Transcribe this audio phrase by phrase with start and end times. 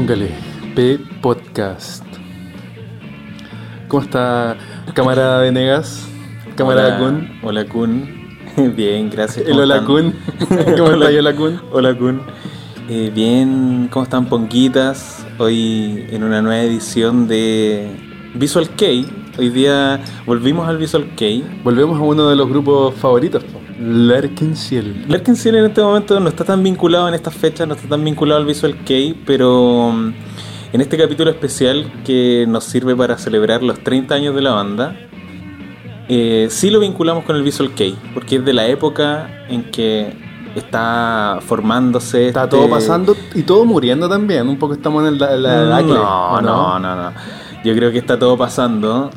[0.00, 0.30] Póngale,
[0.74, 2.02] P Podcast.
[3.86, 4.56] ¿Cómo está
[4.94, 6.08] camarada Venegas?
[6.56, 7.28] Camarada Kun.
[7.42, 8.08] Hola Kun.
[8.76, 9.46] Bien, gracias.
[9.46, 9.84] El ¿cómo Hola?
[9.84, 10.14] Kun.
[10.48, 11.60] ¿Cómo está Hola Kun?
[11.70, 12.22] Hola Kun.
[12.88, 15.26] Eh, bien, ¿cómo están Ponquitas?
[15.36, 17.94] Hoy en una nueva edición de
[18.36, 18.86] Visual K.
[19.38, 21.26] Hoy día volvimos al Visual K.
[21.62, 23.44] Volvemos a uno de los grupos favoritos,
[23.80, 23.84] po.
[23.84, 25.04] Larkensiel.
[25.08, 28.40] Larkensiel en este momento no está tan vinculado en estas fechas, no está tan vinculado
[28.40, 28.94] al Visual K,
[29.26, 30.12] pero mm,
[30.72, 34.96] en este capítulo especial que nos sirve para celebrar los 30 años de la banda,
[36.08, 40.12] eh, sí lo vinculamos con el Visual K, porque es de la época en que
[40.56, 42.28] está formándose.
[42.28, 44.48] Está este- todo pasando y todo muriendo también.
[44.48, 47.12] Un poco estamos en la, la que- no, ¿o no, no, no.
[47.64, 49.10] Yo creo que está todo pasando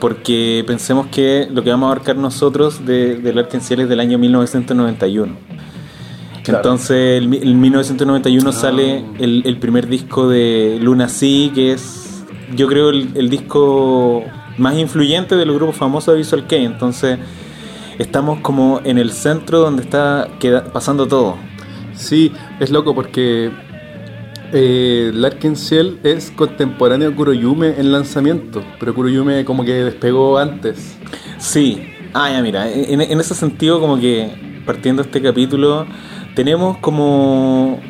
[0.00, 4.18] porque pensemos que lo que vamos a abarcar nosotros de, del Arkenciel es del año
[4.18, 5.36] 1991.
[6.44, 6.58] Claro.
[6.58, 8.52] Entonces, en 1991 Ah.
[8.52, 12.24] sale el, el primer disco de Luna Sea, que es,
[12.56, 14.24] yo creo, el, el disco
[14.58, 16.64] más influyente de los grupos famosos de Visual Kei.
[16.64, 17.18] Entonces,
[17.98, 21.36] estamos como en el centro donde está queda- pasando todo.
[21.94, 23.50] Sí, es loco porque
[24.52, 30.98] eh, Larkensiel es contemporáneo a Kuroyume en lanzamiento, pero Kuroyume como que despegó antes.
[31.38, 31.82] Sí,
[32.14, 35.86] ah, ya mira, en, en ese sentido como que partiendo este capítulo
[36.34, 37.80] tenemos como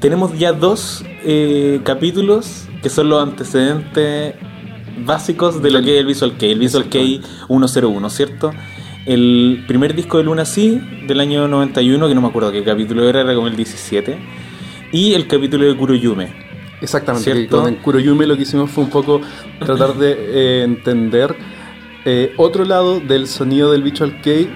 [0.00, 4.34] tenemos ya dos eh, capítulos que son los antecedentes
[5.04, 8.50] básicos de lo que es el Visual Kei, el Visual Kei 101, ¿cierto?
[9.06, 13.08] El primer disco de Luna Sí del año 91, que no me acuerdo qué capítulo
[13.08, 14.18] era, era como el 17,
[14.92, 16.28] y el capítulo de Kuroyume.
[16.80, 17.62] Exactamente, ¿Cierto?
[17.62, 19.20] con Kuroyume lo que hicimos fue un poco
[19.58, 21.36] tratar de eh, entender
[22.04, 24.48] eh, otro lado del sonido del Visual Kei,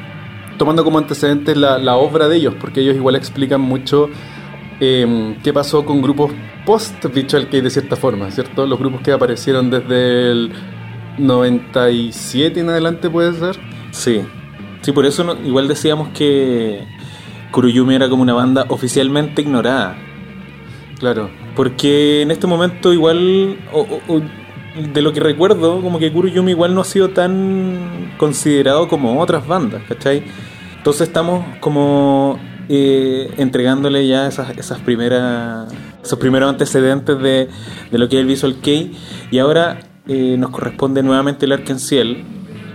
[0.56, 4.08] tomando como antecedentes la, la obra de ellos, porque ellos igual explican mucho
[4.80, 6.32] eh, qué pasó con grupos
[6.64, 8.66] post Visual Kei de cierta forma, ¿cierto?
[8.66, 10.52] Los grupos que aparecieron desde el
[11.18, 13.56] 97 en adelante puede ser.
[13.90, 14.22] Sí,
[14.80, 16.80] sí, por eso no- igual decíamos que
[17.50, 19.96] Kuroyume era como una banda oficialmente ignorada.
[20.98, 21.30] Claro.
[21.56, 23.58] Porque en este momento igual,
[24.92, 29.46] de lo que recuerdo, como que Kuroyume igual no ha sido tan considerado como otras
[29.46, 30.24] bandas, ¿cachai?
[30.76, 32.38] Entonces estamos como
[32.68, 35.72] eh, entregándole ya esas, esas primeras,
[36.02, 37.48] esos primeros antecedentes de,
[37.90, 38.92] de lo que es el Visual Kei
[39.30, 42.24] y ahora eh, nos corresponde nuevamente el Arkenciel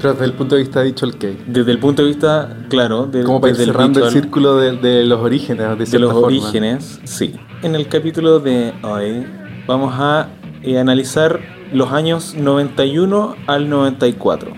[0.01, 1.37] Pero desde el punto de vista de Visual Kei.
[1.47, 4.77] desde el punto de vista, claro, de, Como para ir el cerrando el círculo de,
[4.77, 6.27] de los orígenes, de, los forma.
[6.27, 7.35] orígenes, sí.
[7.63, 9.25] En el capítulo de hoy
[9.67, 10.29] vamos a
[10.63, 11.39] eh, analizar
[11.73, 14.51] los años 91 al 94.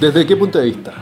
[0.00, 0.92] ¿Desde qué punto de vista?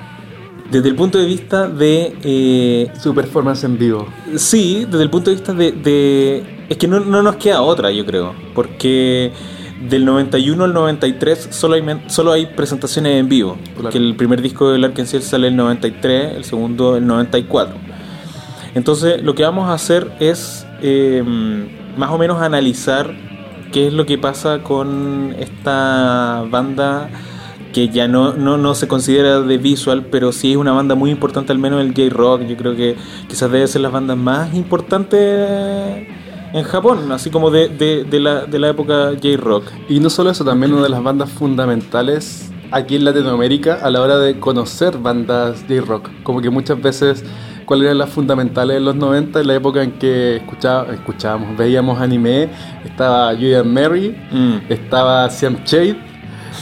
[0.71, 2.17] Desde el punto de vista de...
[2.23, 4.07] eh, Su performance en vivo.
[4.37, 5.73] sí, desde el punto de vista de...
[5.73, 8.35] de- es que no, no nos queda otra, yo creo.
[8.55, 9.33] Porque
[9.81, 13.57] del 91 al 93 solo hay, solo hay presentaciones en vivo.
[13.77, 17.75] Porque el primer disco del Arkansas sale el 93, el segundo el 94.
[18.75, 21.23] Entonces lo que vamos a hacer es eh,
[21.97, 23.15] más o menos analizar
[23.73, 27.11] qué es lo que pasa con esta banda
[27.73, 31.11] que ya no, no, no se considera de visual, pero sí es una banda muy
[31.11, 32.47] importante, al menos el J-Rock.
[32.47, 32.97] Yo creo que
[33.29, 36.09] quizás debe ser las bandas más importantes
[36.57, 39.65] en Japón, así como de, de, de la, de la época J-Rock.
[39.89, 44.01] Y no solo eso, también una de las bandas fundamentales aquí en Latinoamérica a la
[44.01, 46.09] hora de conocer bandas J-Rock.
[46.23, 47.25] Como que muchas veces,
[47.65, 49.41] ¿cuáles eran las fundamentales en los 90?
[49.41, 52.49] En la época en que escuchaba, escuchábamos, veíamos anime,
[52.85, 54.57] estaba Julian Mary, Mm.
[54.73, 55.97] estaba Siam Shade,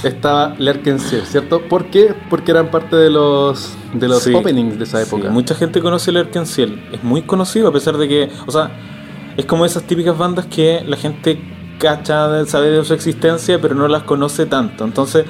[0.02, 1.60] estaba Lerkensiel, ¿cierto?
[1.62, 2.14] ¿Por qué?
[2.28, 5.30] Porque eran parte de los, de los Sí, openings de esa sí, época.
[5.30, 6.68] mucha gente conoce el Arkansas.
[6.92, 8.70] Es muy conocido a pesar de que, o sea,
[9.36, 11.38] es como esas típicas bandas que la gente
[11.78, 14.84] cacha, sabe de su existencia, pero no las conoce tanto.
[14.84, 15.24] Entonces,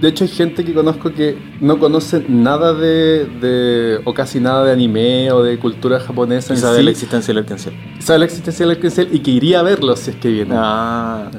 [0.00, 4.64] De hecho, hay gente que conozco que no conoce nada de, de- o casi nada
[4.64, 6.82] de anime o de cultura japonesa en sabe sí.
[6.82, 7.72] la existencia del Arkansas.
[8.00, 10.54] sabe la existencia del Arkansas y que iría a verlo si es que viene.
[10.58, 11.30] Ah,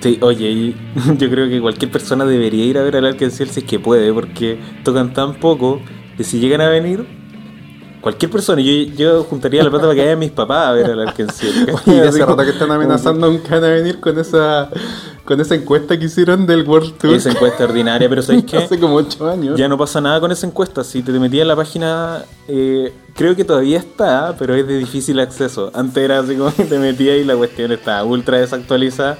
[0.00, 0.76] sí, oye, y
[1.18, 4.12] yo creo que cualquier persona debería ir a ver al Arkansas si es que puede,
[4.12, 5.80] porque tocan tan poco
[6.18, 7.06] que si llegan a venir,
[8.02, 11.08] cualquier persona, yo, yo juntaría la plata para que vayan mis papás a ver al
[11.08, 11.46] Arkansas.
[11.86, 14.68] Y hace rato que están amenazando nunca van a venir con esa
[15.24, 18.56] con esa encuesta que hicieron del World Tour Esa encuesta ordinaria, pero ¿sabéis qué?
[18.58, 19.58] hace como 8 años.
[19.58, 20.82] Ya no pasa nada con esa encuesta.
[20.82, 25.20] Si te metías en la página, eh, creo que todavía está, pero es de difícil
[25.20, 25.70] acceso.
[25.74, 29.16] Antes era así como que te metías y la cuestión está ultra desactualizada.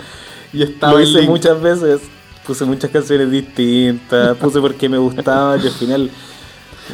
[0.53, 1.31] Y estaba Lo hice link.
[1.31, 2.01] muchas veces.
[2.45, 6.11] Puse muchas canciones distintas, puse porque me gustaba y al final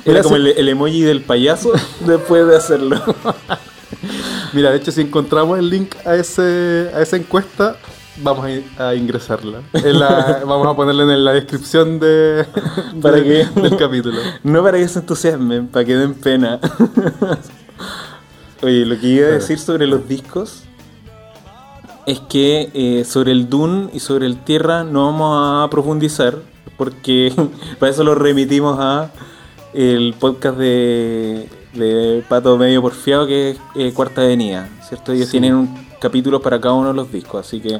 [0.05, 1.73] era como el, el emoji del payaso
[2.06, 3.00] después de hacerlo.
[4.52, 7.76] Mira, de hecho, si encontramos el link a, ese, a esa encuesta,
[8.19, 9.61] vamos a, in- a ingresarla.
[9.73, 12.46] La- vamos a ponerla en la descripción de,
[13.02, 13.23] Para de-
[13.55, 14.19] que- del capítulo.
[14.43, 16.61] No para que se entusiasmen, para que den pena.
[18.62, 20.64] Oye, lo que iba a decir sobre los discos
[22.06, 26.37] es que eh, sobre el Dune y sobre el Tierra no vamos a profundizar
[26.76, 27.32] porque
[27.79, 29.11] para eso lo remitimos a
[29.75, 35.12] el podcast de, de Pato Medio Porfiado que es eh, Cuarta Avenida, ¿cierto?
[35.12, 35.32] Ellos Sí.
[35.32, 37.79] tienen un capítulo para cada uno de los discos, así que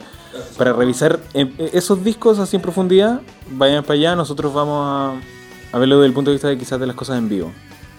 [0.57, 3.21] para revisar eh, esos discos así en profundidad,
[3.53, 6.79] vayan para allá, nosotros vamos a, a verlo desde el punto de vista de quizás
[6.81, 7.53] de las cosas en vivo.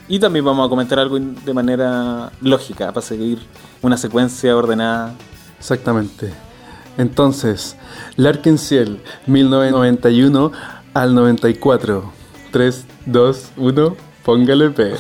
[0.08, 3.40] Y también vamos a comentar algo de manera lógica, para seguir
[3.82, 5.14] una secuencia ordenada.
[5.60, 6.34] Exactamente.
[6.98, 7.76] Entonces,
[8.18, 10.52] Larkin Ciel, 1991
[10.94, 12.19] al 94.
[12.52, 14.94] 3, 2, 1, póngale P.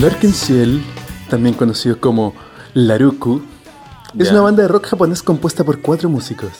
[0.00, 0.82] Larkin Ciel,
[1.28, 2.32] también conocido como
[2.72, 3.42] Laruku,
[4.18, 4.32] es yeah.
[4.32, 6.52] una banda de rock japonés compuesta por cuatro músicos.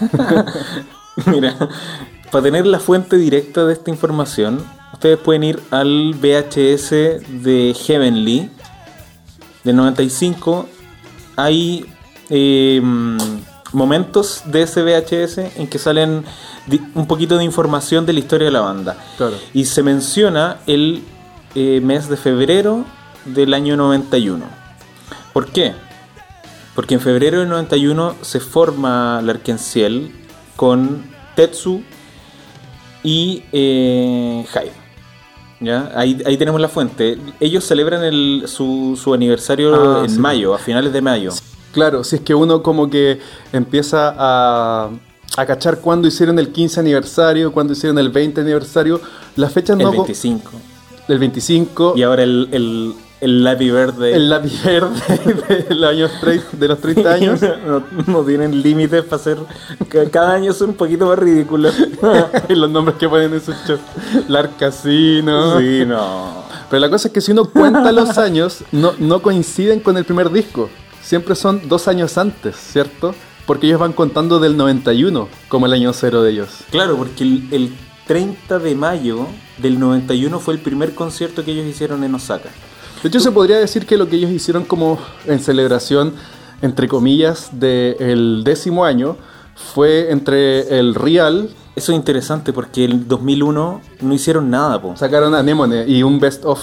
[1.26, 1.56] Mira,
[2.30, 6.90] para tener la fuente directa de esta información, ustedes pueden ir al VHS
[7.42, 8.50] de Heavenly
[9.64, 10.68] del 95.
[11.36, 11.86] Hay
[12.30, 12.80] eh,
[13.72, 16.24] momentos de ese VHS en que salen
[16.94, 18.96] un poquito de información de la historia de la banda.
[19.16, 19.36] Claro.
[19.54, 21.02] Y se menciona el
[21.54, 22.84] eh, mes de febrero
[23.24, 24.44] del año 91.
[25.32, 25.74] ¿Por qué?
[26.74, 30.12] Porque en febrero del 91 se forma Larkenciel
[30.58, 31.04] con
[31.36, 31.82] Tetsu
[33.04, 34.72] y eh, Hyde.
[35.60, 35.92] ¿Ya?
[35.94, 37.16] Ahí, ahí tenemos la fuente.
[37.38, 40.18] Ellos celebran el- su, su aniversario Ah, en sí.
[40.18, 41.30] mayo, a finales de mayo.
[41.72, 43.20] Claro, si es que uno como que
[43.52, 44.90] empieza a,
[45.36, 49.00] a cachar cuándo hicieron el 15 aniversario, cuándo hicieron el 20 aniversario,
[49.36, 49.90] las fechas El no...
[49.90, 50.50] co- 25.
[51.06, 54.12] El 25, Y ahora el, el, el Happy Birthday.
[54.12, 56.10] el lápiz verde de los, años
[56.52, 57.40] de los 30 años.
[57.66, 59.38] no, no tienen límites para hacer.
[59.88, 61.74] ca- Cada año son un poquito más ridículos.
[62.48, 63.80] y los nombres que ponen en sus shows.
[64.28, 65.58] Larcasino.
[65.58, 66.44] sí, no.
[66.70, 70.04] Pero la cosa es que si uno cuenta los años, no, no coinciden con el
[70.04, 70.68] primer disco.
[71.02, 73.14] Siempre son dos años antes, ¿cierto?
[73.46, 76.48] Porque ellos van contando del 91 como el año cero de ellos.
[76.70, 77.72] Claro, porque el, el
[78.06, 79.26] 30 de mayo
[79.56, 82.50] del 91 fue el primer concierto que ellos hicieron en Osaka.
[83.02, 86.14] De hecho, se podría decir que lo que ellos hicieron como en celebración,
[86.62, 89.16] entre comillas, del décimo año,
[89.54, 94.96] fue entre el Real, Eso es interesante porque el 2001 no hicieron nada, po.
[94.96, 96.60] sacaron Anemone y un Best of.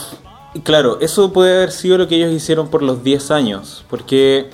[0.53, 4.49] Y Claro, eso puede haber sido lo que ellos hicieron por los 10 años, porque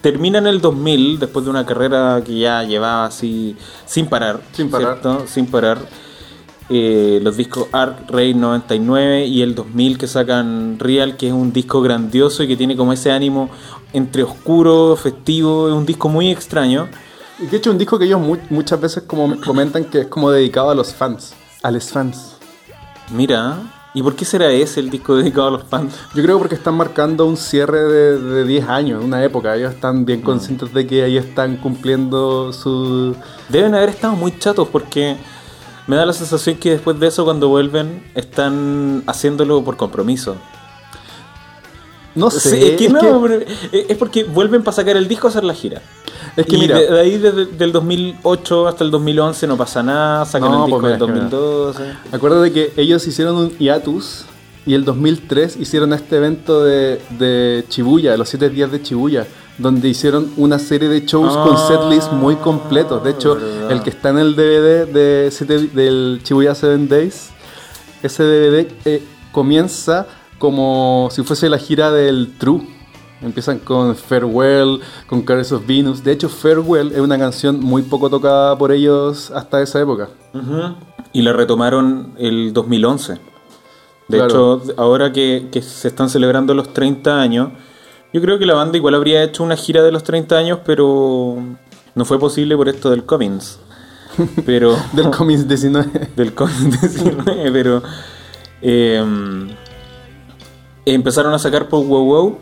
[0.00, 5.00] terminan el 2000 después de una carrera que ya llevaba así sin parar, Sin parar.
[5.00, 5.26] ¿cierto?
[5.26, 5.78] Sin parar.
[6.70, 11.52] Eh, los discos Arc Rey 99 y el 2000 que sacan Real, que es un
[11.52, 13.50] disco grandioso y que tiene como ese ánimo
[13.92, 16.88] entre oscuro, festivo, es un disco muy extraño.
[17.38, 20.30] Y que hecho un disco que ellos mu- muchas veces como comentan que es como
[20.30, 22.36] dedicado a los fans, a los fans.
[23.10, 23.58] Mira,
[23.92, 25.92] ¿y por qué será ese el disco dedicado a los fans?
[26.14, 29.54] Yo creo porque están marcando un cierre de, de 10 años, una época.
[29.54, 33.14] Ellos están bien conscientes de que ahí están cumpliendo su...
[33.50, 35.16] Deben haber estado muy chatos porque
[35.86, 40.36] me da la sensación que después de eso cuando vuelven están haciéndolo por compromiso.
[42.14, 45.26] No sé, Sí, es que es no, que- es porque vuelven para sacar el disco
[45.26, 45.82] a hacer la gira.
[46.36, 49.82] Es que y mira- de, de ahí desde del 2008 hasta el 2011 no pasa
[49.82, 51.28] nada, sacan No, el disco pues del que mira.
[51.28, 51.82] 2012.
[52.12, 54.26] Acuérdate que ellos hicieron un hiatus
[54.64, 59.26] y el 2003 hicieron este evento de, de Shibuya, los 7 días de Shibuya,
[59.58, 63.02] donde hicieron una serie de shows con Ah, setlists muy completos.
[63.04, 63.72] De hecho, verdad.
[63.72, 67.30] el que está en el DVD de siete- del Shibuya 7 Days,
[68.02, 70.06] ese DVD eh, comienza
[70.38, 72.66] como si fuese la gira del True.
[73.22, 76.02] Empiezan con Farewell, con Caress of Venus.
[76.04, 80.08] De hecho, Farewell es una canción muy poco tocada por ellos hasta esa época.
[81.12, 83.14] Y la retomaron el 2011.
[84.08, 84.60] De Claro.
[84.62, 87.50] hecho, ahora que, que se están celebrando los 30 años,
[88.14, 91.36] yo creo que la banda igual habría hecho una gira de los 30 años, pero
[91.96, 93.58] no fue posible por esto del Cummins.
[94.46, 96.10] Pero Del Comics 19.
[96.14, 97.82] del COVID-19, pero
[98.62, 99.04] eh,
[100.86, 102.38] empezaron a sacar por Wow Wow.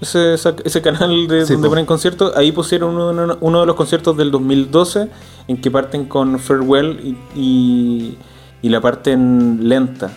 [0.00, 1.72] Ese, canal de Sí, donde po.
[1.72, 5.10] ponen conciertos, ahí pusieron uno, uno de los conciertos del 2012
[5.48, 8.18] en que parten con Farewell y, y,
[8.62, 10.10] y la parten lenta.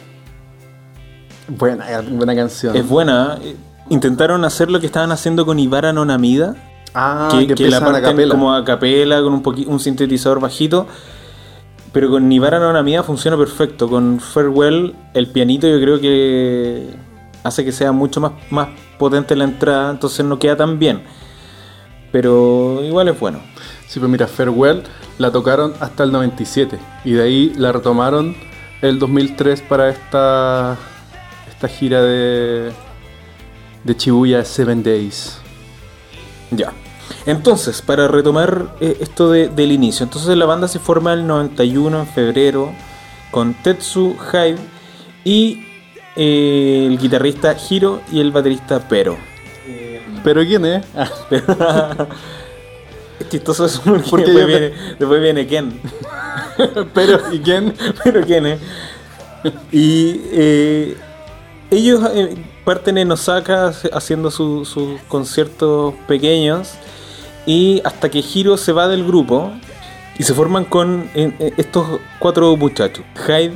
[1.50, 2.78] Buena, buena canción.
[2.78, 3.38] Es buena.
[3.90, 6.56] Intentaron hacer lo que estaban haciendo con Ibara no Namida.
[6.94, 7.80] ah, que, que, que la
[8.30, 10.88] como a capela con un, un sintetizador bajito.
[11.92, 13.90] Pero con Nivara no Namida funciona perfecto.
[13.90, 16.88] Con Farewell, el pianito yo creo que
[17.44, 21.02] hace que sea mucho más, más potente la entrada, entonces no queda tan bien.
[22.12, 23.40] Pero igual es bueno.
[23.88, 24.84] Sí, pues mira, Farewell
[25.18, 28.36] la tocaron hasta el 97 y de ahí la retomaron
[28.82, 30.78] el 2003 para esta
[31.50, 32.72] esta gira de
[33.84, 35.38] de Shibuya Seven Days.
[36.52, 36.72] Ya.
[37.26, 42.00] Entonces, para retomar eh, esto de- del inicio, entonces la banda se forma el 91
[42.02, 42.72] en febrero
[43.32, 44.58] con Tetsu, Hyde
[45.24, 45.66] y
[46.16, 49.18] eh, el guitarrista Hiro y el baterista Pero.
[50.24, 50.86] Pero quién es?
[50.96, 51.10] Ah,
[53.20, 55.80] Es chistoso eso porque Porque después, viene, después viene Ken.
[56.94, 57.74] pero ¿y quién?
[58.04, 58.58] Pero Ken, ¿eh?
[59.72, 60.98] Y eh,
[61.72, 62.36] ellos eh,
[62.70, 66.74] parten en Osaka haciendo su- sus conciertos pequeños
[67.48, 69.52] y hasta que Hiro se va del grupo
[70.20, 71.10] y se forman con
[71.58, 73.04] estos cuatro muchachos.
[73.26, 73.54] Hyde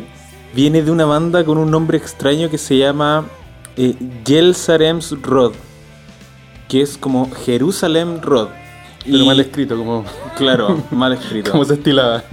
[0.55, 3.25] viene de una banda con un nombre extraño que se llama
[3.77, 3.93] eh,
[4.25, 5.53] Yelsarems Rod,
[6.67, 8.47] que es como Jerusalem Rod.
[9.05, 10.05] Pero Y- mal escrito, como,
[10.37, 11.51] Claro, mal escrito.
[11.51, 12.23] como se estilaba.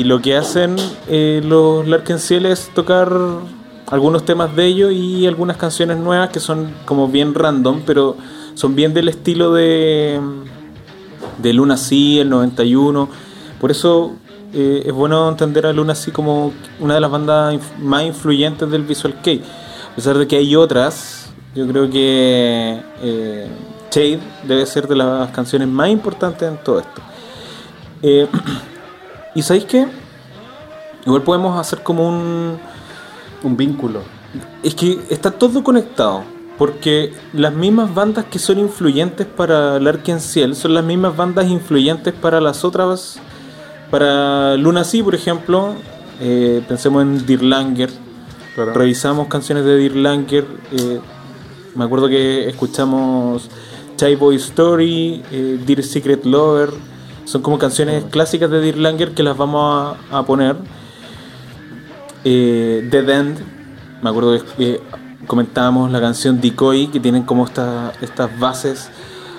[0.00, 0.76] Y lo que hacen
[1.08, 3.14] eh, los Larkensiel es tocar
[3.88, 8.16] algunos temas de ellos y algunas canciones nuevas que son como bien random, pero
[8.54, 10.18] son bien del estilo de,
[11.36, 13.10] de Luna Sea, el 91.
[13.60, 14.12] Por eso
[14.54, 18.84] eh, es bueno entender a Luna Sea como una de las bandas más influyentes del
[18.84, 19.42] Visual Kei.
[19.92, 23.50] A pesar de que hay otras, yo creo que eh,
[24.48, 27.02] debe ser de las canciones más importantes en todo esto.
[28.00, 28.26] Eh,
[29.34, 29.86] ¿Y sabéis qué?
[31.06, 32.58] Igual podemos hacer como un...
[33.42, 34.02] Un vínculo.
[34.62, 36.24] Es que está todo conectado.
[36.58, 42.12] Porque las mismas bandas que son influyentes para Larkin Ciel son las mismas bandas influyentes
[42.12, 43.18] para las otras.
[43.90, 45.74] Para Luna Sea, por ejemplo.
[46.20, 47.90] eh, pensemos en Dirlanger.
[48.54, 48.74] Claro.
[48.74, 50.44] Revisamos canciones de Dirlanger.
[50.72, 51.00] eh,
[51.74, 53.48] me acuerdo que escuchamos
[53.96, 56.70] Chai Boy Story, eh, Dear Secret Lover.
[57.30, 60.56] Son como canciones clásicas de Dirlanger que las vamos a, a poner.
[62.24, 63.38] Eh, Dead End,
[64.02, 64.80] me acuerdo que eh,
[65.28, 68.90] comentábamos la canción Decoy, que tienen como esta- estas bases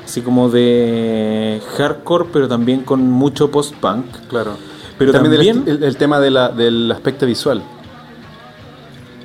[0.06, 4.06] así como de hardcore, pero también con mucho post-punk.
[4.30, 4.56] Claro.
[4.98, 7.62] Pero también, el también- el, el tema de la- del aspecto visual.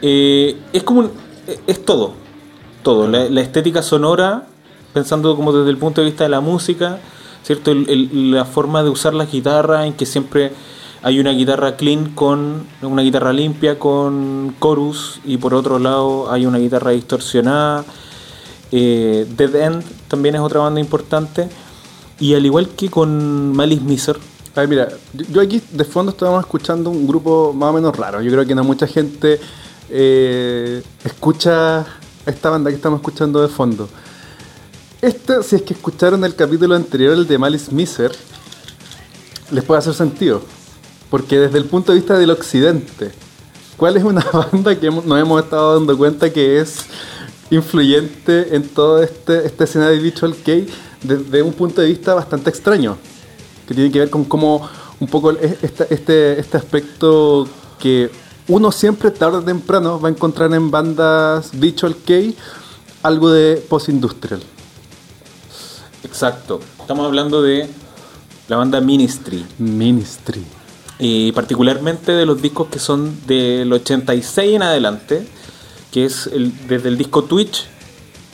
[0.02, 1.10] Eh, es como un-
[1.46, 2.14] eh, es todo,
[2.82, 3.06] todo.
[3.06, 4.48] La, la estética sonora,
[4.92, 6.98] pensando como desde el punto de vista de la música,
[7.46, 7.70] ¿cierto?
[7.70, 10.50] El- el- la forma de usar la guitarra, en que siempre
[11.02, 16.44] hay una guitarra clean con una guitarra limpia con chorus y por otro lado hay
[16.44, 17.84] una guitarra distorsionada.
[18.72, 21.48] Eh, Dead End también es otra banda importante.
[22.18, 24.18] Y al igual que con Malice Miser,
[24.58, 28.22] Ay, mira, yo yo aquí de fondo estábamos escuchando un grupo más o menos raro.
[28.22, 29.38] Yo creo que no mucha gente
[29.90, 31.84] eh, escucha
[32.24, 33.86] esta banda que estamos escuchando de fondo.
[35.02, 38.12] Esta, si es que escucharon el capítulo anterior, el de Malice Miser,
[39.50, 40.42] les puede hacer sentido.
[41.10, 43.12] Porque desde el punto de vista del occidente,
[43.76, 46.78] ¿cuál es una banda que nos hemos estado dando cuenta que es
[47.50, 50.66] influyente en todo este, esta escena de Visual Kei
[51.02, 52.96] desde un punto de vista bastante extraño?
[53.68, 54.68] que tiene que ver con cómo
[55.00, 55.56] un poco es-
[55.90, 57.48] este, este aspecto
[57.80, 58.08] que
[58.46, 62.36] uno siempre tarde o temprano va a encontrar en bandas Visual Kei
[63.02, 64.40] algo de post-industrial.
[66.06, 67.68] Exacto, estamos hablando de
[68.48, 69.44] la banda Ministry.
[69.58, 70.42] Ministry.
[70.98, 75.26] y particularmente de los discos que son del 86 en adelante,
[75.92, 77.66] que es el- desde el disco Twitch,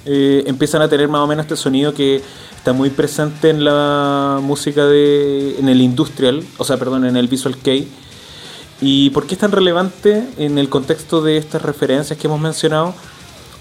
[0.05, 2.23] eh, empiezan a tener más o menos este sonido que
[2.57, 7.27] está muy presente en la música de en el industrial, o sea, perdón, en el
[7.27, 7.89] Visual Kei.
[8.81, 12.95] ¿Y por qué es tan relevante en el contexto de estas referencias que hemos mencionado?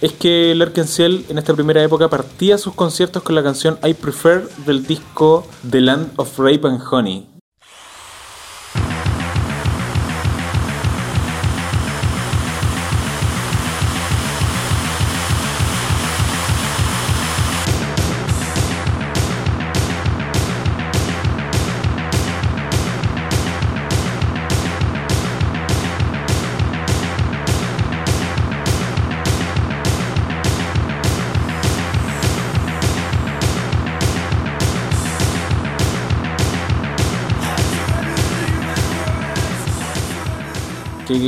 [0.01, 4.49] Es que Larkensiel en esta primera época partía sus conciertos con la canción I Prefer
[4.65, 7.27] del disco The Land of Rape and Honey,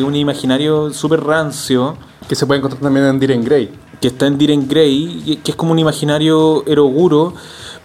[0.04, 3.70] es un imaginario súper rancio, Que se puede encontrar también en Diren Grey.
[4.00, 7.34] que está en Diren Grey, y que es como un imaginario eroguro,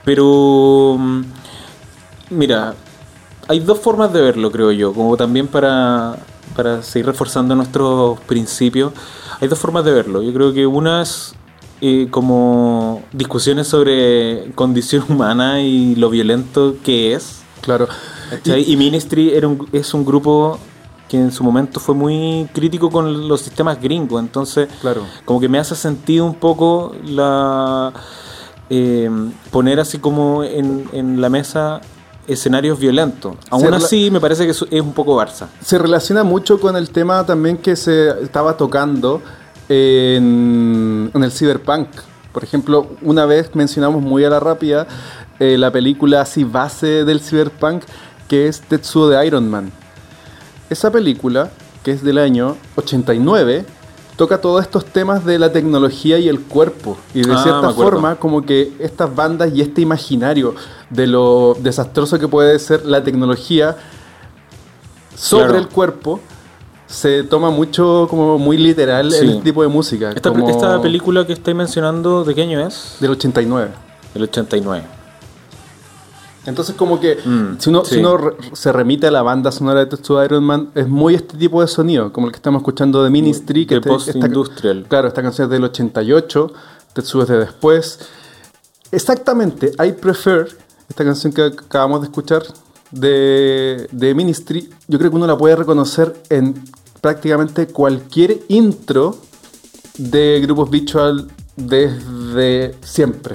[0.04, 1.20] pero mm,
[2.30, 2.74] mira,
[3.48, 6.16] hay dos formas de verlo, creo yo, como también para,
[6.56, 8.92] para seguir reforzando nuestros principios,
[9.40, 10.22] hay dos formas de verlo.
[10.22, 11.34] Yo creo que una es
[11.80, 17.42] eh, como discusiones sobre condición humana y lo violento que es.
[17.60, 17.88] Claro.
[18.30, 18.70] ¿cachai?
[18.70, 20.58] Y, Ministry era un- es un grupo
[21.08, 25.02] que en su momento fue muy crítico con los sistemas gringos, entonces Claro.
[25.24, 27.92] como que me hace sentido un poco la
[28.70, 29.10] eh,
[29.50, 31.80] poner así como en, en la mesa
[32.26, 33.34] escenarios violentos.
[33.48, 35.46] Aún así me parece que es un poco Barça.
[35.62, 39.22] Se relaciona mucho con el tema también que se estaba tocando
[39.70, 41.88] en, en el cyberpunk.
[42.32, 44.86] Por ejemplo, una vez mencionamos muy a la rápida
[45.40, 47.84] eh, la película así base del cyberpunk
[48.28, 49.72] que es Tetsuo de Iron Man.
[50.70, 51.50] Esa película,
[51.82, 53.64] que es del año 89,
[54.16, 56.96] toca todos estos temas de la tecnología y el cuerpo.
[57.14, 60.54] Y de Ah, cierta forma, como que estas bandas y este imaginario
[60.90, 63.76] de lo desastroso que puede ser la tecnología
[65.16, 65.58] sobre Claro.
[65.60, 66.20] el cuerpo
[66.86, 69.26] se toma mucho como muy literal Sí.
[69.26, 70.10] este tipo de música.
[70.10, 72.96] Esta, como esta película que estáis mencionando, ¿de qué año es?
[73.00, 73.70] del 89.
[74.14, 74.84] Del 89.
[76.46, 77.94] Entonces como que Mm, si uno, sí.
[77.94, 81.14] si uno re- se remite a la banda sonora de Tetsuo Iron Man, es muy
[81.14, 83.66] este tipo de sonido, como el que estamos escuchando de Ministry.
[83.66, 84.86] Que De este- esta- post-industrial.
[84.88, 86.52] Claro, esta canción es del 88,
[86.94, 87.98] Tetsuo es de después.
[88.90, 90.56] Exactamente, I Prefer,
[90.88, 92.42] esta canción que acabamos de escuchar
[92.90, 96.54] de, de Ministry, yo creo que uno la puede reconocer en
[97.02, 99.16] prácticamente cualquier intro
[99.98, 103.34] de grupos visual desde siempre.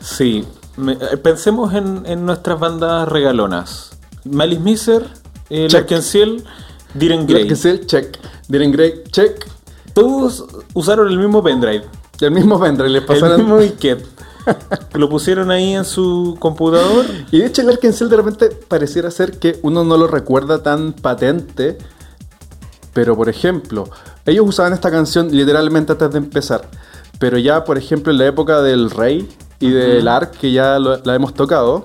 [0.00, 0.44] Sí,
[0.76, 3.92] me- eh, pensemos en, en nuestras bandas regalonas.
[4.24, 5.06] Malice Miser,
[5.50, 5.68] eh.
[5.70, 6.44] Larkensiel,
[6.94, 7.46] Diren Grey.
[7.46, 8.18] Que es el check.
[8.48, 9.46] Diren Grey, check.
[9.92, 11.84] Todos usaron el mismo pendrive,
[12.20, 13.36] el mismo vendré, le el pasaron.
[13.38, 14.04] mismo disquete.
[14.94, 17.06] Lo pusieron ahí en su computador.
[17.30, 20.92] Y de hecho el Arkansas de repente pareciera ser que uno no lo recuerda tan
[20.92, 21.78] patente.
[22.92, 23.88] Pero por ejemplo,
[24.26, 26.68] ellos usaban esta canción literalmente antes de empezar.
[27.18, 29.28] Pero ya, por ejemplo, en la época del Rey
[29.60, 31.84] y del Ark, que ya lo- la hemos tocado,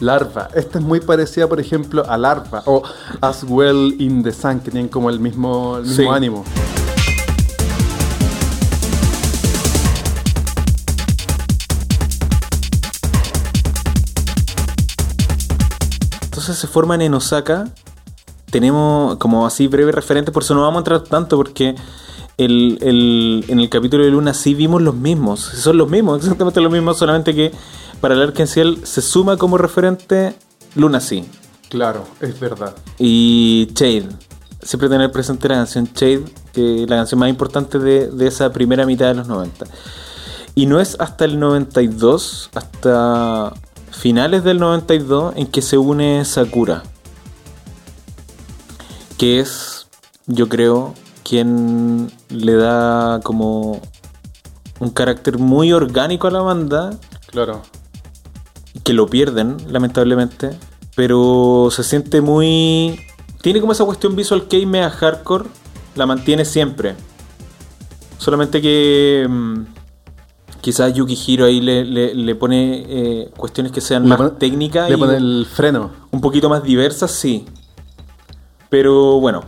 [0.00, 0.48] Larva.
[0.54, 2.62] Esta es muy parecida, por ejemplo, a Larva.
[2.66, 2.82] O
[3.20, 6.06] As Well in the Sun, que tienen como el mismo, el mismo Sí.
[6.08, 6.44] ánimo.
[16.22, 17.68] Entonces se forman en Osaka.
[18.50, 21.74] Tenemos como así breve referente, por eso no vamos a entrar tanto porque
[22.38, 25.40] el, el- en el capítulo de Luna sí vimos los mismos.
[25.40, 27.52] Son los mismos, exactamente los mismos, solamente que
[28.00, 30.34] para el Arkenciel se suma como referente
[30.74, 31.24] Luna sí.
[31.68, 32.74] Claro, es verdad.
[32.98, 34.08] Y Shade.
[34.62, 38.50] Siempre tener presente la canción Shade, que es la canción más importante de, de esa
[38.52, 39.66] primera mitad de los 90.
[40.54, 43.52] Y no es hasta el 92, hasta
[43.90, 46.82] finales del 92, en que se une Sakura.
[49.18, 49.86] Que es,
[50.26, 50.94] yo creo,
[51.24, 53.80] quien le da como
[54.80, 56.90] un carácter muy orgánico a la banda
[57.26, 57.62] Claro.
[58.84, 60.50] que lo pierden, lamentablemente.
[60.94, 63.00] Pero se siente muy.
[63.42, 65.46] Tiene como esa cuestión visual que media hardcore,
[65.96, 66.94] la mantiene siempre.
[68.18, 69.26] Solamente que.
[69.28, 69.60] mm,
[70.60, 74.88] quizás Yukihiro ahí le, le- le pone eh, cuestiones que sean Le más pone- técnicas
[74.88, 75.90] Le y pone el freno.
[76.10, 77.44] un poquito más diversas, sí.
[78.70, 79.42] Pero bueno,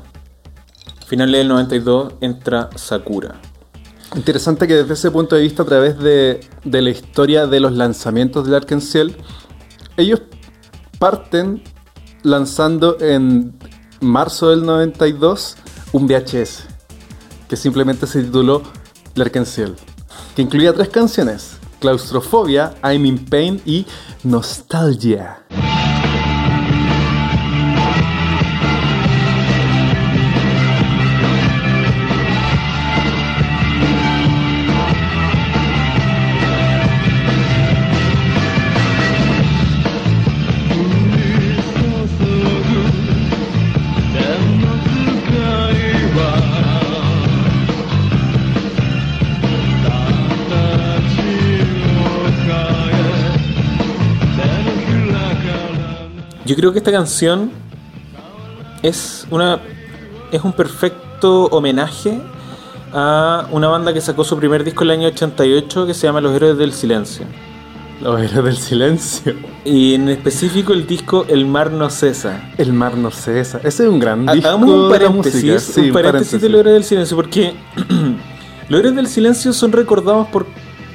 [1.06, 3.40] finales del 92 entra Sakura.
[4.14, 8.44] Interesante que desde ese punto de vista, a través de, la historia de los lanzamientos
[8.44, 9.12] del Arkansas,
[9.96, 10.22] ellos
[10.98, 11.62] parten
[12.22, 13.56] lanzando en
[14.00, 15.56] marzo del 92
[15.92, 16.64] un VHS
[17.48, 18.62] que simplemente se tituló
[19.16, 19.70] Arkansas,
[20.34, 23.86] que incluía tres canciones: Claustrofobia, I'm in Pain y
[24.24, 25.44] Nostalgia.
[56.46, 57.50] Yo creo que esta canción
[58.82, 59.60] es una
[60.30, 62.20] es un perfecto homenaje
[62.92, 66.20] a una banda que sacó su primer disco en el año 88 que se llama
[66.20, 67.26] Los Héroes del Silencio.
[68.00, 69.34] Los héroes del silencio.
[69.64, 72.52] Y en específico el disco El mar no cesa.
[72.58, 73.58] El mar no cesa.
[73.64, 75.32] Ese es un gran disco Hagamos un de la música.
[75.38, 77.54] paréntesis, Sí, un paréntesis de los héroes del silencio, porque
[78.68, 80.46] los héroes del silencio son recordados por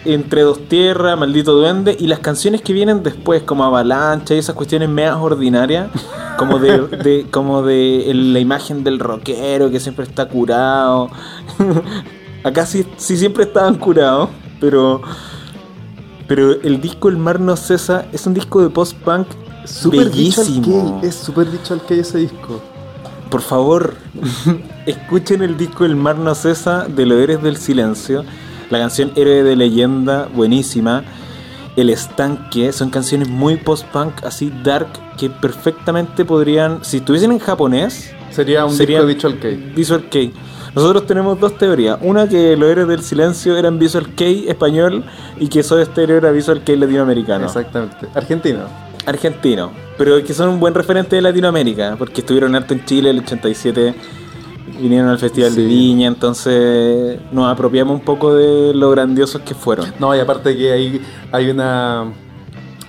[0.04, 4.56] Entre dos tierras, Maldito Duende, y las canciones que vienen después, como Avalancha y esas
[4.56, 5.90] cuestiones medias ordinarias,
[6.38, 11.10] como de, de- como de la imagen del rockero que siempre está curado.
[12.44, 15.02] Acá sí, sí siempre estaban curados, pero
[16.28, 19.28] pero el disco El mar no cesa es un disco de post-punk
[19.66, 21.02] Súper dicho al bellísimo.
[21.02, 22.60] que Es súper dicho al que ese disco.
[23.30, 23.96] Por favor,
[24.88, 28.24] escuchen el disco El mar no cesa de los héroes del silencio.
[28.72, 31.04] La canción Héroe de leyenda, buenísima.
[31.76, 38.12] El estanque, son canciones muy post-punk, así dark, que perfectamente podrían, si estuviesen en japonés,
[38.32, 39.74] Sería un Sería- disco de Visual Kei.
[39.76, 40.34] Visual Kei.
[40.74, 41.98] Nosotros tenemos dos teorías.
[42.02, 45.04] Una que los héroes del silencio eran Visual Kei español
[45.38, 47.46] y que Soda Stereo era Visual Kei latinoamericano.
[47.48, 48.08] Exactamente.
[48.16, 48.60] Argentino.
[49.06, 49.72] Argentino.
[49.98, 53.94] Pero que son un buen referente de Latinoamérica, porque estuvieron harto en Chile el 87,
[54.80, 55.66] vinieron al Festival de.
[55.66, 59.94] Viña, entonces nos apropiamos un poco de lo grandiosos que fueron.
[60.00, 62.12] No, y aparte que hay, hay una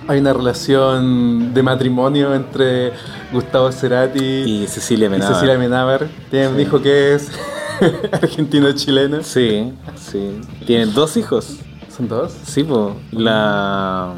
[0.07, 2.91] hay una relación de matrimonio entre
[3.31, 5.33] Gustavo Cerati y, Y Cecilia Menábar.
[5.33, 6.07] Cecilia Menábar.
[6.29, 7.31] Tienen un hijo que es
[8.11, 9.23] argentino-chileno.
[9.23, 10.41] Sí, sí.
[10.65, 11.57] Tienen dos hijos.
[11.95, 12.33] ¿Son dos?
[12.45, 12.95] Sí, po.
[13.11, 14.13] La.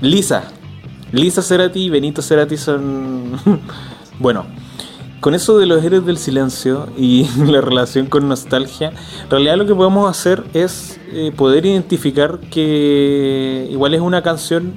[0.00, 0.44] Lisa.
[1.12, 3.38] Lisa Cerati y Benito Cerati son.
[4.18, 4.46] bueno,
[5.24, 9.64] con eso de los héroes del silencio y la relación con nostalgia, en realidad lo
[9.64, 14.74] que podemos hacer es eh, poder identificar que igual es una canción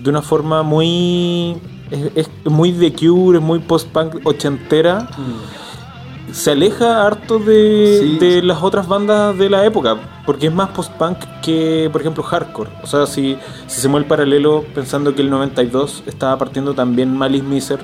[0.00, 1.56] de una forma muy.
[1.90, 5.08] Es, es muy de Cure, es muy post-punk ochentera
[6.30, 8.18] se aleja harto de, Sí.
[8.18, 12.68] de las otras bandas de la época, porque es más post-punk que, por ejemplo, hardcore.
[12.82, 17.44] O sea, si, si hacemos el paralelo pensando que el 92 estaba partiendo también Malice
[17.44, 17.78] Miser,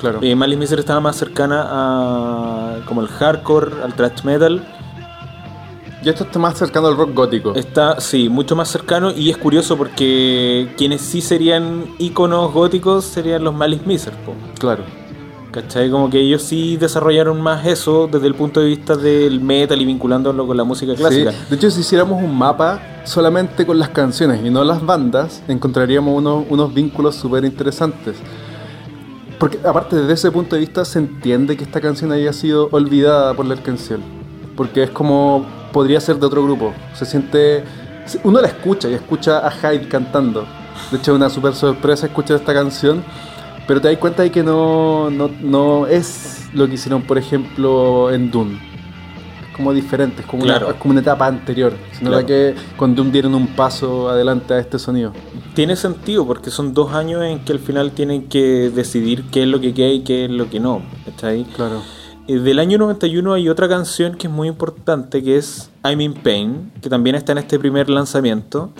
[0.00, 0.18] Claro.
[0.22, 4.62] eh, Malice Miser estaba más cercana a como el hardcore, al thrash metal.
[6.02, 7.54] y esto está más cercano al rock gótico.
[7.54, 13.42] Está, sí, mucho más cercano y es curioso porque quienes sí serían íconos góticos serían
[13.44, 14.34] los Malice Miser, po.
[14.58, 14.84] Claro.
[15.50, 15.90] ¿Cachai?
[15.90, 19.86] Como que ellos sí desarrollaron más eso desde el punto de vista del metal y
[19.86, 21.32] vinculándolo con la música clásica.
[21.32, 21.38] Sí.
[21.48, 26.14] De hecho, si hiciéramos un mapa solamente con las canciones y no las bandas, encontraríamos
[26.14, 28.16] unos, unos vínculos súper interesantes.
[29.38, 33.34] Porque aparte desde ese punto de vista se entiende que esta canción haya sido olvidada
[33.34, 34.02] por la canción.
[34.56, 36.72] Porque es como podría ser de otro grupo.
[36.94, 37.64] Se siente...
[38.22, 40.46] Uno la escucha y escucha a Hyde cantando.
[40.90, 43.04] De hecho es una súper sorpresa escuchar esta canción.
[43.66, 48.12] Pero te das cuenta de que no, no, no es lo que hicieron, por ejemplo,
[48.12, 48.75] en Dune.
[49.56, 50.66] Como diferente, es como, Claro.
[50.66, 51.72] una, es como una etapa anterior.
[51.92, 52.26] Se nota Claro.
[52.26, 55.12] que con Doom dieron un paso adelante a este sonido.
[55.54, 59.48] Tiene sentido porque son dos años en que al final tienen que decidir qué es
[59.48, 60.82] lo que queda y qué es lo que no.
[61.06, 61.44] ¿Cachai?
[61.56, 61.80] Claro.
[62.28, 66.12] Eh, Del año 91 hay otra canción que es muy importante que es I'm in
[66.14, 68.70] Pain, que también está en este primer lanzamiento.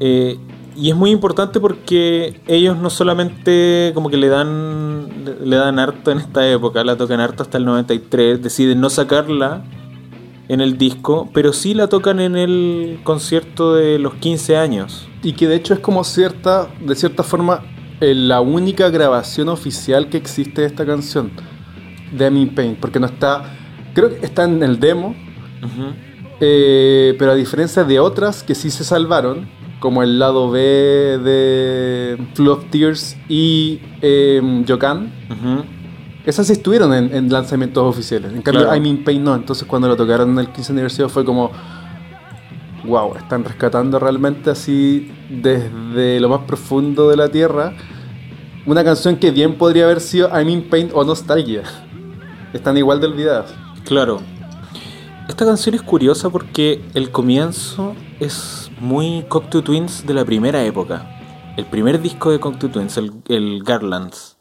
[0.00, 0.36] Eh,
[0.78, 5.08] y es muy importante porque ellos no solamente como que le dan
[5.44, 9.62] le- dan harto en esta época, la tocan harto hasta el 93, deciden no sacarla
[10.48, 15.06] en el disco, pero sí la tocan en el concierto de los 15 años.
[15.22, 17.62] Y que de hecho es como cierta, de cierta forma,
[18.00, 21.30] eh, la única grabación oficial que existe de esta canción.
[22.16, 22.78] De I'm in Pain.
[22.80, 23.42] Porque no está...
[23.92, 25.14] Creo que está en el demo.
[26.40, 29.48] Eh, pero a diferencia de otras que sí se salvaron,
[29.80, 35.12] como el lado B de Flow of Tears y eh, Yokan,
[36.24, 38.32] esas sí estuvieron en, en lanzamientos oficiales.
[38.32, 38.76] En cambio, Claro.
[38.76, 39.34] I'm in Pain no.
[39.34, 41.50] Entonces, cuando lo tocaron en el 15 aniversario, fue como.
[42.84, 47.74] Wow, están rescatando realmente así desde lo más profundo de la tierra
[48.68, 51.62] una canción que bien podría haber sido I'm in Pain o Nostalgia.
[52.52, 53.54] Están igual de olvidadas.
[53.84, 54.20] Claro.
[55.26, 61.06] Esta canción es curiosa porque el comienzo es muy Cocteau Twins de la primera época.
[61.56, 64.37] El primer disco de Cocteau Twins, el, el Garlands.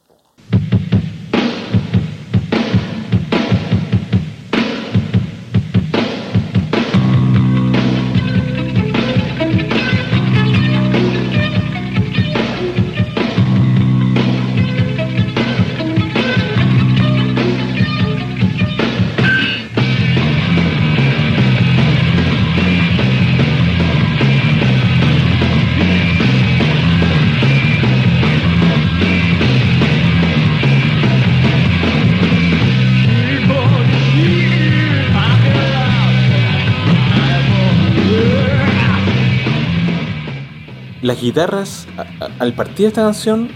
[41.28, 43.50] Guitarras, a- a- al partir de esta canción,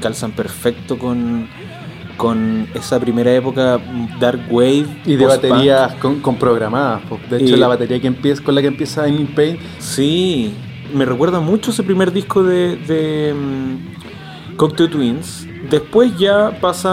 [0.00, 1.48] calzan perfecto con,
[2.16, 3.78] con esa primera época
[4.20, 4.86] Dark Wave.
[5.04, 7.02] Y de baterías con, con programadas.
[7.30, 10.52] De hecho, Y- la batería que empieza, con la que empieza in Pain Sí,
[10.94, 15.46] me recuerda mucho ese primer disco de, de mm, Cocteau Twins.
[15.70, 16.90] Después ya pasa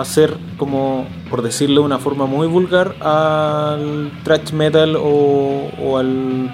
[0.00, 5.98] a ser como, por decirlo de una forma muy vulgar, al thrash metal o, o
[5.98, 6.50] al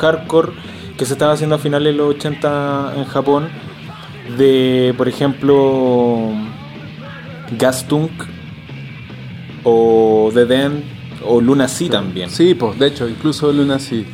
[0.00, 0.52] hardcore
[0.98, 3.48] que se estaba haciendo a finales de los 80 en Japón.
[4.36, 6.28] De, por ejemplo,
[7.58, 8.10] Gastunk
[9.64, 10.84] o The Den
[11.26, 12.30] o Luna Sea también.
[12.30, 14.06] Sí, pues, de hecho, incluso Luna sí.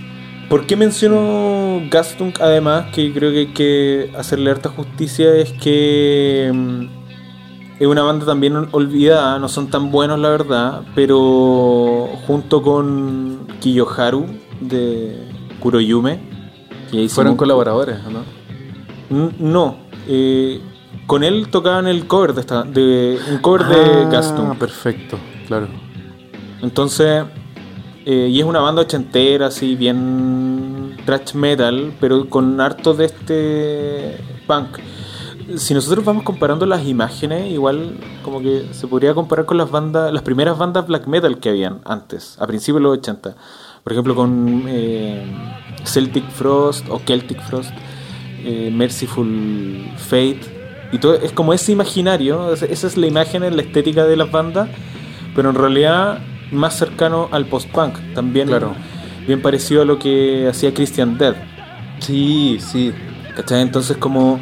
[0.49, 2.87] ¿Por qué menciono Gastunk además?
[2.95, 6.83] Que creo que hay que hacerle harta justicia es que mm,
[7.81, 13.47] es una banda también ol- olvidada, no son tan buenos la verdad, pero junto con
[13.61, 14.27] Kiyoharu
[14.61, 15.19] de
[15.61, 16.21] Kuroyume,
[16.97, 18.23] que hicimos- Fueron colaboradores, ¿o ¿no?
[19.11, 19.77] N- No,
[20.09, 20.61] eh,
[21.07, 23.77] con él tocaban el cover de esta, de un cover de
[24.07, 24.59] Ah, Gastunk.
[24.59, 25.69] perfecto, claro.
[26.63, 27.25] Entonces,
[28.07, 34.17] eh, y es una banda ochentera, así, bien thrash metal, pero con harto de este
[34.47, 34.79] punk.
[35.57, 40.11] Si nosotros vamos comparando las imágenes, igual como que se podría comparar con las bandas,
[40.11, 43.35] las primeras bandas black metal que habían antes, a principios de los 80.
[43.83, 45.27] Por ejemplo, con eh,
[45.85, 47.71] Celtic Frost o Celtic Frost,
[48.45, 50.41] eh, Merciful Fate,
[50.93, 54.69] y todo es como ese imaginario, esa es la imagen, la estética de las bandas,
[55.35, 56.21] pero en realidad
[56.53, 58.75] más cercano al post-punk, también Claro.
[59.27, 61.35] bien parecido a lo que hacía Christian Dead.
[61.99, 62.93] Sí, sí.
[63.35, 63.63] ¿Cachai?
[63.63, 64.39] Entonces como...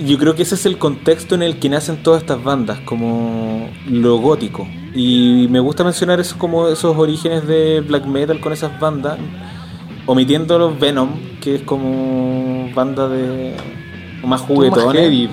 [0.00, 3.68] Yo creo que ese es el contexto en el que nacen todas estas bandas, como
[3.86, 4.66] lo gótico.
[4.94, 9.18] Y me gusta mencionar eso como esos orígenes de black metal con esas bandas,
[10.10, 13.54] omitiendo los Venom, que es como banda de
[14.22, 15.00] más Más juguetones.
[15.00, 15.30] heavy.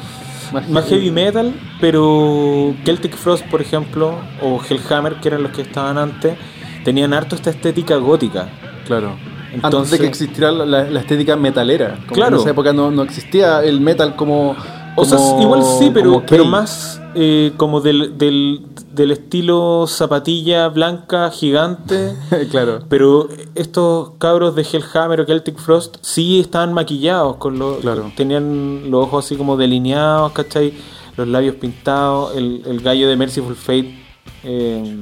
[0.70, 5.98] Más heavy metal, pero Celtic Frost, por ejemplo, o Hellhammer, que eran los que estaban
[5.98, 6.38] antes,
[6.86, 8.48] tenían harto esta estética gótica.
[8.86, 9.10] Claro.
[9.48, 11.96] Antes Entonces- de que existiera la, la- la estética metalera.
[12.06, 12.36] Como Claro.
[12.38, 14.56] En esa época no, no existía el metal como.
[15.00, 21.30] O sea, igual sí, pero, pero más eh, como del, del, del estilo zapatilla blanca
[21.30, 22.16] gigante.
[22.52, 22.80] claro.
[22.90, 28.12] Pero estos cabros de Hellhammer o Celtic Frost sí estaban maquillados, con los, Claro.
[28.18, 30.74] tenían los ojos así como delineados, ¿cachai?
[31.16, 33.98] Los labios pintados, el, el gallo de Merciful Fate,
[34.44, 34.96] eh,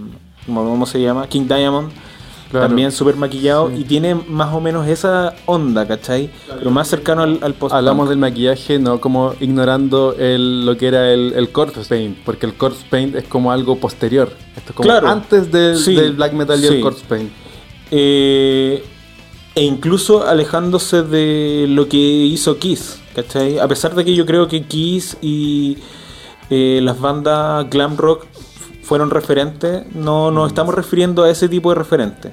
[0.45, 1.27] ¿cómo, cómo se llama?
[1.27, 1.89] King Diamond,
[2.51, 2.67] Claro.
[2.67, 3.77] también súper maquillado Sí.
[3.81, 6.29] y tiene más o menos esa onda, ¿cachai?
[6.59, 10.87] Pero más cercano al, al post Hablamos del maquillaje, no como ignorando el, lo que
[10.87, 14.29] era el, el corpse paint, porque el corpse paint es como algo posterior.
[14.55, 15.07] Esto es como Claro.
[15.09, 15.95] antes del, Sí.
[15.95, 16.75] del black metal y Sí.
[16.75, 17.31] el corpse paint.
[17.91, 18.83] Eh,
[19.55, 23.57] e incluso alejándose de lo que hizo Kiss, ¿cachai?
[23.59, 25.77] A pesar de que yo creo que Kiss y
[26.49, 28.25] eh, las bandas glam rock
[28.85, 32.31] fueron referentes, no nos estamos refiriendo a ese tipo de referente.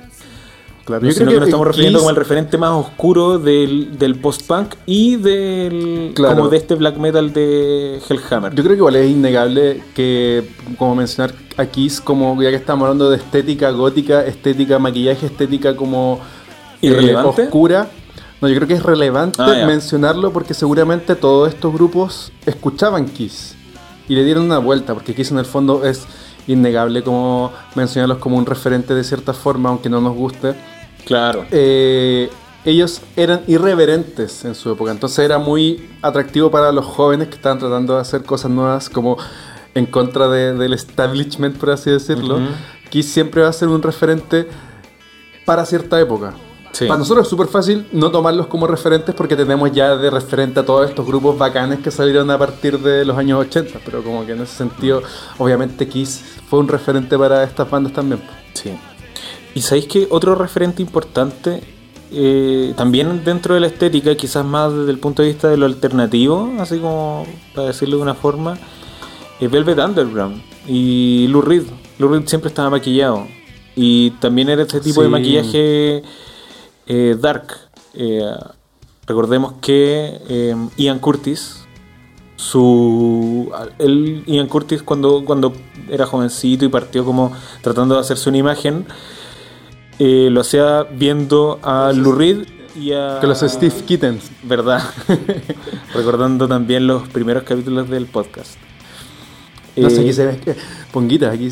[0.84, 4.74] Claro, sino que, nos estamos refiriendo Kiss- como el referente más oscuro del, del post-punk
[4.84, 6.34] y del Claro.
[6.36, 8.52] como de este black metal de Hellhammer.
[8.52, 12.84] Yo creo que igual es innegable que, como mencionar a Kiss, como ya que estamos
[12.86, 16.18] hablando de estética gótica, estética maquillaje, estética como
[16.82, 17.88] eh, oscura.
[18.40, 23.54] No, yo creo que es relevante Ah, mencionarlo porque seguramente todos estos grupos escuchaban Kiss
[24.08, 26.02] y le dieron una vuelta, porque Kiss en el fondo es
[26.46, 30.54] innegable como mencionarlos como un referente de cierta forma, aunque no nos guste.
[31.04, 31.44] Claro.
[31.50, 32.30] Eh,
[32.64, 37.58] ellos eran irreverentes en su época, entonces era muy atractivo para los jóvenes que estaban
[37.58, 39.16] tratando de hacer cosas nuevas como
[39.74, 42.36] en contra de- del establishment, por así decirlo.
[42.36, 42.46] Ujú.
[42.90, 44.46] Kiss siempre va a ser un referente
[45.44, 46.34] para cierta época.
[46.72, 46.86] Sí.
[46.86, 50.64] Para nosotros es súper fácil no tomarlos como referentes porque tenemos ya de referente a
[50.64, 54.32] todos estos grupos bacanes que salieron a partir de los años 80, pero como que
[54.32, 55.02] en ese sentido,
[55.38, 58.22] obviamente Kiss fue un referente para estas bandas también.
[58.54, 58.72] Sí.
[59.54, 61.62] Y sabéis que otro referente importante,
[62.10, 65.66] eh, también dentro de la estética, quizás más desde el punto de vista de lo
[65.66, 68.56] alternativo, así como para decirlo de una forma,
[69.40, 71.64] es Velvet Underground y Lou Reed.
[71.98, 73.26] Lou Reed siempre estaba maquillado.
[73.74, 76.02] Y también era este tipo de maquillaje
[76.86, 77.54] eh, dark.
[77.94, 78.20] Eh,
[79.06, 81.64] recordemos que eh, Ian Curtis,
[82.36, 83.50] su
[84.26, 85.52] Ian Curtis cuando, cuando
[85.88, 88.86] era jovencito y partió como tratando de hacerse una imagen,
[89.98, 93.18] eh, lo hacía viendo a Lou Reed y a...
[93.20, 94.30] Que los Steve Kittens.
[94.42, 94.82] ¿Verdad?
[95.94, 98.56] Recordando también los primeros capítulos del podcast.
[99.76, 100.40] No sé, aquí se ve.
[100.92, 101.50] Ponguitas, aquí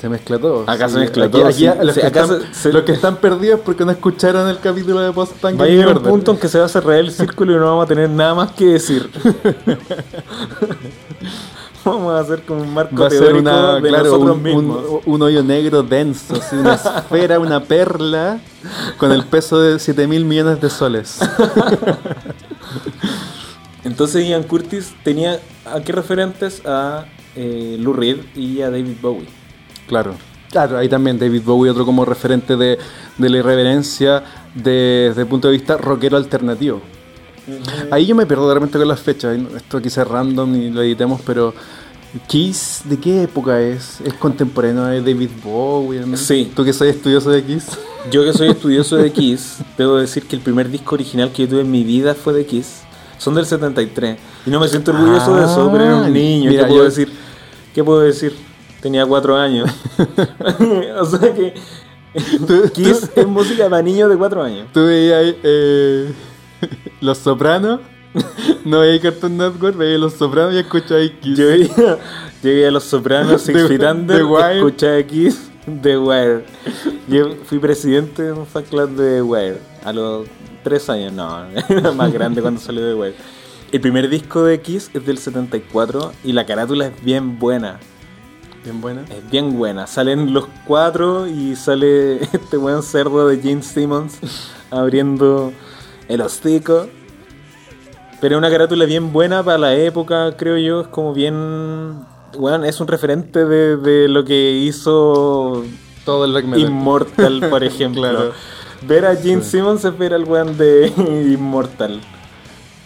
[0.00, 0.64] Se mezcla todo.
[0.66, 1.68] Acá se mezcla aquí- todo, aquí sí.
[1.82, 4.58] los, Sí, que acá están, se- se- los que están perdidos porque no escucharon el
[4.58, 6.96] capítulo de Post Punk Va a llegar un punto en que se va a cerrar
[6.96, 9.10] el círculo y no vamos a tener nada más que decir.
[11.84, 14.42] vamos a hacer como un marco Va a ser teórico una, de claro, nosotros un,
[14.42, 14.84] mismos.
[15.04, 18.40] un- un hoyo negro denso, así, una esfera, una perla,
[18.98, 21.18] con el peso de 7 mil millones de soles.
[23.84, 27.04] Entonces Ian Curtis tenía a qué referentes a
[27.36, 29.28] eh, Lou Reed y a David Bowie.
[29.90, 30.14] Claro.
[30.50, 32.78] Claro, ahí también David Bowie, otro como referente de,
[33.18, 34.22] de la irreverencia
[34.54, 36.80] de- desde el punto de vista rockero alternativo.
[37.90, 39.36] Ahí yo me pierdo de repente con las fechas.
[39.56, 41.52] Esto quizás es random y lo editemos, pero
[42.26, 44.00] Kiss, ¿de qué época es?
[44.04, 46.00] ¿Es contemporáneo de David Bowie?
[46.06, 46.16] no?
[46.16, 46.50] Sí.
[46.54, 47.66] ¿Tú que soy estudioso de Kiss?
[48.10, 51.48] Yo que soy estudioso de Kiss, debo decir que el primer disco original que yo
[51.50, 52.80] tuve en mi vida fue de Kiss.
[53.18, 54.16] Son del 73.
[54.46, 56.50] Y no me siento orgulloso de eso, pero era un niño.
[56.50, 57.12] Mira, ¿Qué puedo yo- decir?
[57.74, 58.34] ¿Qué puedo decir?
[58.80, 59.70] Tenía cuatro años.
[61.00, 61.54] o sea que
[62.46, 64.68] Tú- Kiss es música para niños de cuatro años.
[64.72, 66.12] ¿Tú veías eh,
[67.00, 67.80] Los Sopranos?
[68.64, 71.38] No veías Cartoon Network, veías Los Sopranos y escuchabas Kiss.
[71.38, 71.98] Yo veía,
[72.42, 74.22] veía a Los Sopranos, Six Feet Under,
[74.56, 75.50] escuchaba Kiss,
[75.82, 76.44] The Wire.
[77.08, 80.26] Yo fui presidente de un fan club de The Wire a los
[80.64, 83.14] tres años, no, era más grande cuando salió The Wire.
[83.72, 87.78] El primer disco de Kiss es del 74 y la carátula es bien buena,
[88.62, 89.02] Bien buena.
[89.02, 89.86] es bien buena.
[89.86, 94.18] Salen los cuatro y sale este buen cerdo de Gene Simmons
[94.70, 95.52] abriendo
[96.08, 96.88] el hocico.
[98.20, 100.82] Pero es una carátula bien buena para la época, creo yo.
[100.82, 102.04] Es como bien.
[102.38, 105.64] Bueno, es un referente de, de lo que hizo
[106.04, 106.58] Todo el black.
[106.58, 108.02] Immortal, por ejemplo.
[108.02, 108.32] Claro.
[108.82, 110.92] Ver a Gene Simmons es ver al weón de
[111.32, 112.00] Immortal.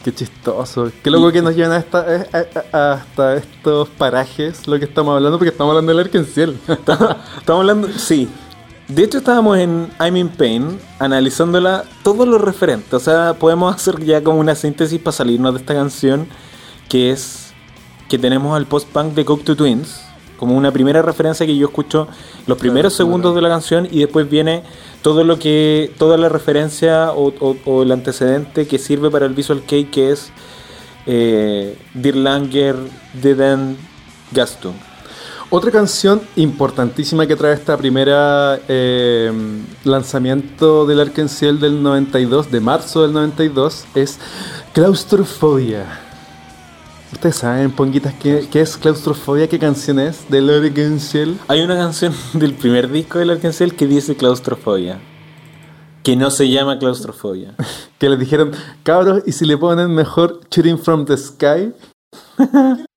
[0.05, 0.93] Qué chistoso.
[1.03, 2.29] Qué loco que nos llevan a esta- eh,
[2.73, 6.59] a- a- hasta estos parajes, lo que estamos hablando, porque estamos hablando del Arkenciel.
[6.69, 7.17] Estamos
[7.49, 8.29] hablando, sí.
[8.87, 12.93] De hecho, estábamos en I'm in Pain analizándola todos los referentes.
[12.93, 16.27] O sea, podemos hacer ya como una síntesis para salirnos de esta canción,
[16.91, 17.55] que es
[18.11, 20.03] que tenemos al post-punk de Cocteau Twins,
[20.39, 22.09] como una primera referencia que yo escucho
[22.47, 23.07] los primeros claro.
[23.07, 24.63] segundos de la canción y después viene
[25.03, 29.35] todo lo que, toda la referencia o, o- o el antecedente que sirve para el
[29.35, 30.31] Visual Kei, que es
[31.07, 32.77] eh, Dear Langer,
[33.21, 33.77] Deden,
[34.33, 34.73] Gaston.
[35.51, 39.31] Otra canción importantísima que trae esta primera eh,
[39.85, 44.19] lanzamiento del Arkenciel del 92, de marzo del 92, es
[44.73, 46.01] Claustrofobia.
[47.15, 49.49] Ustedes saben, ponguitas, ¿qué, qué es Claustrofobia?
[49.49, 51.39] ¿Qué canción es del Arkenciel?
[51.47, 55.01] Hay una canción del primer disco del Arkansas que dice claustrofobia.
[56.03, 57.55] Que no se llama claustrofobia.
[57.99, 58.51] Que les dijeron,
[58.83, 61.73] cabros, ¿y si le ponen mejor Shooting from the Sky?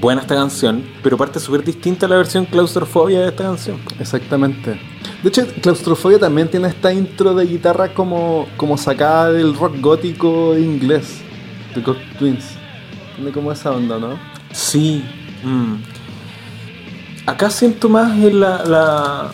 [0.00, 3.78] Buena esta canción, pero parte súper distinta a la versión claustrofobia de esta canción.
[3.98, 4.78] Exactamente.
[5.22, 10.56] De hecho, Claustrofobia también tiene esta intro de guitarra como, como sacada del rock gótico
[10.56, 11.20] inglés,
[11.74, 12.44] de God Twins.
[13.16, 14.18] Tiene como esa onda, ¿no?
[14.52, 15.04] Sí.
[15.42, 15.74] mm.
[17.26, 19.32] Acá siento más la,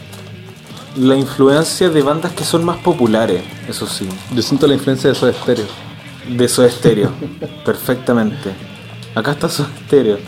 [0.97, 4.09] la influencia de bandas que son más populares, eso sí.
[4.35, 5.67] Yo siento la influencia de Soda Stereo.
[6.29, 7.11] De Soda Stereo.
[7.65, 8.53] Perfectamente.
[9.15, 10.19] Acá está Soda Stereo.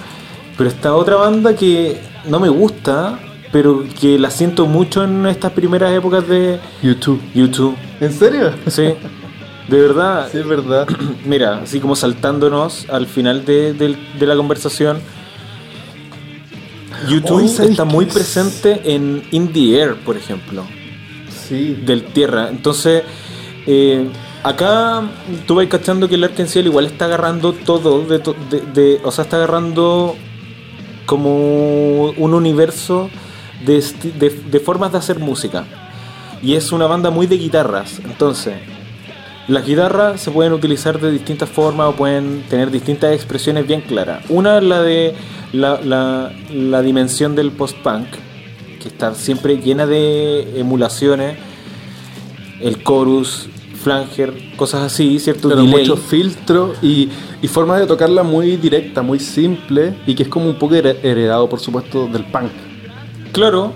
[0.56, 3.18] Pero está otra banda que no me gusta,
[3.52, 7.20] pero que la siento mucho en estas primeras épocas de YouTube.
[7.34, 7.76] YouTube.
[8.00, 8.52] ¿En serio?
[8.66, 8.94] Sí.
[9.68, 10.28] De verdad.
[10.32, 10.86] Sí, es verdad.
[11.26, 14.98] Mira, así como saltándonos al final de, del- de la conversación.
[17.08, 18.14] YouTube Oye, ¿sabes está muy es?
[18.14, 20.64] presente en In the Air, por ejemplo.
[21.48, 21.74] Sí.
[21.84, 22.48] del tierra.
[22.48, 23.02] Entonces,
[23.66, 24.08] eh,
[24.42, 25.02] acá
[25.46, 29.10] tú vas cachando que el Arkansas igual está agarrando todo, de, to- de- de- o
[29.12, 30.16] sea, está agarrando
[31.06, 33.08] como un universo
[33.64, 35.64] de, formas de hacer música.
[36.42, 38.00] Y es una banda muy de guitarras.
[38.04, 38.54] Entonces,
[39.48, 44.24] las guitarras se pueden utilizar de distintas formas o pueden tener distintas expresiones bien claras.
[44.28, 45.14] Una es la de
[45.52, 48.06] la, la- la dimensión del post-punk,
[48.82, 51.38] que está siempre llena de emulaciones,
[52.60, 53.48] el chorus,
[53.86, 55.48] flanger, cosas así, ¿cierto?
[55.48, 55.80] Pero Delay.
[55.80, 57.08] mucho filtro y,
[57.40, 60.98] y forma de tocarla muy directa, muy simple y que es como un poco here-
[61.04, 62.50] heredado, por supuesto, del punk.
[63.32, 63.72] Claro,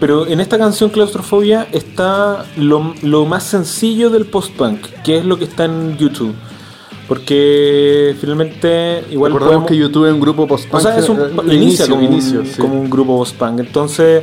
[0.00, 5.38] pero en esta canción Claustrofobia está lo, lo más sencillo del post-punk, que es lo
[5.38, 6.34] que está en YouTube.
[7.08, 10.74] Porque finalmente igual Recordemos podemos- que YouTube es un grupo post-punk.
[10.74, 12.60] O sea, es un, eh, inicia como, inicio, sí.
[12.60, 13.60] como un grupo post-punk.
[13.60, 14.22] Entonces,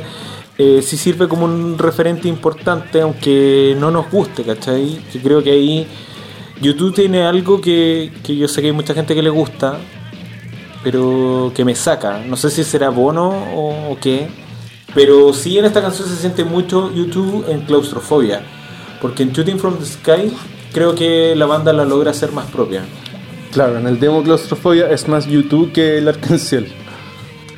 [0.62, 5.00] eh, sí sirve como un referente importante, aunque no nos guste, ¿cachai?
[5.10, 5.86] Yo creo que ahí
[6.60, 9.78] YouTube tiene algo que, que yo sé que hay mucha gente que le gusta,
[10.84, 12.18] pero que me saca.
[12.18, 14.28] No sé si será bono o, o qué.
[14.94, 18.42] Pero sí en esta canción se siente mucho YouTube en claustrofobia.
[19.00, 20.30] Porque en Shooting from the Sky
[20.74, 22.84] creo que la banda la logra hacer más propia.
[23.50, 26.70] Claro, en el demo Claustrofobia es más YouTube que el Arcanciel.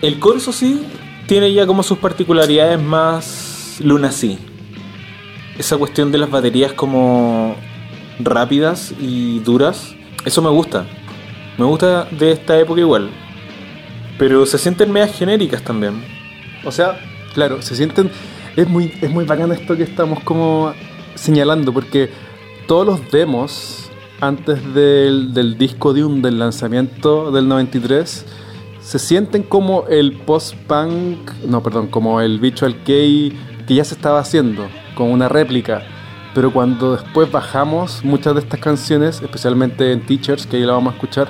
[0.02, 0.86] El coro, eso sí,
[1.26, 4.38] tiene ya como sus particularidades más lunacy.
[5.58, 7.56] Esa cuestión de las baterías como
[8.18, 9.94] rápidas y duras,
[10.24, 10.86] eso me gusta.
[11.58, 13.10] Me gusta de esta época igual.
[14.18, 16.02] Pero se sienten medias genéricas también.
[16.64, 17.00] O sea,
[17.34, 18.10] claro, se sienten.
[18.56, 20.72] Es muy, es muy bacán esto que estamos como
[21.14, 22.10] señalando, porque
[22.66, 28.24] todos los demos antes del, del disco Dune del lanzamiento del 93
[28.82, 33.32] se sienten como el post-punk, no, perdón, como el Visual Kei
[33.66, 35.82] que ya se estaba haciendo, como una réplica.
[36.34, 40.92] Pero cuando después bajamos muchas de estas canciones, especialmente en Teachers, que ahí la vamos
[40.92, 41.28] a escuchar,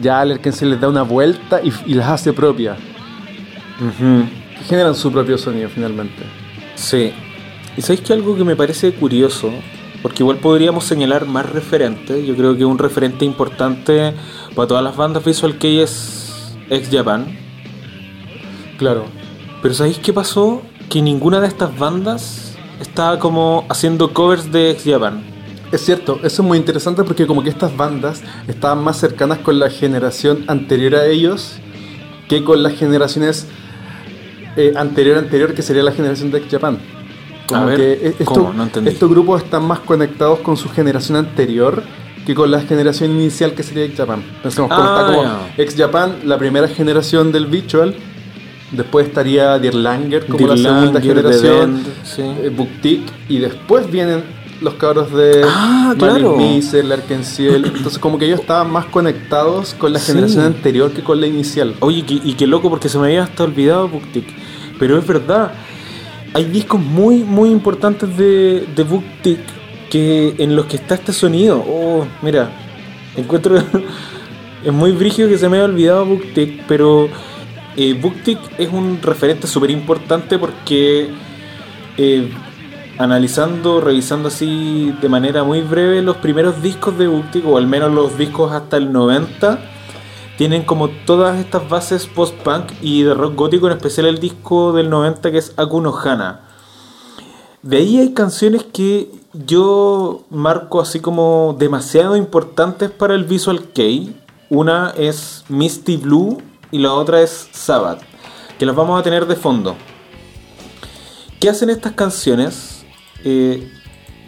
[0.00, 2.76] ya al se les da una vuelta y, y las hace propia
[3.78, 6.22] que generan su propio sonido finalmente.
[6.74, 7.12] Sí.
[7.76, 9.50] Y sabéis que algo que me parece curioso,
[10.02, 14.14] porque igual podríamos señalar más referentes, yo creo que un referente importante
[14.54, 17.26] para todas las bandas Visual Kei es Ex Japan.
[18.78, 19.04] Claro.
[19.62, 20.62] Pero ¿sabéis qué pasó?
[20.88, 25.22] Que ninguna de estas bandas estaba como haciendo covers de Ex Japan.
[25.72, 29.58] Es cierto, eso es muy interesante porque como que estas bandas estaban más cercanas con
[29.58, 31.56] la generación anterior a ellos
[32.28, 33.48] que con las generaciones
[34.56, 36.78] eh, anterior anterior que sería la generación de X Japan.
[37.48, 38.52] Como A ver, que e- esto- ¿cómo?
[38.52, 38.90] No entendí.
[38.90, 41.82] estos grupos están más conectados con su generación anterior
[42.26, 44.22] que con la generación inicial que sería X Japan.
[44.42, 45.38] Pensemos como Ah, está como.
[45.58, 47.94] X Japan, la primera generación del visual,
[48.72, 52.22] después estaría Dear Langer como Dear la segunda Langer, generación, Band, sí.
[52.22, 54.22] eh, Buktik y después vienen
[54.60, 56.36] los cabros de Ah, claro.
[56.36, 57.66] Miser, Larkenciel.
[57.66, 60.12] Entonces, como que ellos estaban más conectados con la Sí.
[60.12, 61.74] generación anterior que con la inicial.
[61.80, 64.24] Oye, y qué loco porque se me había hasta olvidado Booktick.
[64.78, 65.52] Pero es verdad,
[66.32, 69.40] hay discos muy, muy importantes de, de Booktick
[69.94, 71.64] que, en los que está este sonido.
[71.64, 72.50] Oh, mira,
[73.16, 73.56] encuentro...
[74.64, 77.08] es muy brígido que se me haya olvidado Booktick, pero
[77.76, 81.10] eh, Booktick es un referente súper importante porque...
[81.96, 82.28] eh,
[82.96, 87.92] analizando, revisando así de manera muy breve los primeros discos de Booktick, o al menos
[87.92, 89.58] los discos hasta el 90,
[90.38, 94.90] tienen como todas estas bases post-punk y de rock gótico, en especial el disco del
[94.90, 96.40] 90 que es Akuno Hana.
[97.62, 104.16] De ahí hay canciones que yo marco así como demasiado importantes para el Visual Kei.
[104.50, 108.00] Una es Misty Blue y la otra es Sabbath,
[108.58, 109.74] que las vamos a tener de fondo.
[111.40, 112.84] ¿Qué hacen estas canciones?
[113.24, 113.70] Eh,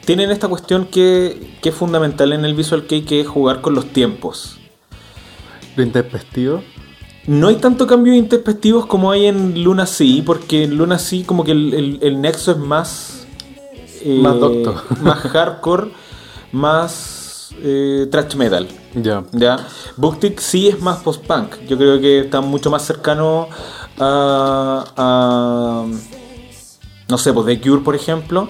[0.04, 3.74] tienen esta cuestión que, que es fundamental en el Visual Kei, que es jugar con
[3.74, 4.58] los tiempos.
[5.76, 6.62] Lo intempestivo.
[7.26, 11.44] No hay tanto cambios introspectivos como hay en Luna Sea, porque en Luna Sea como
[11.44, 13.15] que el, el- el nexo es más...
[14.02, 14.74] eh, Más docto.
[15.02, 15.90] Más hardcore,
[16.52, 18.66] más eh, thrash metal.
[18.94, 19.24] Ya.
[19.32, 19.56] ¿ya?
[19.96, 21.56] Booktick sí es más post-punk.
[21.68, 23.48] Yo creo que está mucho más cercano
[23.98, 24.84] a...
[24.96, 25.86] a-
[27.08, 28.48] no sé, pues The Cure, por ejemplo.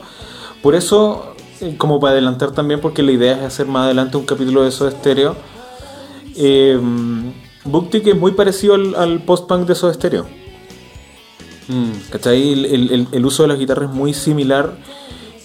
[0.63, 4.25] Por eso, eh, como para adelantar también, porque la idea es hacer más adelante un
[4.25, 5.37] capítulo de Soda Stereo.
[6.37, 6.81] Eh,
[7.65, 10.27] Booktick es muy parecido al, al post-punk de Soda Stereo.
[11.69, 11.91] Mm.
[12.11, 12.53] ¿Cachai?
[12.53, 14.77] El, el- el- el uso de las guitarras es muy similar.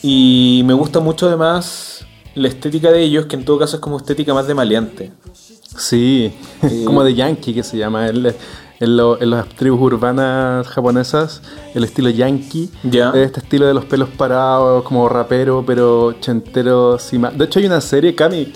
[0.04, 3.98] Y me gusta mucho además la estética de ellos, que en todo caso es como
[3.98, 5.12] estética más de maleante.
[5.78, 6.34] Sí,
[6.64, 8.08] Eh, como de yankee que se llama.
[8.08, 8.36] El-
[8.80, 11.44] en, lo- en las tribus urbanas japonesas,
[11.76, 12.68] el estilo yankee.
[12.82, 13.10] Ya.
[13.12, 16.98] Es este estilo de los pelos parados, como rapero, pero chentero.
[16.98, 18.52] De hecho, hay una serie, Kami.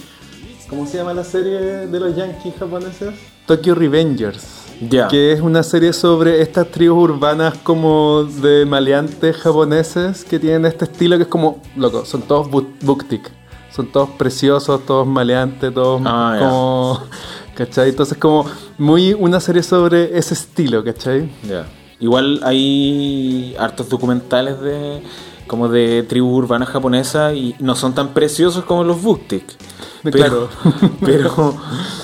[0.67, 3.13] ¿Cómo se llama la serie de los yankees japoneses?
[3.45, 4.64] Tokyo Revengers.
[5.09, 10.85] Que es una serie sobre estas tribus urbanas como de maleantes japoneses que tienen este
[10.85, 13.31] estilo que es como, loco, son todos bu- buktik.
[13.73, 16.99] Son todos preciosos, todos maleantes, todos Ah, como...
[17.55, 17.89] ¿Cachai?
[17.89, 18.45] Entonces como
[18.77, 21.29] muy una serie sobre ese estilo, ¿cachai?
[21.47, 21.65] Ya.
[22.01, 25.01] Igual hay hartos documentales de
[25.47, 29.45] como de tribu urbana japonesa y no son tan preciosos como los Booktick.
[30.03, 30.49] Pero, Claro.
[31.03, 31.57] pero,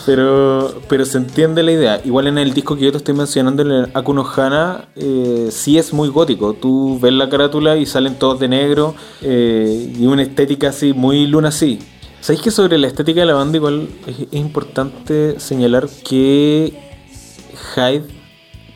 [0.07, 2.01] pero, pero se entiende la idea.
[2.03, 5.77] Igual en el disco que yo te estoy mencionando, en el Akuno Hana, eh, sí
[5.77, 6.53] es muy gótico.
[6.53, 11.27] Tú ves la carátula y salen todos de negro eh, y una estética así, muy
[11.27, 11.77] luna así.
[12.21, 16.73] ¿Sabéis que sobre la estética de la banda igual es, es importante señalar que
[17.75, 18.05] Hyde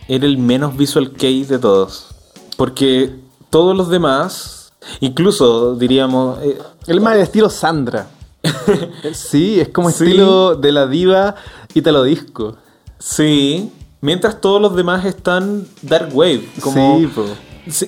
[0.08, 2.10] era el menos visual kei de todos?
[2.58, 3.25] Porque
[3.56, 6.40] todos los demás, incluso diríamos...
[6.44, 8.08] eh, El más de estilo Sandra.
[9.14, 10.04] sí, es como Sí.
[10.04, 11.36] estilo de la diva
[11.74, 12.58] italo disco.
[13.00, 16.50] Sí, mientras todos los demás están Dark Wave.
[16.62, 17.24] Como, Sí, po.
[17.70, 17.88] Sí,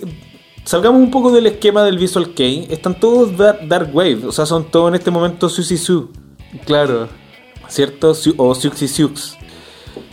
[0.64, 2.66] salgamos un poco del esquema del Visual Kei.
[2.70, 6.12] Están todos dar- Dark Wave, o sea, son todos en este momento Susi Su,
[6.66, 7.10] Claro.
[7.68, 8.14] ¿cierto?
[8.38, 9.36] O Suxi Sux.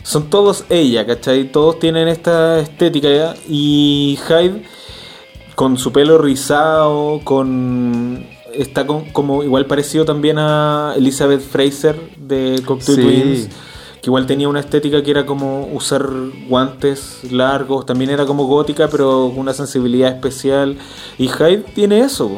[0.03, 1.49] Son todos ella, ¿cachai?
[1.49, 3.35] Todos tienen esta estética ya.
[3.47, 4.63] Y Hyde,
[5.55, 8.25] con su pelo rizado, con.
[8.53, 12.95] Está con- como igual parecido también a Elizabeth Fraser de Sí.
[12.95, 13.49] Twins.
[14.01, 16.07] Que igual tenía una estética que era como usar
[16.47, 17.85] guantes largos.
[17.87, 20.77] También era como gótica, pero con una sensibilidad especial.
[21.17, 22.29] Y Hyde tiene eso,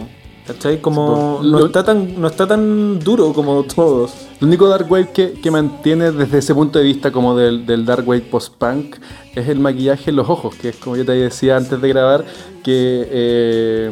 [0.48, 0.82] ¿cachai?
[0.82, 1.38] Como.
[1.38, 1.44] Po.
[1.44, 4.12] No está tan, no está tan duro como todos.
[4.40, 7.86] Lo único Dark Wave que, que mantiene desde ese punto de vista como del, del
[7.86, 8.96] Dark Wave post-punk
[9.36, 12.26] es el maquillaje en los ojos, que es como yo te decía antes de grabar,
[12.64, 13.92] que eh,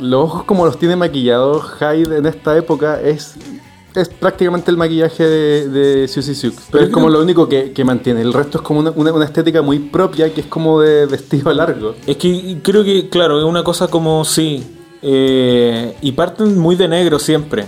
[0.00, 3.36] los ojos como los tiene maquillados Hyde en esta época es,
[3.94, 7.84] es prácticamente el maquillaje de, de Susie Sioux, pero es como lo único que, que
[7.84, 11.06] mantiene, el resto es como una, una- una estética muy propia que es como de
[11.06, 11.94] vestido largo.
[12.06, 14.64] Es que creo que, claro, es una cosa como sí.
[15.02, 17.66] Eh, y parten muy de negro siempre.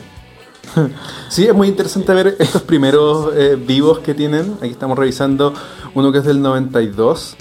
[1.28, 4.54] Sí, es muy interesante ver estos primeros eh, vivos que tienen.
[4.60, 5.52] Aquí estamos revisando
[5.94, 7.36] uno que es del 92,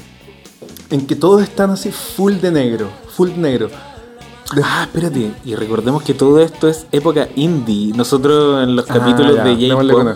[0.91, 3.69] en que todos están así full de negro, full negro.
[4.63, 5.31] Ah, espérate.
[5.45, 7.93] Y recordemos que todo esto es época indie.
[7.95, 10.15] Nosotros en los Ah, capítulos ya, de J-Pop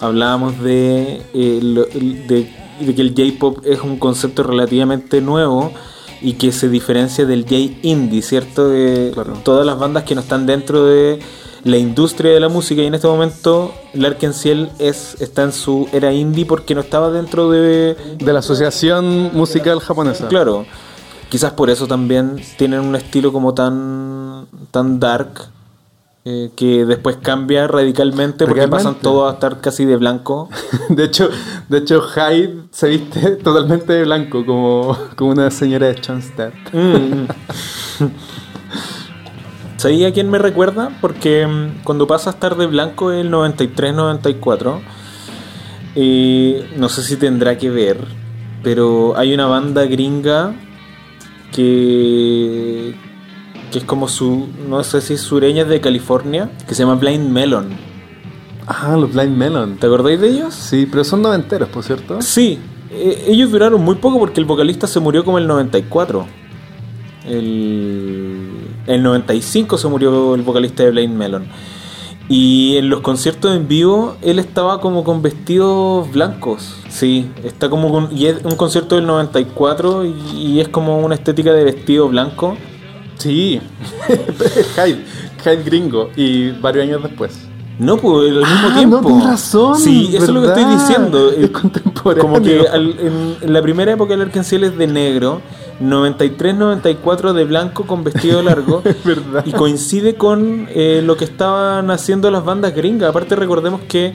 [0.00, 5.72] hablábamos de, eh, lo- de, de que el J-Pop es un concepto relativamente nuevo
[6.22, 8.68] y que se diferencia del J-Indie, ¿cierto?
[8.68, 9.34] De Claro.
[9.44, 11.18] todas las bandas que no están dentro de
[11.64, 15.88] la industria de la música y en este momento Larkin Ciel es, está en su
[15.92, 20.26] era indie porque no estaba dentro de De la Asociación Musical Japonesa.
[20.28, 20.66] Claro,
[21.28, 25.50] quizás por eso también tienen un estilo como tan, tan dark
[26.24, 28.90] eh, que después cambia radicalmente porque Radicalmente.
[28.90, 30.48] pasan todos a estar casi de blanco.
[30.88, 31.28] De hecho,
[31.68, 36.54] de hecho Hyde se viste totalmente de blanco, como, como una señora de Schoenstatt.
[36.72, 37.26] Mm.
[39.76, 40.96] ¿Sabía a quién me recuerda?
[41.00, 44.80] Porque mm, cuando pasa a estar de blanco el 93-94,
[45.96, 47.98] eh, no sé si tendrá que ver,
[48.62, 50.54] pero hay una banda gringa
[51.50, 52.94] que,
[53.72, 57.28] que es como su, no sé si es sureña de California, que se llama Blind
[57.28, 57.70] Melon.
[58.66, 59.76] Ah, los Blind Melon.
[59.78, 60.54] ¿Te acordáis de ellos?
[60.54, 62.22] Sí, pero son noventeros, por cierto.
[62.22, 62.60] Sí,
[62.90, 66.26] eh, ellos duraron muy poco porque el vocalista se murió como el 94.
[67.26, 68.50] El,
[68.86, 71.46] el 95 se murió el vocalista de Blind Melon.
[72.28, 76.76] Y en los conciertos en vivo él estaba como con vestidos blancos.
[76.88, 81.14] Sí, está como con, y es un concierto del 94 y, y es como una
[81.14, 82.56] estética de vestido blanco.
[83.18, 83.60] Sí,
[84.76, 85.04] Hyde,
[85.44, 86.10] Hyde gringo.
[86.16, 87.38] Y varios años después.
[87.78, 89.00] No, pues al mismo Ah, tiempo.
[89.00, 91.30] no, tienes razón, Sí, eso es lo que estoy diciendo.
[91.30, 92.22] Es contemporáneo.
[92.22, 95.40] Como que al- en, en la primera época el Arkenciel es de negro,
[95.80, 98.82] 93-94 de blanco con vestido largo.
[99.04, 99.44] Verdad.
[99.46, 103.08] Y coincide con eh, lo que estaban haciendo las bandas gringas.
[103.10, 104.14] Aparte recordemos que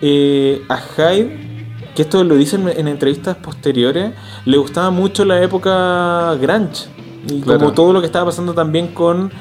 [0.00, 4.12] eh, a Hyde, que esto lo dicen en entrevistas posteriores,
[4.44, 6.86] le gustaba mucho la época grunge.
[7.26, 7.58] Y Claro.
[7.60, 9.32] como todo lo que estaba pasando también con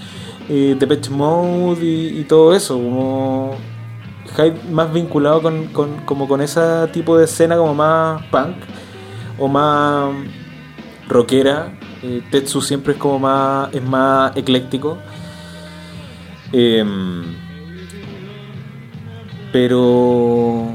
[0.50, 2.76] eh, Depeche Mode y, y todo eso.
[2.76, 3.56] Como
[4.36, 6.62] Hyde más vinculado con, con- como con ese
[6.92, 8.56] tipo de escena como más punk
[9.40, 10.14] o más
[11.08, 11.78] rockera.
[12.04, 14.98] Eh, Tetsu siempre es como más, es más ecléctico.
[16.54, 17.24] Em,
[19.52, 20.66] pero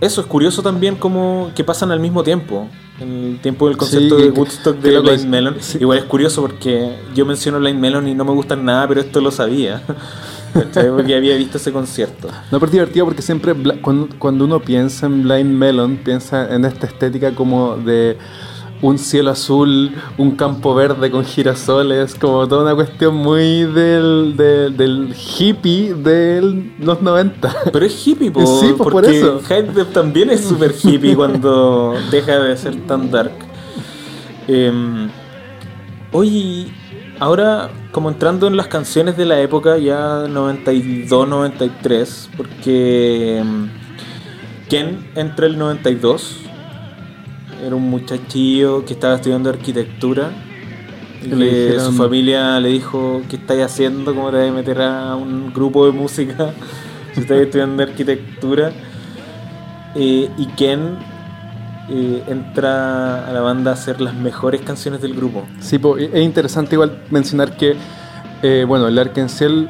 [0.00, 2.68] eso es curioso también como que pasan al mismo tiempo.
[3.00, 5.56] En el tiempo del concepto Sí, de Woodstock de Blind es- Melon.
[5.60, 5.78] sí.
[5.80, 9.20] Igual es curioso porque yo menciono Blind Melon y no me gustan nada, pero esto
[9.20, 9.82] lo sabía.
[10.52, 12.28] Porque había visto ese concierto.
[12.50, 16.66] No, pero es divertido porque siempre cuando, cuando uno piensa en Blind Melon, piensa en
[16.66, 18.18] esta estética como de
[18.82, 24.76] un cielo azul, un campo verde con girasoles, como toda una cuestión muy del, del,
[24.76, 27.54] del hippie de los 90.
[27.72, 29.40] Pero es hippie, po, Sí, po, por porque eso.
[29.40, 33.32] Hyde también es súper hippie cuando deja de ser tan dark.
[34.48, 35.08] Em,
[36.10, 36.66] oye,
[37.22, 45.06] Ahora, como entrando en las canciones de la época, ya 92, 93, porque mm, Ken
[45.14, 46.38] entra el 92,
[47.62, 50.30] era un muchachillo que estaba estudiando arquitectura.
[51.24, 54.12] y le dijeron- su familia le dijo, ¿qué estáis haciendo?
[54.12, 56.52] ¿Cómo te vas a meter a un grupo de música
[57.14, 58.72] si estás estudiando arquitectura?
[59.94, 60.96] Eh, y Ken
[61.90, 65.44] eh, entra a la banda a hacer las mejores canciones del grupo.
[65.60, 65.78] Sí,
[66.12, 67.76] es interesante igual mencionar que,
[68.42, 69.68] eh, bueno, el Arkenciel,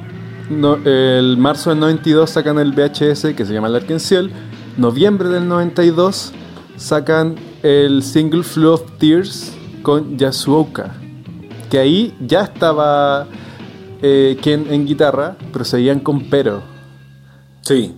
[0.48, 4.30] no, el marzo del 92 sacan el VHS que se llama el Arkenciel,
[4.78, 6.32] noviembre del 92
[6.78, 9.52] sacan el single Flow of Tears
[9.82, 10.94] con Yasuoka,
[11.70, 13.26] que ahí ya estaba
[14.02, 16.62] eh, Ken en guitarra, pero seguían con Pero,
[17.62, 17.94] Sí.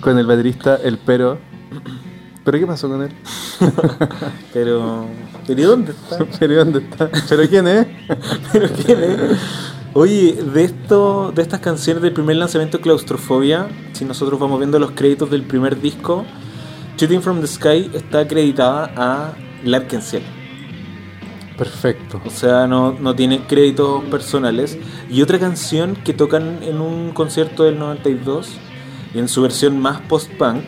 [0.00, 1.38] con el baterista El Pero.
[2.44, 3.12] ¿Pero qué pasó con él?
[4.52, 5.06] Pero.
[5.46, 6.24] ¿Pero ¿y dónde está?
[6.38, 7.10] ¿Pero dónde está?
[7.28, 7.86] ¿Pero quién es?
[8.52, 9.20] ¿Pero quién es?
[9.92, 14.92] Oye, de esto, de estas canciones del primer lanzamiento Claustrofobia, si nosotros vamos viendo los
[14.92, 16.24] créditos del primer disco,
[17.00, 19.34] Shooting from the Sky está acreditada a
[19.64, 20.22] Larkensiel.
[21.56, 22.20] Perfecto.
[22.26, 24.76] O sea, no, no tiene créditos personales.
[25.08, 28.50] Y otra canción que tocan en un concierto del 92,
[29.14, 30.64] y en su versión más post-punk,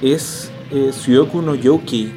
[0.00, 2.10] es eh, Suyoku no Yoki.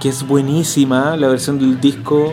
[0.00, 1.16] Que es buenísima.
[1.16, 2.32] La versión del disco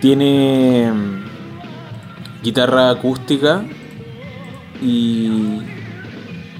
[0.00, 3.64] tiene mm, guitarra acústica
[4.82, 5.60] y,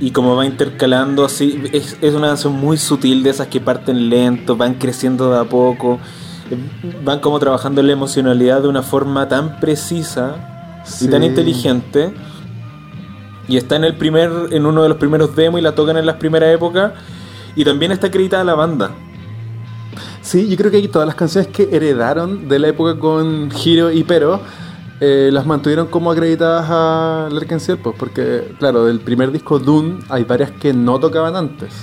[0.01, 4.09] y como va intercalando así, es, es una canción muy sutil de esas que parten
[4.09, 5.99] lento, van creciendo de a poco,
[7.05, 12.15] van como trabajando la emocionalidad de una forma tan precisa y tan inteligente.
[13.49, 16.07] Y está en el primer, en uno de los primeros demos y la tocan en
[16.07, 16.93] las primeras épocas.
[17.57, 18.93] Y también está acreditada la banda.
[20.31, 24.05] Sí, yo creo que todas las canciones que heredaron de la época con Hiro y
[24.05, 24.41] Pero
[25.01, 30.23] eh, las mantuvieron como acreditadas a Larkenciel, pues, porque, claro, del primer disco Dune hay
[30.23, 31.75] varias que no tocaban antes.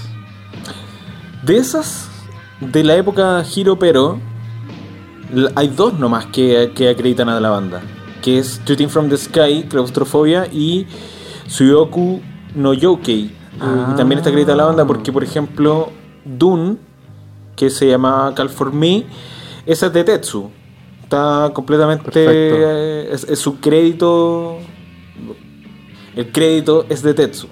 [1.44, 2.10] De esas,
[2.62, 4.18] de la época Hiro Pero,
[5.54, 7.82] hay dos nomás que, que acreditan a la banda.
[8.22, 10.88] Que es Shooting from the Sky, Claustrofobia y
[11.48, 12.22] Suyoku
[12.56, 13.30] no Youkei.
[13.60, 13.90] Ah.
[13.92, 15.92] Y también está acreditada la banda porque, por ejemplo,
[16.24, 16.78] Dune,
[17.58, 19.06] que se llama Call for Me,
[19.66, 20.50] esa es de Tetsu.
[21.04, 22.10] Está completamente...
[22.16, 24.60] Eh, Es, es su crédito...
[26.16, 27.48] El crédito es de Tetsu.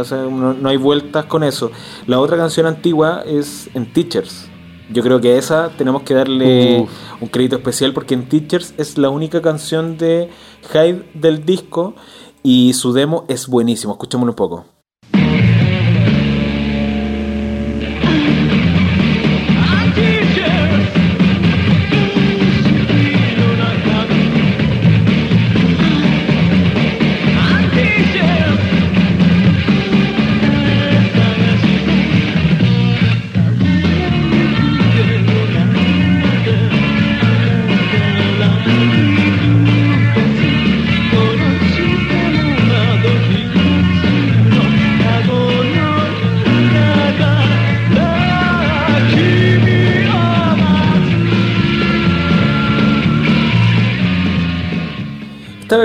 [0.00, 1.70] O sea, no, no hay vueltas con eso.
[2.06, 4.48] La otra canción antigua es en Teachers.
[4.90, 6.90] Yo creo que esa tenemos que darle Uf.
[7.20, 10.30] un crédito especial porque en Teachers es la única canción de
[10.72, 11.94] Hyde del disco
[12.42, 13.94] y su demo es buenísimo.
[13.94, 14.75] Escuchémoslo un poco.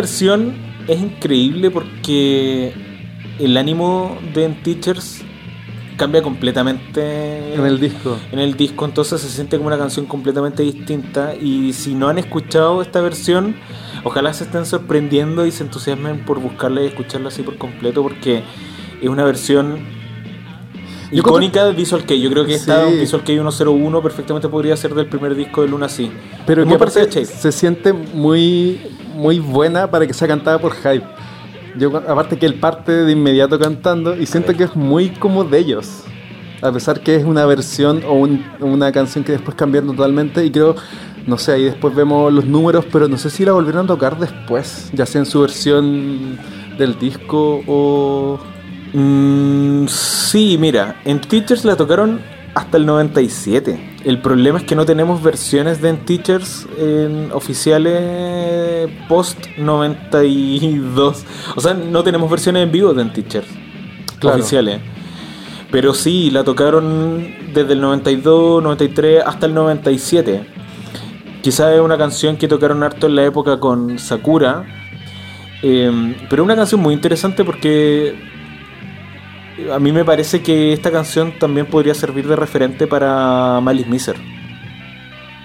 [0.02, 0.56] Versión
[0.88, 2.74] es increíble porque
[3.38, 5.24] el ánimo de En Teachers
[5.96, 8.18] cambia completamente En el disco.
[8.32, 11.36] en el disco, entonces se siente como una canción completamente distinta.
[11.36, 13.56] Y si no han escuchado esta versión,
[14.04, 18.44] ojalá se estén sorprendiendo y se entusiasmen por buscarla y escucharla así por completo, porque
[19.04, 19.86] es una versión
[21.12, 22.22] icónica de Visual Kei.
[22.22, 22.98] Yo creo que esta Sí.
[23.00, 26.12] Visual Kei 101 perfectamente podría ser del primer disco de Luna sí.
[26.46, 28.82] Pero que aparte se siente muy,
[29.16, 31.06] muy buena para que sea cantada por Hype.
[31.78, 35.58] Yo, aparte que él parte de inmediato cantando y siento que es muy como de
[35.60, 36.04] ellos.
[36.62, 40.52] A pesar que es una versión o un- una canción que después cambiaron totalmente y
[40.52, 40.76] creo,
[41.26, 44.20] no sé, ahí después vemos los números, pero no sé si la volvieron a tocar
[44.20, 46.38] después, ya sea en su versión
[46.78, 48.40] del disco o...
[48.94, 52.20] Mm, sí, mira, en Teachers la tocaron
[52.54, 54.00] hasta el 97.
[54.04, 61.24] El problema es que no tenemos versiones de Teachers en oficiales post 92.
[61.56, 63.48] O sea, no tenemos versiones en vivo de Teachers
[64.20, 64.38] Claro.
[64.40, 64.80] oficiales.
[65.72, 70.46] Pero sí, la tocaron desde el 92, 93 hasta el 97.
[71.42, 74.66] Quizás es una canción que tocaron harto en la época con Sakura.
[75.64, 78.16] eh, pero es una canción muy interesante porque
[79.74, 84.16] a mí me parece que esta canción también podría servir de referente para Malice Miser.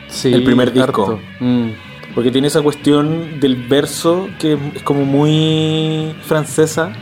[0.08, 1.18] Sí, El primer disco.
[1.40, 1.68] Mm.
[2.14, 6.92] Porque tiene esa cuestión del verso que es como muy francesa.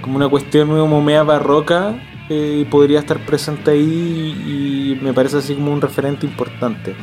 [0.00, 1.94] Como una cuestión como media barroca.
[2.30, 6.94] eh, podría estar presente ahí y me parece así como un referente importante.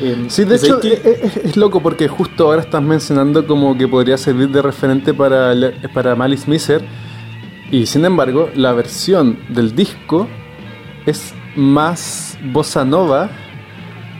[0.00, 3.46] Eh, Sí, de hecho ahí es, que- es- es loco porque justo ahora estás mencionando
[3.46, 5.52] como que podría servir de referente para,
[5.92, 6.82] para Malice Miser
[7.78, 10.28] y sin embargo la versión del disco
[11.06, 13.30] es más bossa nova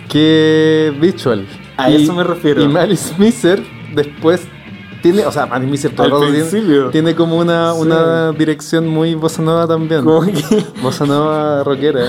[0.09, 1.47] que Visual.
[1.77, 2.63] A eso me refiero.
[2.63, 3.63] Y Malice Miser
[3.95, 4.47] después
[5.03, 7.81] tiene, o sea, Malice Miser todo tiene- tiene, como una, Sí.
[7.81, 10.05] una dirección muy bossa nova también.
[10.05, 12.07] como que- Bossa nova rockera.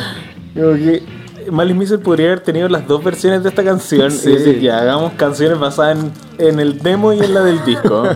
[0.53, 1.03] Como que
[1.51, 4.29] Malice Miser podría haber tenido las dos versiones de esta canción Sí.
[4.29, 6.11] y decir, ya, hagamos canciones basadas en,
[6.47, 8.03] en el demo y en la del disco.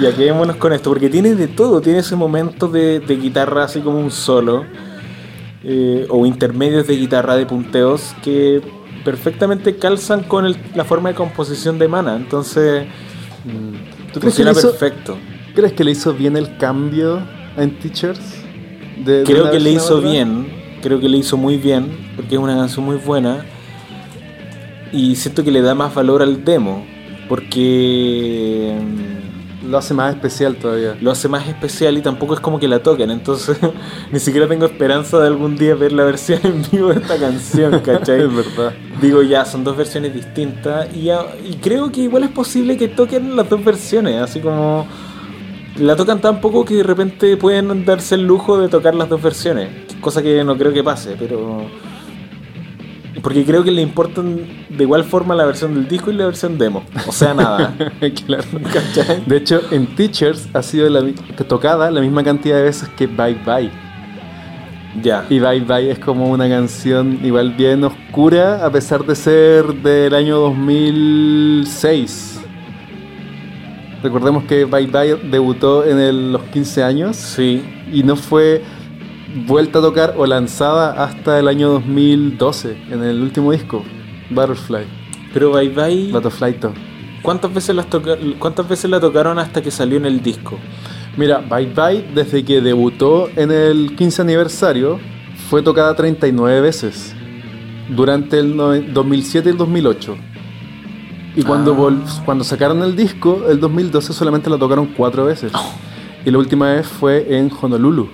[0.00, 3.80] ya quedémonos con esto, porque tiene de todo, tiene ese momento de, de guitarra así
[3.80, 4.64] como un solo,
[5.64, 8.60] eh, o intermedios de guitarra de punteos que
[9.04, 12.86] perfectamente calzan con el- la forma de composición de Mana, entonces
[14.12, 15.16] ¿Tú crees que funciona hizo, perfecto.
[15.54, 17.20] ¿Crees que le hizo bien el cambio
[17.56, 18.20] en Teachers?
[19.04, 20.10] De- Creo que le hizo otra?
[20.10, 20.48] bien,
[20.82, 23.44] creo que le hizo muy bien, porque es una canción muy buena.
[24.92, 26.84] Y siento que le da más valor al demo,
[27.28, 29.17] porque mm,
[29.68, 30.96] Lo hace más especial todavía.
[31.00, 33.10] lo hace más especial y tampoco es como que la toquen.
[33.10, 33.58] Entonces,
[34.12, 37.78] ni siquiera tengo esperanza de algún día ver la versión en vivo de esta canción,
[37.84, 38.22] ¿cachai?
[38.22, 38.72] Es verdad.
[39.02, 42.88] Digo, ya, son dos versiones distintas y, ya- y creo que igual es posible que
[42.88, 44.86] toquen las dos versiones, así como
[45.76, 49.22] la tocan tan poco que de repente pueden darse el lujo de tocar las dos
[49.22, 49.68] versiones,
[50.00, 51.66] cosa que no creo que pase, pero...
[53.22, 56.56] Porque creo que le importan de igual forma la versión del disco y la versión
[56.58, 57.74] demo, o sea, nada.
[58.26, 58.44] claro.
[58.72, 59.22] ¿Cachai?
[59.26, 61.02] De hecho, en Teachers ha sido la,
[61.48, 63.70] tocada la misma cantidad de veces que Bye Bye.
[65.02, 65.24] Ya.
[65.28, 70.14] Y Bye Bye es como una canción igual bien oscura, a pesar de ser del
[70.14, 72.40] año 2006.
[74.02, 77.62] Recordemos que Bye Bye debutó en el- los 15 años Sí.
[77.92, 78.62] y no fue
[79.46, 83.84] vuelta a tocar o lanzada hasta el año 2012 en el último disco,
[84.30, 84.84] Butterfly,
[85.34, 86.72] Pero Bye Bye, Butterflyto.
[87.22, 90.58] ¿cuántas veces, las toca- ¿cuántas veces la tocaron hasta que salió en el disco?
[91.16, 94.98] Mira, Bye Bye desde que debutó en el 15 aniversario
[95.50, 97.14] fue tocada 39 veces
[97.94, 100.16] durante el noven- 2007 y el 2008.
[101.36, 102.22] Y cuando, Ah.
[102.24, 105.52] cuando sacaron el disco, el 2012 solamente la tocaron 4 veces.
[106.24, 108.08] Y la última vez fue en Honolulu,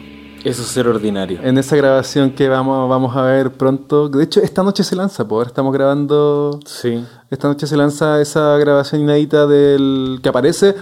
[0.45, 1.41] Eso es ser ordinario.
[1.43, 4.09] en esa grabación que vamos, vamos a ver pronto.
[4.09, 7.03] De hecho, esta noche se lanza, pues ahora estamos grabando Sí.
[7.31, 10.75] esta noche se lanza esa grabación inédita del que aparece.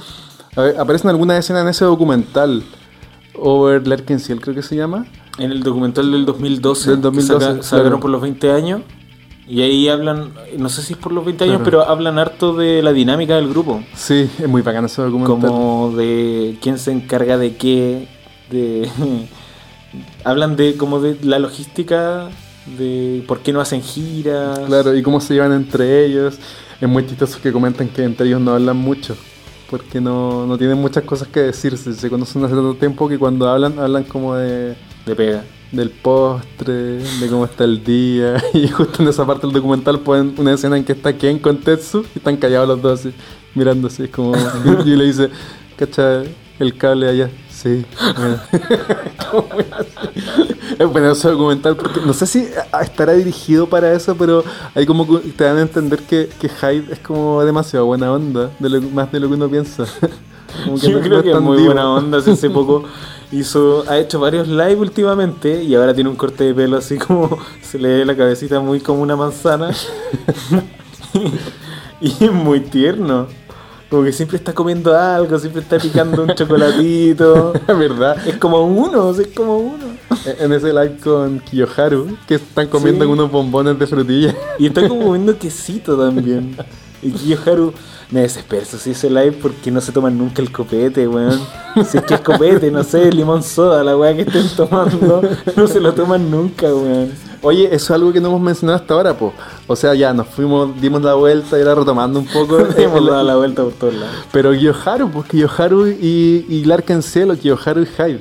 [0.56, 2.62] a ver, aparecen algunas escenas en ese documental.
[3.34, 5.06] Over Lerkensiel, creo que se llama.
[5.38, 8.00] En el documental del 2012, Del que 2012, saca- sacaron claro.
[8.00, 8.82] por los 20 años.
[9.48, 11.64] Y ahí hablan, no sé si es por los 20 años, Claro.
[11.64, 13.82] pero hablan harto de la dinámica del grupo.
[13.94, 15.40] Sí, es muy bacán ese documental.
[15.50, 18.08] Como de quién se encarga de qué.
[18.50, 18.88] De
[20.24, 22.28] hablan de como de la logística,
[22.78, 24.58] de por qué no hacen giras.
[24.66, 26.38] Claro, y cómo se llevan entre ellos.
[26.80, 29.16] Es muy chistoso que comentan que entre ellos no hablan mucho.
[29.70, 31.94] Porque no, no tienen muchas cosas que decirse.
[31.94, 34.76] Se conocen hace tanto tiempo que cuando hablan, hablan como de,
[35.06, 35.44] De pega.
[35.70, 38.36] del postre, de cómo está el día.
[38.54, 41.58] Y justo en esa parte del documental ponen una escena en que está Ken con
[41.58, 43.14] Tetsu y están callados los dos así,
[43.54, 44.04] mirándose.
[44.04, 44.34] Es como.
[44.84, 45.30] Y, le dice,
[45.76, 46.22] ¿cacha
[46.58, 47.30] el cable allá?
[47.62, 47.84] Sí.
[48.18, 48.44] mira".
[49.30, 50.54] Como muy así.
[50.78, 52.48] es bueno ese documental porque no sé si
[52.82, 54.42] estará dirigido para eso, pero
[54.74, 58.50] hay como que te dan a entender que, que Hyde es como demasiado buena onda,
[58.58, 59.84] de lo- más de lo que uno piensa.
[60.64, 61.66] Como Yo no- no creo que es muy divo.
[61.68, 62.20] buena onda.
[62.20, 62.84] si Hace poco
[63.30, 67.38] hizo, ha hecho varios live últimamente y ahora tiene un corte de pelo así como
[67.62, 69.70] se le ve la cabecita muy como una manzana.
[72.00, 73.26] y es muy tierno.
[73.92, 77.52] Como que siempre está comiendo algo, siempre está picando un chocolatito.
[77.68, 78.26] ¿Verdad?
[78.26, 79.84] Es como uno, es como uno.
[80.40, 83.10] En ese live con Kiyoharu, que están comiendo Sí.
[83.10, 84.34] unos bombones de frutilla.
[84.58, 86.56] Y está como comiendo quesito también.
[87.02, 87.72] Y Kiyoharu
[88.10, 91.40] me desespera eso sí ese live porque no se toman nunca el copete, weón.
[91.86, 95.22] Si es que es copete, no sé, limón soda, la weá que estén tomando,
[95.56, 97.10] no se lo toman nunca, weón.
[97.40, 99.32] Oye, eso es algo que no hemos mencionado hasta ahora, po.
[99.66, 102.58] O sea, ya nos fuimos, dimos la vuelta y ahora retomando un poco.
[102.76, 104.14] Hemos dado la vuelta por todos lados.
[104.30, 108.20] Pero Kiyoharu, pues Kiyoharu y, y Larken Cielo, Kiyoharu y Hyde.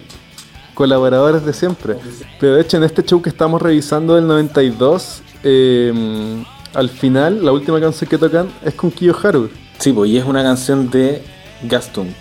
[0.74, 1.98] Colaboradores de siempre.
[2.40, 6.44] Pero de hecho, en este show que estamos revisando del 92, eh,
[6.74, 9.50] al final, la última canción que tocan es con Kiyoharu.
[9.80, 11.24] Sí, pues y es una canción de
[11.64, 12.16] Gastunk.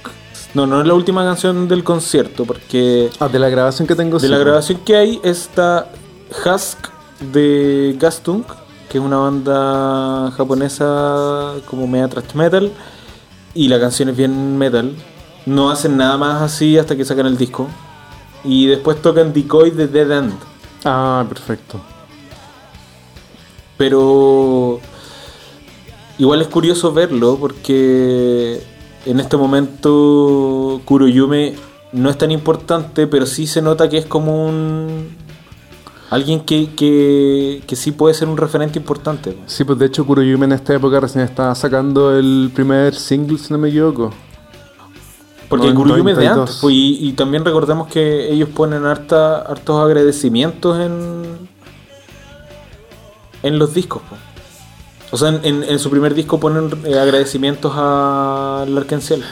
[0.55, 4.19] No, no es la última canción del concierto, porque Ah, de la grabación que tengo.
[4.19, 5.87] de sí, la grabación que hay está
[6.45, 6.89] Husk
[7.33, 8.47] de Gastunk,
[8.89, 12.73] que es una banda japonesa como media thrash metal,
[13.55, 14.95] y la canción es bien metal.
[15.47, 17.69] No hacen nada más así hasta que sacan el disco.
[18.43, 20.33] Y después tocan Decoy de Dead End.
[20.85, 21.81] Ah, perfecto.
[23.81, 24.79] Pero
[26.19, 28.63] igual es curioso verlo porque
[29.07, 31.55] en este momento Kuroyume
[31.95, 35.17] no es tan importante, pero sí se nota que es como un...
[36.11, 39.35] Alguien que, que, que sí puede ser un referente importante.
[39.47, 43.51] Sí, pues de hecho Kuroyume en esta época recién estaba sacando el primer single, si
[43.51, 44.11] no me equivoco.
[45.49, 46.39] Porque No, Kuroyume es de 92.
[46.39, 46.59] antes.
[46.61, 51.49] pues, y, y también recordemos que ellos ponen harta, hartos agradecimientos en,
[53.43, 54.03] en los discos.
[55.13, 59.25] O sea, en, en- su primer disco ponen eh, agradecimientos a Larkenciel.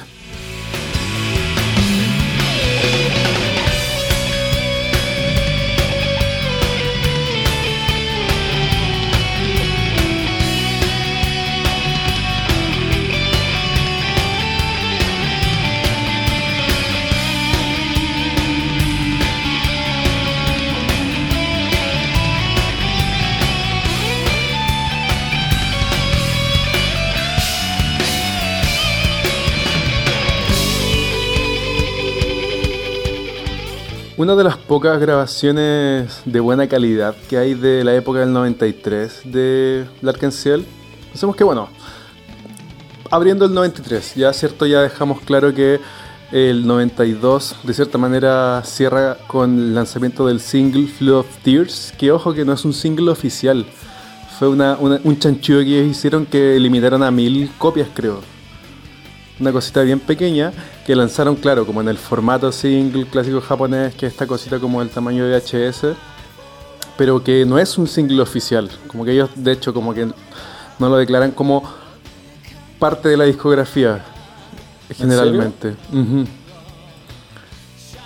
[34.19, 39.21] Una de las pocas grabaciones de buena calidad que hay de la época del 93
[39.25, 40.67] de Larkenciel.
[41.13, 41.69] Pensemos que, bueno,
[43.11, 45.79] abriendo el 93, ya cierto, ya dejamos claro que
[46.33, 52.11] el 92 de cierta manera cierra con el lanzamiento del single Flow of Tears, que
[52.11, 53.65] ojo que no es un single oficial,
[54.39, 58.21] fue una- un chanchullo que ellos hicieron que limitaron a mil copias creo.
[59.41, 60.53] Una cosita bien pequeña
[60.85, 64.81] que lanzaron, claro, como en el formato single clásico japonés, que es esta cosita como
[64.81, 65.97] del tamaño de VHS,
[66.97, 68.69] pero que no es un single oficial.
[68.89, 71.63] Como que ellos, de hecho, como que no lo declaran como
[72.79, 74.05] parte de la discografía,
[74.97, 75.77] generalmente.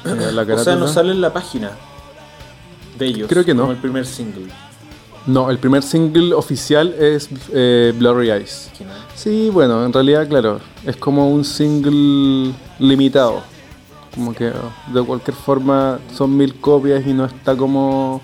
[0.04, 1.70] La O sea, no sale en la página
[2.98, 3.28] de ellos.
[3.28, 3.62] Creo que no.
[3.62, 4.48] Como el primer single.
[5.26, 8.70] No, el primer single oficial es eh, Blurry Eyes.
[9.14, 13.42] Sí, bueno, en realidad, claro, es como un single limitado.
[14.14, 18.20] Como que oh, de cualquier forma son mil copias y no está como,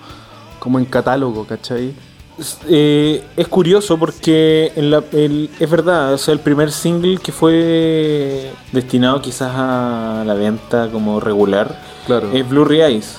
[0.59, 1.95] como en catálogo, ¿cachai?
[2.39, 7.19] Es, eh, es curioso porque en la- el- es verdad, o sea, el primer single
[7.19, 12.31] que fue destinado quizás a la venta como regular Claro.
[12.33, 13.19] es Blurry Eyes.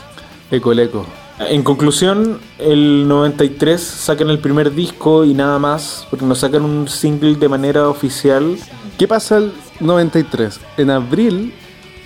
[0.52, 1.06] Ecoleco.
[1.40, 6.90] En conclusión, el 93 sacan el primer disco y nada más, porque no sacan un
[6.90, 8.58] single de manera oficial.
[8.98, 10.60] ¿Qué pasa el 93?
[10.76, 11.54] En abril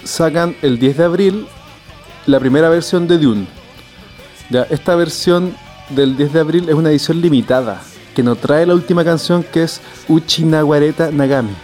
[0.03, 1.47] sacan el 10 de abril
[2.27, 3.47] la primera versión de Dune.
[4.51, 5.55] Ya, esta versión
[5.89, 7.81] del 10 de abril es una edición limitada
[8.13, 11.55] que no trae la última canción que es Uchi Nawareta Nagami.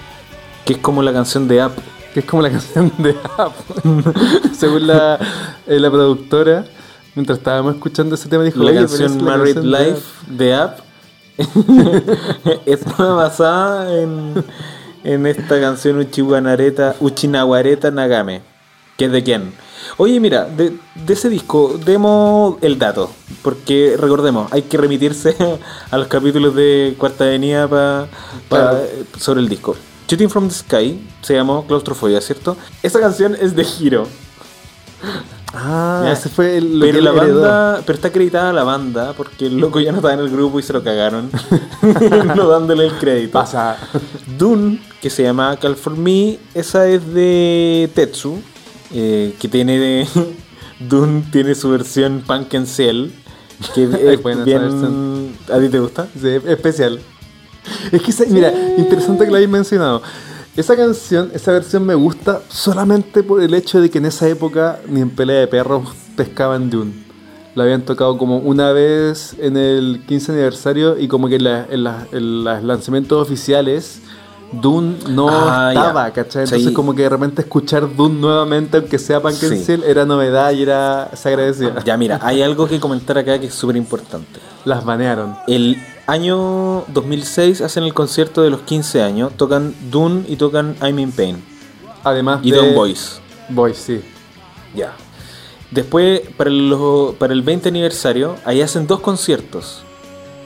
[0.65, 1.77] Que es como la canción de App.
[2.15, 3.53] que es como la canción de App.
[4.57, 5.19] Según la,
[5.67, 6.65] eh, la productora,
[7.19, 10.53] mientras estábamos escuchando ese tema, dijo: La "Oye, pero canción la Married canción Life de
[10.53, 10.79] App
[12.65, 14.43] está basada en,
[15.03, 18.41] en esta canción Uchiwanareta, Uchinawareta Nagame.
[18.97, 19.53] ¿Que es de quién?
[19.97, 23.09] Oye, mira, de, de ese disco, demos el dato.
[23.41, 25.35] Porque recordemos, hay que remitirse
[25.91, 28.07] a los capítulos de Cuarta Avenida pa-
[28.49, 28.79] pa- Claro.
[29.17, 29.75] sobre el disco.
[30.07, 32.57] Shooting from the Sky se llamó Claustrofobia, ¿cierto?
[32.83, 34.07] Esa canción es de Hiro.
[35.53, 36.11] Ah, Ya.
[36.13, 37.41] ese fue el, lo pero que la él heredó.
[37.41, 40.59] banda, pero está acreditada la banda porque el loco ya no estaba en el grupo
[40.59, 41.29] y se lo cagaron,
[42.35, 43.33] no dándole el crédito.
[43.33, 43.77] Pasa.
[44.37, 48.39] Dune, que se llama Call for Me, esa es de Tetsu,
[48.93, 50.07] eh, que tiene de
[50.79, 53.07] Dune tiene su versión Punk and Cell,
[53.73, 53.83] que
[54.13, 55.35] es bien.
[55.51, 56.07] ¿a ti te gusta?
[56.19, 56.99] Sí, especial.
[57.91, 60.01] Es que, mira, interesante que lo hayas mencionado.
[60.59, 64.79] Esa canción, esa versión me gusta solamente por el hecho de que en esa época
[64.89, 65.83] ni en pelea de perros
[66.17, 67.07] pescaban Dune.
[67.55, 71.65] la habían tocado como una vez en el 15 aniversario y como que en, la-
[71.69, 74.01] en la- en los lanzamientos oficiales
[74.51, 76.43] Dune no Ah, estaba, ¿cachai?
[76.43, 76.73] Entonces Sí.
[76.73, 79.81] como que de repente escuchar Dune nuevamente, aunque sea and Sí.
[79.85, 81.73] Era novedad y era se agradecía.
[81.85, 84.39] Ya, mira, hay algo que comentar acá que es súper importante.
[84.65, 85.35] Las banearon.
[85.47, 85.77] El
[86.09, 91.11] año 2006 hacen el concierto de los 15 años, tocan Dune y tocan I'm in
[91.11, 91.43] Pain.
[92.03, 93.21] Además Y de Don Boys.
[93.49, 94.01] Boys, sí.
[94.75, 94.93] Ya.
[95.71, 96.75] Después, para el,
[97.19, 99.83] para el 20 aniversario, ahí hacen dos conciertos.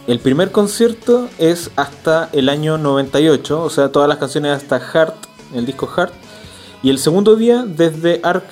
[0.06, 5.16] El primer concierto es hasta el año 98, o sea, todas las canciones hasta Heart,
[5.56, 6.14] el disco Heart.
[6.82, 8.44] Y el segundo día, desde Ark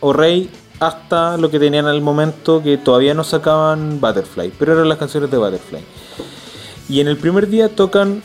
[0.00, 0.48] o Rey
[0.80, 5.30] hasta lo que tenían al momento, que todavía no sacaban Butterfly, pero eran las canciones
[5.30, 5.84] de Butterfly.
[6.88, 8.22] Y en el primer día tocan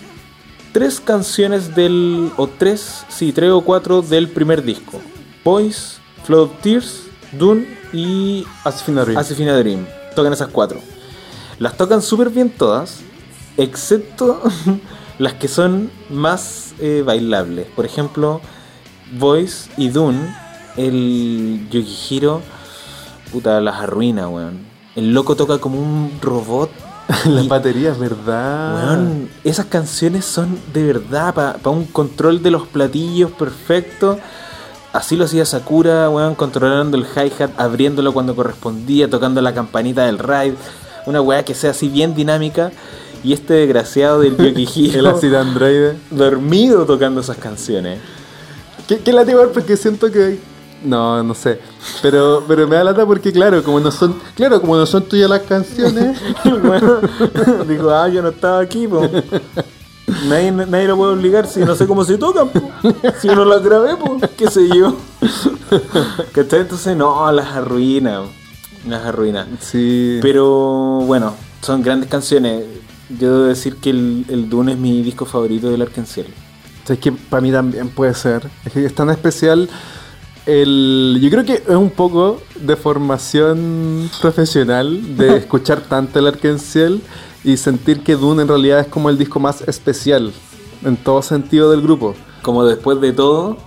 [0.72, 2.32] tres canciones del.
[2.38, 5.00] o tres, sí, tres o cuatro del primer disco:
[5.44, 9.18] Boys, Flood of Tears, Dune y Asifina Dream.
[9.18, 9.86] Asifina Dream.
[10.16, 10.80] Tocan esas cuatro.
[11.60, 13.00] Las tocan súper bien todas,
[13.58, 14.42] excepto
[15.20, 17.68] las que son más eh, bailables.
[17.76, 18.42] Por ejemplo,
[19.18, 20.36] Voice y Dune,
[20.78, 22.42] el Yukihiro,
[23.32, 24.60] puta, las arruina, weón.
[24.96, 26.70] El loco toca como un robot.
[27.26, 28.76] Las baterías, ¿verdad?
[28.76, 34.20] Weón, esas canciones son de verdad para un control de los platillos perfecto.
[34.94, 40.20] Así lo hacía Sakura, weón, controlando el hi-hat, abriéndolo cuando correspondía, tocando la campanita del
[40.20, 40.56] ride.
[41.06, 42.72] Una weá que sea así bien dinámica.
[43.24, 45.94] Y este desgraciado del El Yukihiro Acid Android.
[46.10, 48.00] dormido tocando esas canciones.
[48.88, 49.14] ¿Qué, qué?
[49.54, 50.40] Porque siento que.
[50.84, 51.60] No, no sé.
[52.02, 54.16] Pero, pero me da lata porque, claro, como no son.
[54.36, 56.20] Claro, como no son tuyas las canciones.
[56.44, 57.00] Bueno,
[57.68, 59.02] digo, ah, yo no estaba aquí, po.
[60.28, 62.72] Nadie, nadie lo puede obligar si no sé cómo se tocan, po.
[63.20, 64.96] Si no las grabé, po, qué sé yo.
[66.34, 66.62] ¿Cachai?
[66.62, 68.22] Entonces, no, las arruina.
[68.88, 69.48] Las arruina.
[69.60, 70.20] sí.
[70.22, 72.66] Pero bueno, son grandes canciones.
[73.10, 76.26] Yo debo decir que el, el Dune es mi disco favorito del Arkansas.
[76.88, 78.50] Es que para mí también puede ser.
[78.66, 79.70] Es que es tan especial.
[80.46, 86.94] El, yo creo que es un poco de formación profesional de escuchar tanto el Arkansas
[87.44, 90.34] y sentir que Dune en realidad es como el disco más especial
[90.84, 92.16] en todo sentido del grupo.
[92.42, 93.58] Como después de todo,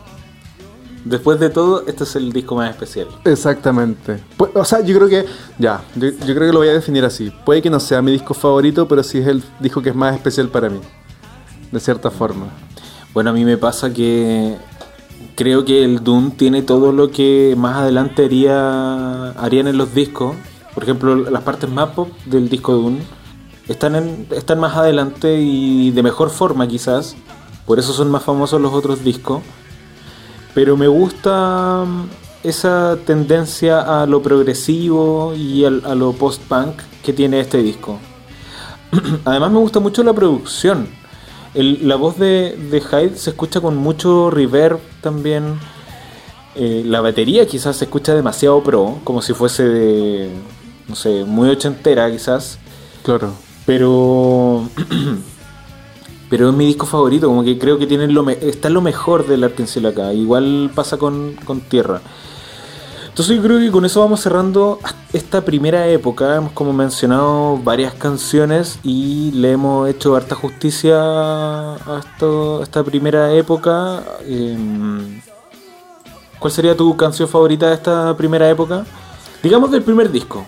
[1.04, 3.06] después de todo, este es el disco más especial.
[3.24, 4.20] Exactamente.
[4.54, 5.26] O sea, yo creo que,
[5.58, 7.32] ya, yo, yo creo que lo voy a definir así.
[7.44, 10.14] Puede que no sea mi disco favorito, pero sí es el disco que es más
[10.14, 10.80] especial para mí.
[11.70, 12.46] De cierta forma.
[13.12, 14.56] Bueno, a mí me pasa que
[15.34, 20.36] creo que el Doom tiene todo lo que más adelante haría, harían en los discos.
[20.74, 22.98] Por ejemplo, las partes más pop del disco Doom
[23.68, 27.16] están, en- están más adelante y de mejor forma quizás.
[27.66, 29.42] Por eso son más famosos los otros discos.
[30.54, 32.04] Pero me gusta mm,
[32.44, 37.98] esa tendencia a lo progresivo y al- a lo post-punk que tiene este disco.
[39.24, 40.86] Además me gusta mucho la producción.
[41.54, 45.58] El- la voz de, de Hyde se escucha con mucho reverb también.
[46.56, 50.30] Eh, la batería quizás se escucha demasiado pro, como si fuese de,
[50.88, 52.58] no sé, muy ochentera quizás.
[53.02, 53.32] Claro.
[53.66, 54.68] Pero
[56.30, 59.26] pero es mi disco favorito, como que creo que tiene lo me- está lo mejor
[59.26, 60.12] del Arkansas acá.
[60.12, 62.00] Igual pasa con, con Tierra.
[63.14, 64.80] Entonces yo creo que con eso vamos cerrando
[65.12, 66.34] esta primera época.
[66.34, 73.30] Hemos como mencionado varias canciones y le hemos hecho harta justicia a esto- esta primera
[73.32, 74.02] época.
[74.26, 75.20] Em,
[76.40, 78.84] ¿Cuál sería tu canción favorita de esta primera época?
[79.44, 80.44] Digamos del primer disco.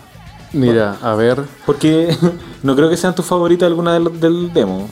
[0.51, 1.43] Mira, a ver.
[1.65, 2.15] Porque
[2.63, 4.89] no creo que sean tus favoritas alguna del, del demo.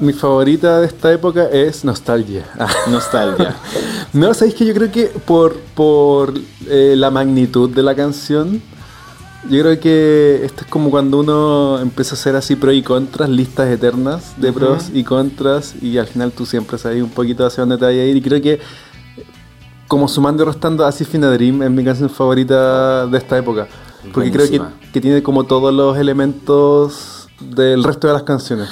[0.00, 2.46] Mi favorita de esta época es Nostalgia.
[2.90, 3.54] Nostalgia.
[4.14, 6.32] No, sabéis que yo creo que por, por
[6.66, 8.62] eh, la magnitud de la canción,
[9.50, 13.28] yo creo que esto es como cuando uno empieza a hacer así pros y contras,
[13.28, 17.60] listas eternas de pros y contras, y al final tú siempre sabes un poquito hacia
[17.62, 18.16] dónde te vas a ir.
[18.16, 18.58] Y creo que,
[19.86, 23.68] como sumando y restando, así Fina Dream es mi canción favorita de esta época.
[24.14, 24.62] Porque creo que,
[24.94, 28.70] que tiene como todos los elementos del resto de las canciones.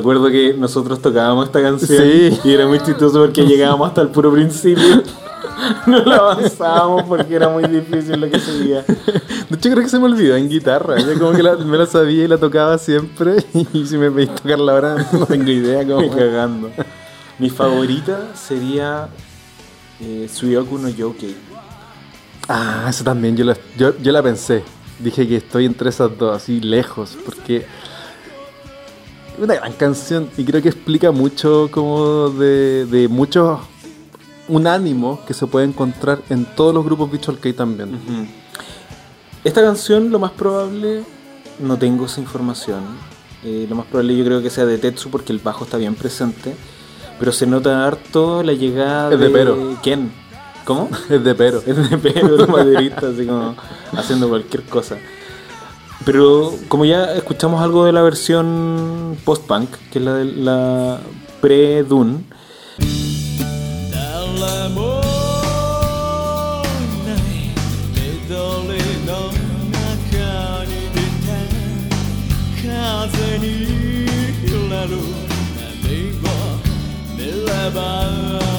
[0.00, 2.38] Acuerdo que nosotros tocábamos esta canción Sí.
[2.44, 5.02] y era muy chistoso porque llegábamos hasta el puro principio.
[5.86, 8.82] No la avanzábamos porque era muy difícil lo que seguía.
[8.82, 10.98] De hecho, creo que se me olvidó en guitarra.
[10.98, 13.44] Yo como que la- me la sabía y la tocaba siempre.
[13.74, 16.08] Y si me pedís tocarla ahora, no tengo idea cómo.
[16.16, 16.70] Cagando.
[17.38, 19.08] Mi favorita sería
[20.00, 21.34] eh, Suyoku no Yoke.
[22.48, 24.62] Ah, eso también yo la, yo, yo la pensé.
[24.98, 27.66] Dije que estoy entre esas dos, así lejos, porque
[29.40, 33.60] una gran canción y creo que explica mucho como de, de muchos
[34.48, 37.98] un ánimo que se puede encontrar en todos los grupos Visual Kei también.
[39.44, 41.02] Esta canción, lo más probable,
[41.60, 42.80] no tengo esa información.
[43.44, 45.94] Eh, lo más probable yo creo que sea de Tetsu porque el bajo está bien
[45.94, 46.54] presente.
[47.18, 49.78] Pero se nota harto la llegada Es de Pero.
[49.82, 50.10] Ken.
[50.64, 50.90] ¿Cómo?
[51.10, 51.62] Es de pero.
[51.66, 53.54] Es de Pero, los maderistas, así como
[53.92, 54.98] haciendo cualquier cosa.
[56.04, 61.00] Pero como ya escuchamos algo de la versión post-punk, que es la de la
[61.40, 62.24] pre-Dune,
[77.72, 78.49] 誰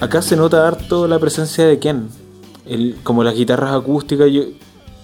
[0.00, 2.08] acá se nota harto la presencia de Ken.
[2.66, 4.42] El- como las guitarras acústicas, yo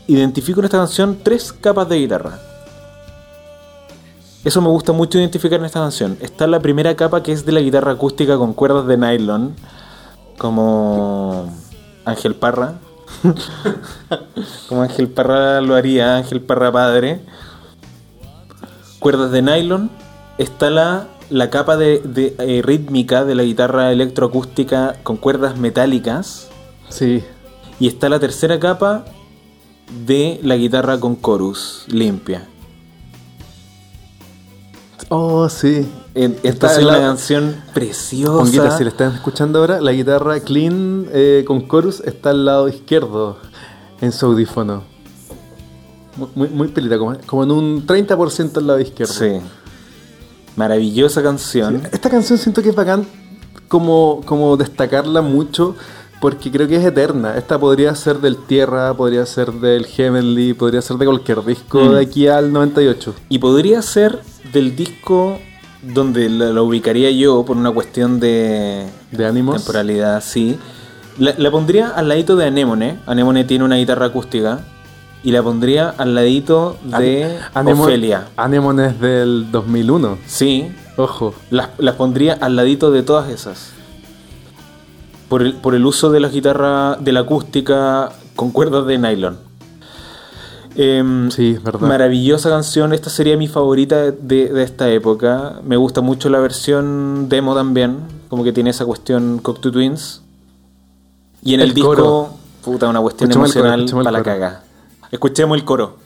[0.07, 2.39] identifico en esta canción tres capas de guitarra.
[4.45, 6.17] Eso me gusta mucho identificar en esta canción.
[6.21, 9.57] Está la primera capa que es de la guitarra acústica con cuerdas de nylon,
[10.39, 11.53] como
[12.05, 12.75] Ángel Parra.
[14.69, 17.21] como Ángel Parra lo haría, Ángel Parra padre.
[19.01, 19.91] Cuerdas de nylon.
[20.39, 26.49] Está la, la capa de, de, eh, rítmica de la guitarra electroacústica con cuerdas metálicas.
[26.89, 27.23] Sí.
[27.81, 29.05] Y está la tercera capa
[30.07, 32.47] de la guitarra con chorus limpia.
[35.09, 35.87] Oh, sí.
[36.15, 38.39] En- Esta es una la- canción preciosa.
[38.39, 42.69] Ponguita, si la están escuchando ahora, la guitarra clean eh, con chorus está al lado
[42.69, 43.39] izquierdo
[44.01, 44.83] en su audífono.
[46.17, 49.13] Muy, muy, muy pelita, como, como en un 30% al lado izquierdo.
[49.13, 49.39] Sí.
[50.57, 51.83] Maravillosa canción.
[51.93, 53.07] Esta canción siento que es bacán
[53.69, 55.77] como, como destacarla mucho
[56.21, 57.37] porque creo que es eterna.
[57.37, 61.91] Esta podría ser del Tierra, podría ser del Heavenly, podría ser de cualquier disco Mm.
[61.93, 63.15] de aquí al 98.
[63.29, 64.21] Y podría ser
[64.53, 65.39] del disco
[65.83, 69.57] donde la, la ubicaría yo por una cuestión de De ánimos.
[69.57, 70.59] temporalidad, sí.
[71.19, 72.99] La, la pondría al ladito de Anemone.
[73.07, 74.61] Anemone tiene una guitarra acústica.
[75.23, 78.27] Y la pondría al ladito de Anemone- Ofelia.
[78.37, 80.19] Anemone es del 2001.
[80.27, 81.35] Sí, Ojo.
[81.51, 83.73] las, las pondría al ladito de todas esas.
[85.29, 89.39] Por el, por el uso de la guitarra, de la acústica con cuerdas de nylon.
[90.77, 91.89] Em, Sí, es verdad.
[91.89, 95.55] Maravillosa canción, esta sería mi favorita de, de esta época.
[95.65, 97.99] Me gusta mucho la versión demo también,
[98.29, 100.23] como que tiene esa cuestión Cocteau Twins.
[101.43, 102.31] Y en el, El disco, coro.
[102.63, 104.63] puta, una cuestión coro, emocional para la caga.
[105.11, 106.06] Escuchemos el coro.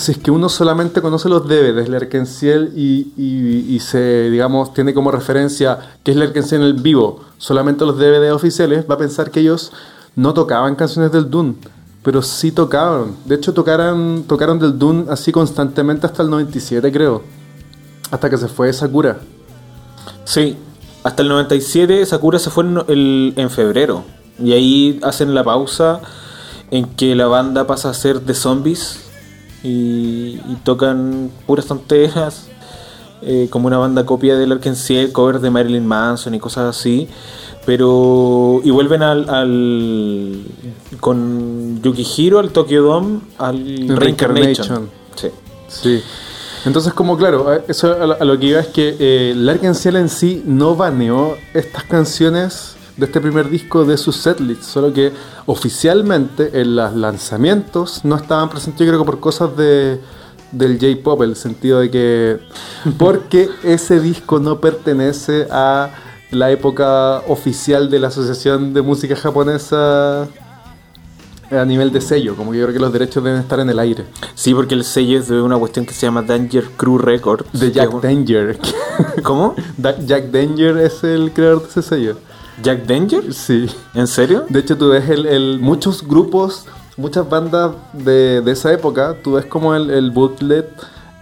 [0.00, 4.94] Si es que uno solamente conoce los DVDs de Lerkenciel y, y, se, digamos, tiene
[4.94, 9.30] como referencia que es Lerkenciel en el vivo, solamente los DVD oficiales, va a pensar
[9.30, 9.72] que ellos
[10.16, 11.56] no tocaban canciones del Dune,
[12.02, 13.14] pero sí tocaban.
[13.26, 17.22] De hecho, tocaran, tocaron del Dune así constantemente hasta el 97, creo.
[18.10, 19.18] Hasta que se fue Sakura.
[20.24, 20.56] Sí,
[21.04, 24.04] hasta el 97 Sakura se fue en febrero.
[24.42, 26.00] Y ahí hacen la pausa
[26.70, 29.09] en que la banda pasa a ser de zombies
[29.62, 32.48] y, y tocan puras tonteras.
[33.22, 37.08] eh, como una banda copia del Arkansas, cover de Marilyn Manson y cosas así.
[37.66, 38.60] Pero.
[38.64, 39.28] Y vuelven al.
[39.28, 40.44] al
[41.00, 43.98] con Yukihiro, al Tokyo Dome, al Reincarnation.
[43.98, 44.90] Reincarnation.
[45.14, 45.28] Sí.
[45.68, 46.02] Sí.
[46.66, 50.76] Entonces, como claro, eso a lo, que iba es que eh, Larkin en sí no
[50.76, 55.10] baneó estas canciones de este primer disco de su setlist, solo que
[55.46, 59.98] oficialmente en los lanzamientos no estaban presentes, yo creo que por cosas de,
[60.52, 62.40] del J-pop, el sentido de que.
[62.98, 65.90] Porque ese disco no pertenece a
[66.30, 70.28] la época oficial de la Asociación de Música Japonesa
[71.50, 73.78] a nivel de sello, como que yo creo que los derechos deben estar en el
[73.78, 74.04] aire.
[74.34, 77.58] Sí, porque el sello es de una cuestión que se llama Danger Crew Records.
[77.58, 78.58] De Jack Danger.
[79.24, 79.56] ¿Cómo?
[80.06, 82.29] Jack Danger es el creador de ese sello.
[82.62, 83.32] ¿Jack Danger?
[83.32, 83.66] Sí.
[83.94, 84.44] ¿En serio?
[84.48, 86.66] De hecho, tú ves el, el- muchos grupos,
[86.96, 90.68] muchas bandas de, de esa época, tú ves como el, el bootlet,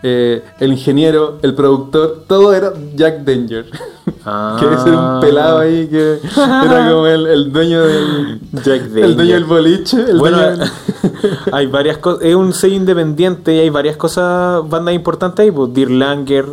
[0.03, 3.67] eh, el ingeniero, el productor, todo era Jack Danger.
[4.31, 4.57] Ah.
[4.59, 8.41] que era un pelado ahí que era como el, el dueño del.
[8.53, 9.05] Jack Danger.
[9.05, 9.97] El dueño del boliche.
[10.03, 10.71] El bueno, dueño del-
[11.53, 12.25] hay varias cosas.
[12.25, 15.51] Es un sello independiente y hay varias cosas, bandas importantes ahí.
[15.51, 16.47] Pues Dear Langer,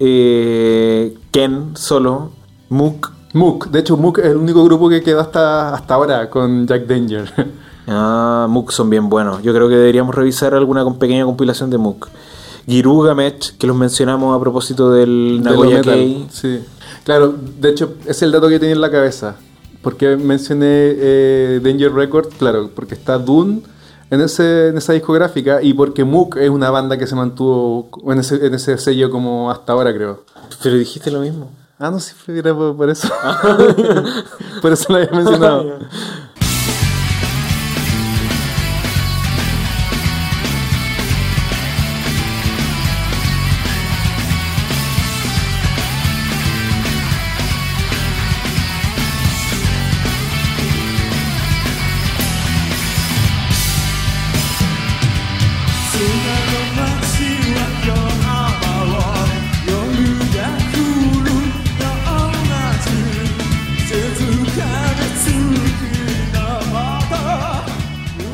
[0.00, 2.30] eh, Ken solo,
[2.70, 3.12] Mook.
[3.36, 3.70] Mook.
[3.70, 7.32] De hecho, Mook es el único grupo que quedó hasta, hasta ahora con Jack Danger.
[7.88, 9.44] Ah, Mook son bien buenos.
[9.44, 12.08] Yo creo que deberíamos revisar alguna pequeña compilación de Mook.
[12.66, 16.26] Girugamech, que los mencionamos a propósito del De Nagoya Kei.
[16.28, 16.64] Sí.
[17.04, 19.36] Claro, de hecho, es el dato que tenía en la cabeza.
[19.82, 23.62] Porque mencioné eh, Danger Records, claro, porque está Dune
[24.10, 28.18] en, ese, en esa discográfica y porque Mook es una banda que se mantuvo en
[28.18, 30.24] ese, en ese sello como hasta ahora, creo.
[30.60, 31.50] Pero dijiste lo mismo.
[31.78, 33.08] Ah, no, sí, era por, eso.
[34.62, 35.78] por eso lo había mencionado.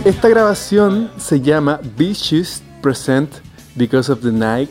[0.04, 3.30] Esta grabación se llama Vicious Present
[3.76, 4.68] Because of the Night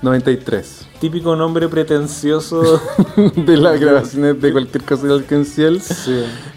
[0.00, 0.86] 93.
[1.00, 2.80] Típico nombre pretencioso.
[3.34, 5.82] de las grabaciones de cualquier cosa del Alcanciel.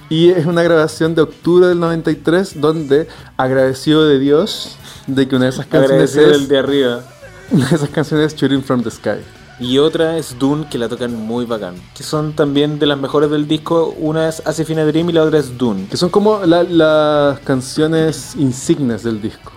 [0.09, 4.77] Y es una grabación de octubre del 93 donde agradeció de Dios
[5.07, 7.03] de que una de esas canciones Agradecido es del de arriba.
[7.49, 9.21] una de esas canciones es Shooting from the Sky.
[9.59, 11.75] Y otra es Dune, que la tocan muy bacán.
[11.95, 13.93] Que son también de las mejores del disco.
[13.99, 15.85] Una es Asifina Dream y la otra es Dune.
[15.89, 19.51] Que son como la- las canciones insignes del disco.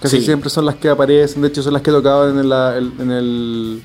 [0.00, 0.24] Casi Sí.
[0.26, 3.10] siempre son las que aparecen, de hecho son las que tocaban en, la- el- en
[3.10, 3.82] el...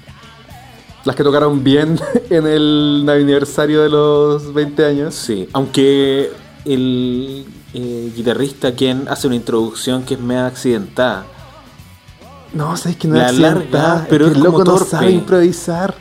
[1.06, 1.98] Las que tocaron bien
[2.30, 5.16] en el aniversario de los 20 años.
[5.16, 6.32] Sí, aunque
[6.66, 11.26] el eh, guitarrista quien hace una introducción que es media accidentada.
[12.54, 15.94] No, sabes que no La es larga, pero que es como loco no sabe improvisar.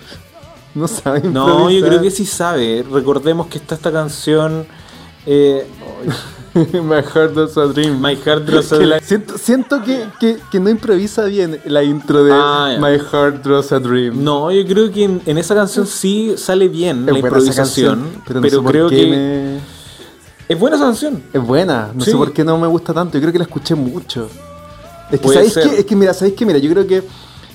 [0.74, 1.32] No sabe improvisar.
[1.58, 2.84] No, yo creo que sí sabe.
[2.90, 4.66] Recordemos que está esta canción
[5.26, 5.66] eh,
[6.54, 8.00] My Heart Does a Dream.
[8.00, 12.24] My Heart a Que la- siento siento que, que- que no improvisa bien la intro
[12.24, 12.76] de Ah.
[12.80, 14.24] My Heart Draws a Dream.
[14.24, 17.98] No, yo creo que en, en esa canción sí sale bien la Es esa improvisación,
[18.00, 19.58] canción, pero, no por creo que me-
[20.48, 21.22] es buena esa canción.
[21.32, 22.10] Es buena, no Sí.
[22.12, 23.18] sé por qué no me gusta tanto.
[23.18, 24.28] Yo creo que la escuché mucho.
[25.10, 25.78] Es que, ¿sabéis qué?
[25.80, 26.46] Es que, mira, ¿sabéis qué?
[26.46, 27.02] Mira, yo creo que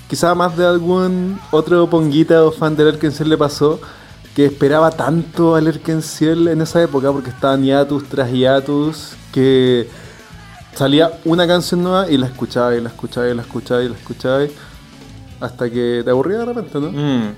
[0.07, 3.79] quizá más de algún otro ponguita o fan del Erkensiel le pasó
[4.35, 9.87] que esperaba tanto al Erkensiel en esa época porque estaban hiatus tras hiatus que
[10.73, 13.95] salía una canción nueva y la escuchaba y la escuchaba y la escuchaba y la
[13.95, 14.39] escuchaba
[15.39, 16.91] hasta que te aburría de repente, ¿no?
[16.91, 17.35] Mm.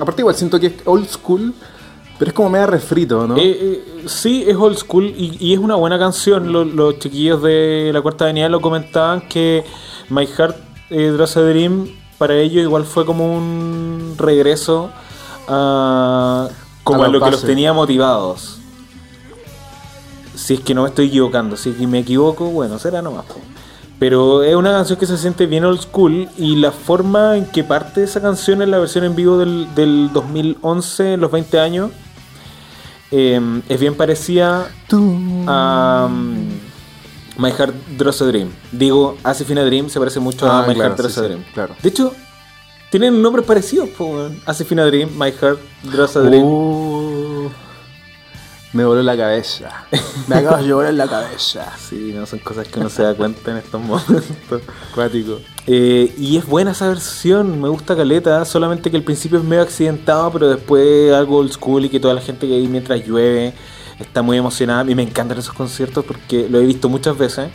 [0.00, 1.52] Aparte igual siento que es old school,
[2.20, 3.36] pero es como media refrito, ¿no?
[3.36, 6.52] Eh, eh, sí, es old school y, y es una buena canción.
[6.52, 9.64] Lo- Los, chiquillos de la Cuarta Avenida lo comentaban que
[10.10, 10.56] My Heart
[10.90, 11.88] eh, Draws a Dream
[12.18, 14.90] para ellos igual fue como un regreso
[15.48, 16.48] a,
[16.84, 18.58] como A lo que los tenía motivados.
[20.34, 23.24] Si es que no me estoy equivocando, si es que me equivoco, bueno, será nomás.
[23.98, 27.64] Pero es una canción que se siente bien old school y la forma en que
[27.64, 31.90] parte esa canción en la versión en vivo del, del 2011, los 20 años,
[33.10, 34.70] eh, es bien parecida
[35.46, 36.36] a um,
[37.38, 38.50] My Heart Draws a Dream.
[38.72, 41.28] Digo, Asifina Dream se parece mucho Ah, a My claro, Heart Draws sí, a sí,
[41.28, 41.44] Dream.
[41.54, 41.74] claro.
[41.82, 42.12] De hecho,
[42.90, 43.88] tienen nombres parecidos.
[44.46, 46.42] Asifina Dream, My Heart Draws a Dream.
[46.44, 47.29] Uh.
[48.72, 49.84] Me voló la cabeza.
[50.28, 51.72] Me acabas de volar la cabeza.
[51.76, 54.62] Sí, no son cosas que uno se da cuenta en estos momentos.
[54.94, 55.40] Cuático.
[55.66, 59.62] Eh, y es buena esa versión, me gusta Caleta, solamente que al principio es medio
[59.62, 63.54] accidentado, pero después algo old school y que toda la gente que hay mientras llueve
[63.98, 64.80] está muy emocionada.
[64.80, 67.50] A mí me encantan esos conciertos porque lo he visto muchas veces.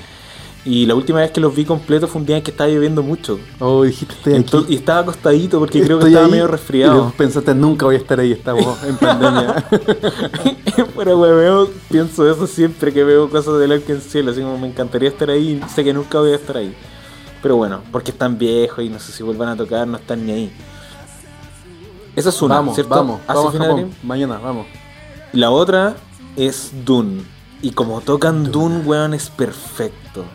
[0.65, 3.03] Y la última vez que los vi completos fue un día en que estaba lloviendo
[3.03, 3.39] mucho.
[3.59, 4.33] Oh, dijiste estoy
[4.63, 4.73] aquí.
[4.73, 6.95] Y estaba acostadito porque creo que estaba medio y resfriado.
[6.95, 9.63] después pensaste, nunca voy a estar ahí, estamos en pandemia.
[10.97, 15.29] Pero hueveo, pienso eso siempre que veo cosas del Cielo, así como me encantaría estar
[15.29, 16.75] ahí y sé que nunca voy a estar ahí.
[17.43, 20.31] Pero bueno, porque están viejos y no sé si vuelvan a tocar, no están ni
[20.31, 20.51] ahí.
[22.15, 22.95] Esa es una, vamos, ¿cierto?
[22.95, 23.89] vamos, ¿Hace vamos final?
[24.01, 24.65] Mañana, vamos.
[25.31, 25.95] La otra
[26.35, 27.21] es Dune.
[27.61, 30.25] Y como tocan Dune, weón, es perfecto.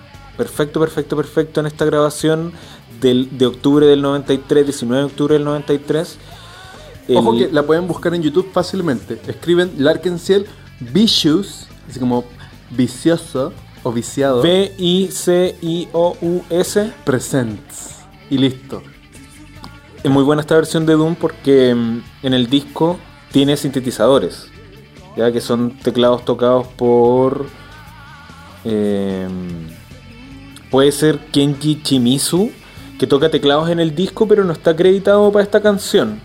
[0.41, 2.53] Perfecto, perfecto, perfecto en esta grabación
[3.01, 6.17] del, de octubre del 93, 19 de octubre del 93.
[7.15, 9.21] Ojo El- que la pueden buscar en YouTube fácilmente.
[9.27, 10.47] Escriben Larkensiel
[10.81, 12.25] Vicious, así como
[12.71, 13.53] vicioso
[13.83, 14.41] o viciado,
[15.61, 16.93] B-I-C-I-O-U-S.
[17.05, 17.97] Presents.
[18.31, 18.83] Y listo.
[20.03, 22.99] Es muy buena esta versión de Doom porque mm, en el disco
[23.31, 24.47] tiene sintetizadores,
[25.19, 27.45] ya que son teclados tocados por.
[28.65, 29.29] eh,
[30.71, 32.51] puede ser Kenji Chimizu,
[32.99, 36.21] que toca teclados en el disco, pero no está acreditado para esta canción.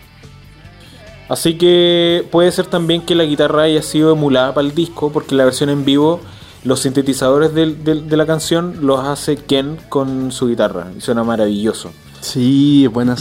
[1.29, 5.35] Así que puede ser también que la guitarra haya sido emulada para el disco, porque
[5.35, 6.19] la versión en vivo,
[6.63, 11.91] los sintetizadores de la canción los hace Ken con su guitarra, y suena maravilloso.
[12.21, 13.15] Sí, es buena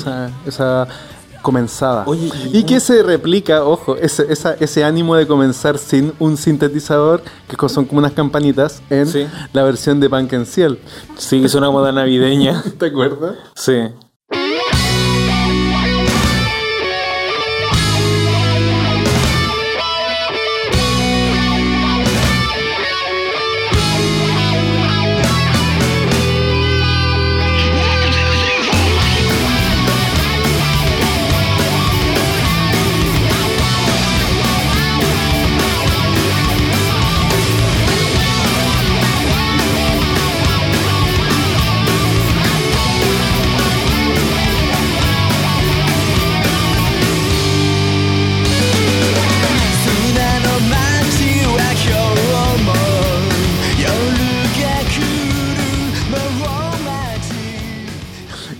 [0.46, 0.88] esa
[1.44, 2.04] comenzada.
[2.06, 6.36] Oye, y- y que se replica, ojo, ese, esa- ese ánimo de comenzar sin un
[6.38, 9.26] sintetizador, que son como unas campanitas, en Sí.
[9.52, 10.78] la versión de Punk and Ciel.
[11.18, 12.62] Sí, es una moda navideña.
[12.78, 13.36] ¿Te acuerdas?
[13.54, 13.74] Sí.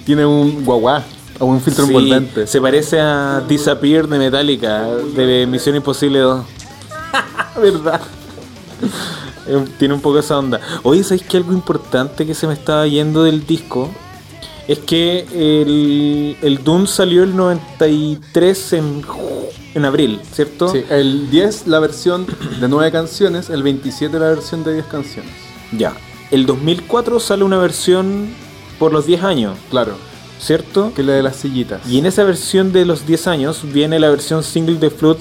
[0.05, 1.03] Tiene un guaguá
[1.39, 2.47] o un filtro Sí, envolvente.
[2.47, 4.87] se parece a Disappear de Metallica,
[5.17, 6.45] de Misión Imposible 2.
[7.61, 8.01] ¿Verdad?
[9.47, 10.61] Eh, Tiene un poco esa onda.
[10.83, 13.91] Oye, ¿sabéis que algo importante que se me estaba yendo del disco?
[14.69, 19.03] Es que el, el Doom salió el 93 en,
[19.75, 20.69] en abril, ¿cierto?
[20.69, 22.27] Sí, el 10 la versión
[22.61, 25.31] de 9 canciones, el 27 la versión de 10 canciones.
[25.73, 25.93] Ya.
[26.31, 28.29] El 2004 sale una versión
[28.85, 29.97] por los 10 años, Claro,
[30.39, 30.93] ¿cierto?
[30.95, 31.81] que es la de las sillitas.
[31.89, 35.17] Y en esa versión de los 10 años viene la versión single de Flood,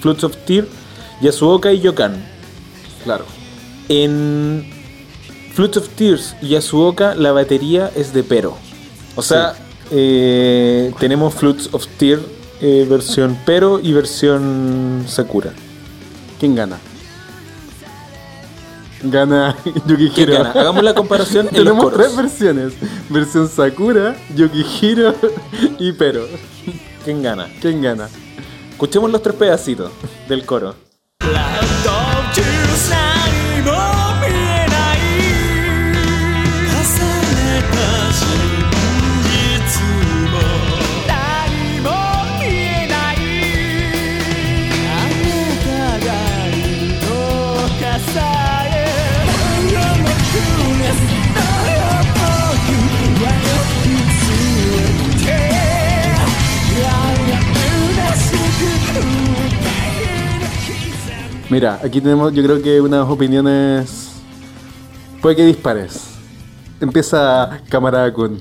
[0.00, 0.66] Floods of Tear,
[1.20, 2.16] Yasuoka y Yokan.
[3.04, 3.24] Claro.
[3.88, 4.68] En
[5.52, 8.56] Floods of Tears y Yasuoka la batería es de Pero.
[9.14, 9.54] O sea,
[9.92, 12.18] eh, tenemos Floods of Tear
[12.60, 15.52] eh, versión Pero y versión Sakura.
[16.40, 16.80] ¿Quién gana?
[19.04, 19.56] Gana
[19.86, 20.36] Yukihiro.
[20.42, 21.98] Hagamos la comparación en los Tenemos coros.
[21.98, 22.72] tres versiones.
[23.08, 25.14] Versión Sakura, Yukihiro
[25.78, 26.26] y Pero.
[27.04, 27.48] ¿Quién gana?
[27.60, 28.08] ¿Quién gana?
[28.70, 29.90] Escuchemos los tres pedacitos
[30.28, 30.74] del coro.
[31.20, 31.63] ラ
[61.54, 64.10] Mira, aquí tenemos yo creo que unas opiniones...
[65.22, 66.16] Puede que dispares.
[66.80, 68.40] Empieza Camarada Kun.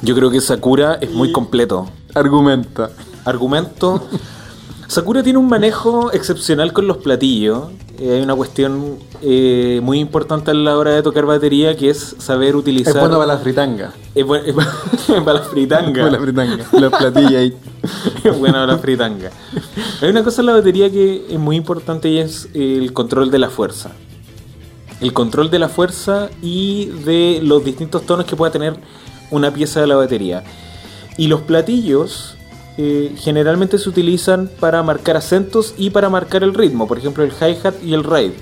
[0.00, 1.88] Yo creo que Sakura es muy completo.
[2.14, 2.90] Argumenta.
[3.24, 4.06] Argumento.
[4.88, 7.64] Sakura tiene un manejo excepcional con los platillos.
[8.00, 12.16] Eh, hay una cuestión eh, muy importante a la hora de tocar batería que es
[12.18, 12.94] saber utilizar.
[12.94, 13.92] Es bueno para la fritanga.
[14.14, 14.66] Es buen- es buen-
[15.26, 15.92] para la fritanga.
[16.04, 16.64] Para la fritanga.
[16.72, 17.54] Los platillos ahí.
[18.24, 19.30] Es bueno para la fritanga.
[20.00, 23.38] Hay una cosa en la batería que es muy importante y es el control de
[23.38, 23.90] la fuerza.
[25.02, 28.74] El control de la fuerza y de los distintos tonos que pueda tener
[29.30, 30.42] una pieza de la batería.
[31.18, 32.36] Y los platillos
[32.80, 37.32] eh, generalmente se utilizan para marcar acentos y para marcar el ritmo, por ejemplo el
[37.32, 38.34] hi-hat y el ride.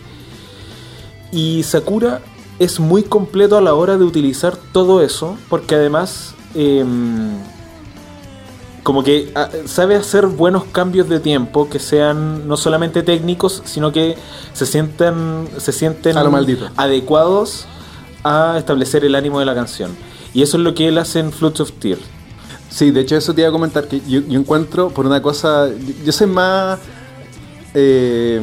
[1.32, 2.20] Y Sakura
[2.58, 7.30] es muy completo a la hora de utilizar todo eso, porque además em,
[8.82, 13.90] como que ah, sabe hacer buenos cambios de tiempo que sean no solamente técnicos, sino
[13.90, 14.16] que
[14.52, 16.68] se sienten, se sienten A lo maldito.
[16.76, 17.64] adecuados
[18.22, 19.96] a establecer el ánimo de la canción.
[20.34, 22.02] Y eso es lo que él hace en Flutes of Tears.
[22.76, 25.66] Sí, de hecho eso te iba a comentar que yo, yo encuentro por una cosa,
[26.04, 26.78] yo, soy más,
[27.72, 28.38] eh,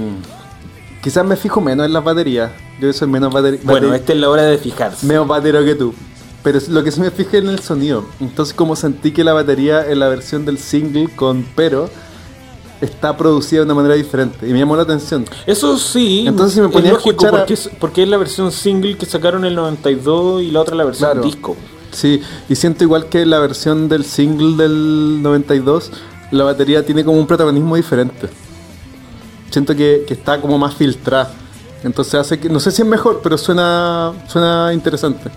[1.03, 2.51] quizás me fijo menos en las baterías,
[2.81, 5.05] yo soy menos bateri- Bueno, esta es la hora de fijarse.
[5.05, 5.93] menos batero que tú,
[6.41, 9.85] pero lo que sí me fijé en el sonido, entonces como sentí que la batería
[9.88, 11.88] en la versión del single con pero
[12.81, 15.26] está producida de una manera diferente y me llamó la atención.
[15.45, 18.51] Eso sí, Entonces, si me es ponía a escuchar porque, es, porque es la versión
[18.51, 21.23] single que sacaron en el 92 y la otra la versión Claro.
[21.23, 21.55] disco.
[21.93, 25.91] Sí, y siento igual que la versión del single del 92,
[26.31, 28.29] la batería tiene como un protagonismo diferente.
[29.51, 31.31] Siento que, que está como más filtrada.
[31.83, 35.29] Entonces hace que, no sé si es mejor, pero suena, suena interesante.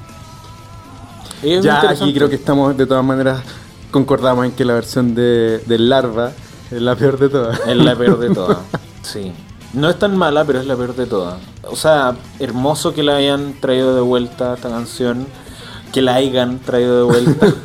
[1.43, 2.05] Es ya interesante.
[2.05, 3.43] aquí creo que estamos, de todas maneras,
[3.91, 6.33] concordamos en que la versión de, de Larva
[6.71, 7.61] es la peor de todas.
[7.67, 8.59] Es la peor de todas.
[9.03, 9.33] Sí.
[9.73, 11.39] No es tan mala, pero es la peor de todas.
[11.65, 15.27] O sea, hermoso que la hayan traído de vuelta esta canción.
[15.97, 17.47] Que la hayan traído de vuelta.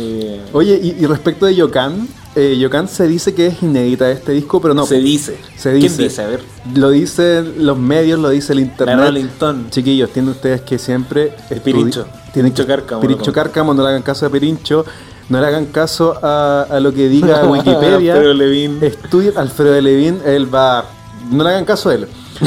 [0.00, 2.06] Eh, Oye, y, y respecto de Yokan,
[2.36, 4.86] eh, Yokan se dice que es inédita este disco, pero no.
[4.86, 5.36] se dice.
[5.56, 6.02] se ¿Quién dice.
[6.04, 6.22] dice?
[6.22, 6.40] A ver.
[6.74, 8.98] Lo dicen los medios, lo dice el La internet.
[9.06, 9.64] Rolling Stone.
[9.70, 12.06] Chiquillos, tienen ustedes que siempre estudi- Pirincho.
[12.32, 13.32] Tienen que Pirincho Cárcamo, Pirincho.
[13.32, 14.84] Cárcamo, no le hagan caso a Pirincho,
[15.28, 18.12] no le hagan caso a, a lo que diga Wikipedia.
[18.14, 18.78] Alfredo Levin.
[18.82, 20.84] Estudien Alfredo de Levin, él va.
[21.30, 22.06] No le hagan caso a él.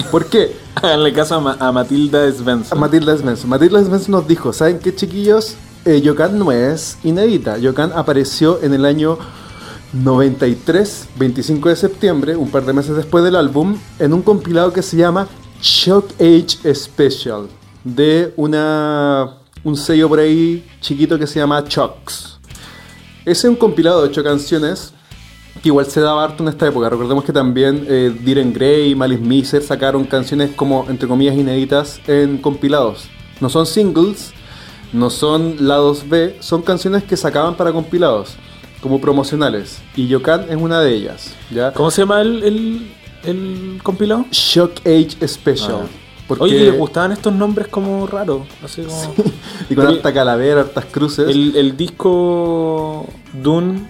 [0.10, 0.56] ¿Por qué?
[0.82, 2.80] Háganle caso a, Ma- a Matilda A Svensson.
[2.80, 3.50] Matilda Svensson.
[3.50, 5.56] Matilda Svensson nos dijo, ¿saben qué chiquillos?
[5.86, 7.58] Eh, Yokan no es inédita.
[7.58, 9.18] Yokan apareció en el año
[9.94, 14.82] 93, 25 de septiembre, un par de meses después del álbum, en un compilado que
[14.82, 15.28] se llama
[15.62, 17.48] Shock Age Special,
[17.84, 22.38] de una, un sello por ahí chiquito que se llama Chocks.
[23.26, 24.94] Ese es un compilado de ocho canciones
[25.62, 26.90] que igual se daba harto en esta época.
[26.90, 32.00] Recordemos que también eh, Diren Gray y Malice Miser sacaron canciones como, entre comillas, inéditas
[32.08, 33.08] en compilados.
[33.40, 34.34] No son singles,
[34.94, 38.36] no son lados B, son canciones que sacaban para compilados,
[38.82, 39.80] como promocionales.
[39.96, 41.34] Y Yokan es una de ellas.
[41.52, 41.72] ¿ya?
[41.74, 42.92] ¿Cómo se llama el, el,
[43.24, 44.26] el compilado?
[44.32, 45.82] Shock Age Special.
[45.84, 45.88] Ah.
[46.28, 48.44] Porque- Oye, ¿les gustaban estos nombres como raros?
[48.64, 49.14] Así como...
[49.70, 51.28] y con Oye, harta calavera, hartas cruces.
[51.28, 53.82] El, el disco Dune,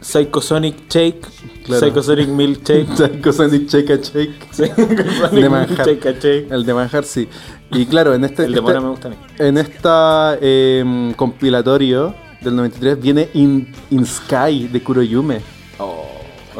[0.00, 1.26] Psychosonic Shake,
[1.64, 1.86] Claro.
[1.86, 2.86] Psychosonic Milkshake.
[2.96, 4.30] Psychosonic Shake a Shake.
[4.52, 5.86] Psychosonic De manjar.
[5.86, 6.46] Milkshake, ¿cachai?
[6.50, 7.28] El de manjar, sí.
[7.72, 8.44] Y claro, en este.
[8.44, 9.16] El de este- Mora me gusta a mí.
[9.38, 15.40] En esta em, compilatorio del 93 viene In, In Sky de Kuroyume.
[15.78, 16.04] Oh,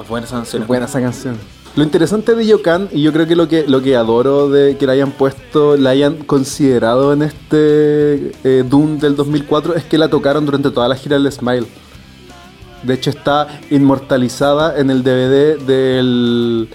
[0.00, 0.66] es buena esa canción.
[0.66, 1.36] Buena esa canción.
[1.76, 4.86] Lo interesante de Yokan, y yo creo que lo que, lo que adoro de que
[4.86, 10.08] la hayan puesto, la hayan considerado en este eh, Doom del 2004, es que la
[10.08, 11.66] tocaron durante toda la gira del Smile.
[12.82, 16.68] De hecho, está inmortalizada en el DVD del,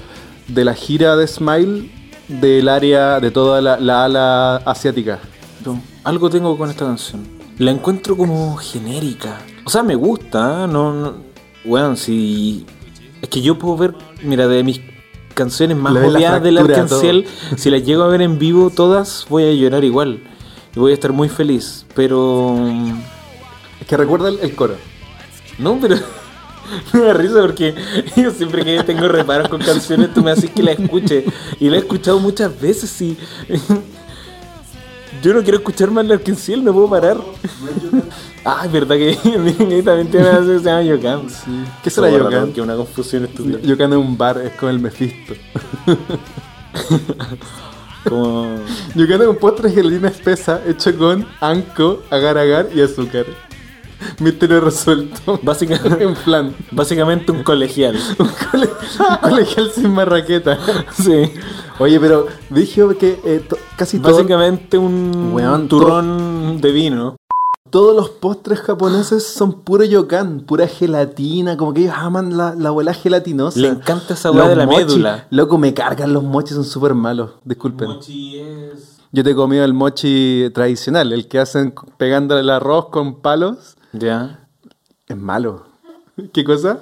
[0.48, 1.92] de la gira de Smile
[2.28, 5.20] del área, de toda la, la ala asiática.
[5.66, 7.22] Yo, Algo tengo con esta canción.
[7.58, 9.40] La encuentro como genérica.
[9.66, 10.68] O sea, me gusta, ¿eh?
[10.68, 11.14] no, no.
[11.64, 12.66] Bueno, si.
[13.22, 14.82] Es que yo puedo ver, mira, de mis
[15.34, 17.26] canciones más odiadas del Arcanciel,
[17.56, 20.22] si las llego a ver en vivo todas, voy a llorar igual.
[20.76, 21.86] Y voy a estar muy feliz.
[21.96, 22.56] Pero.
[23.80, 24.76] Es que recuerda el, el coro.
[25.58, 25.96] No, pero.
[26.94, 27.76] Me da risa porque
[28.16, 31.26] yo siempre que tengo reparos con canciones, tú me haces que la escuche.
[31.60, 33.18] Y la he escuchado muchas veces y.
[35.22, 37.18] Yo no quiero escuchar más la Arkenciel, no puedo parar.
[38.44, 39.16] Ah, es verdad que
[39.84, 41.28] también tiene una canción que se llama Yokan.
[41.84, 42.52] ¿Qué será Oh, Yokan?
[42.54, 43.60] Que una confusión estúpida.
[43.62, 45.34] Yokan es un bar, es con el Mephisto.
[48.10, 48.56] Como.
[48.96, 53.26] Yokan es un postre de gelatina espesa hecho con anco, agar agar y azúcar.
[54.20, 55.40] Misterio resuelto.
[55.44, 56.56] Básicamente, en plan.
[56.72, 57.98] básicamente un colegial.
[58.20, 60.58] Un colegial sin marraqueta.
[60.94, 61.32] Sí.
[61.80, 67.16] Oye, pero dije que eh, to- casi todo- Básicamente un Weón, turrón de vino.
[67.70, 72.70] todos los postres japoneses son puro yokan, pura gelatina, como que ellos aman la, la
[72.70, 73.60] abuela gelatinosa.
[73.60, 75.28] Le encanta esa Los de la mochi, médula.
[75.32, 77.32] Loco, me cargan los mochis, son súper malos.
[77.44, 77.88] Disculpen.
[77.88, 79.00] Mochi es.
[79.12, 83.73] Yo te he comido el mochi tradicional, el que hacen pegándole el arroz con palos.
[83.94, 84.48] Ya.
[85.08, 85.66] Es malo.
[86.34, 86.80] ¿Qué cosa?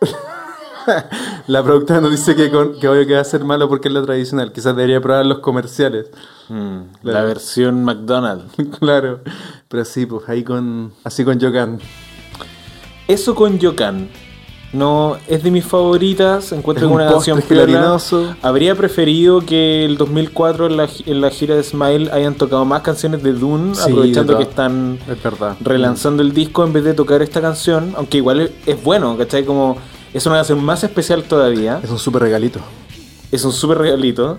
[1.46, 3.94] la productora nos dice que, con, que obvio que va a ser malo porque es
[3.94, 4.52] lo tradicional.
[4.52, 6.06] Quizás debería probar los comerciales.
[6.48, 8.54] Mm, La versión McDonald's.
[8.78, 9.20] claro.
[9.68, 10.92] Pero sí, pues ahí con.
[11.04, 11.78] Así con Yokan.
[13.06, 14.08] eso con Yokan.
[14.72, 16.52] No, es de mis favoritas.
[16.52, 18.34] Encuentro Es que una canción gelatinoso.
[18.42, 22.82] Habría preferido que el 2004 en la, en la gira de Smile hayan tocado más
[22.82, 25.18] canciones de Dune, Sí, aprovechando que están Es
[25.60, 27.94] relanzando el disco en vez de tocar esta canción.
[27.96, 29.44] Aunque igual es, es bueno, ¿cachai?
[29.44, 29.78] Como
[30.12, 31.80] es una canción más especial todavía.
[31.82, 32.60] Es un súper regalito.
[33.32, 34.38] Es un súper regalito.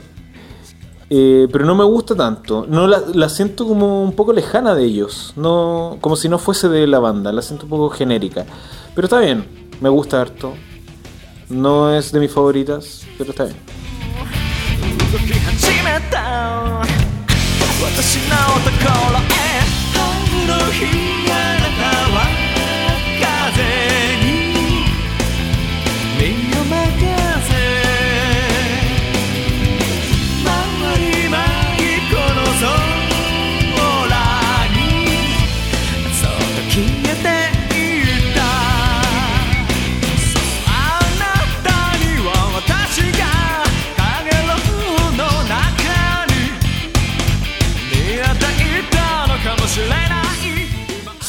[1.11, 2.67] Eh, pero no me gusta tanto.
[2.69, 5.33] No la, la siento como un poco lejana de ellos.
[5.35, 7.31] No, como si no fuese de la banda.
[7.31, 8.45] La siento un poco genérica.
[8.93, 9.68] Pero está bien.
[9.79, 10.55] Me gusta harto.
[11.49, 13.57] No es de mis favoritas, pero está bien.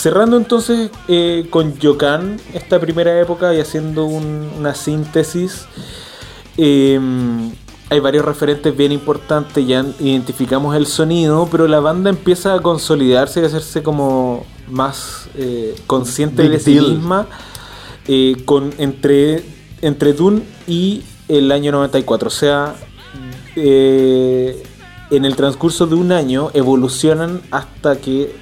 [0.01, 5.67] Cerrando entonces eh, con Yokan, esta primera época y haciendo un- una síntesis,
[6.57, 6.99] eh,
[7.91, 13.41] hay varios referentes bien importantes, ya identificamos el sonido, pero la banda empieza a consolidarse
[13.41, 16.93] y a hacerse como más eh, consciente Big de sí deal.
[16.93, 17.27] misma
[18.09, 19.45] eh, con, entre,
[19.83, 22.29] entre Dune y el año 94.
[22.29, 22.75] O sea,
[23.55, 28.35] en el transcurso de un año evolucionan hasta que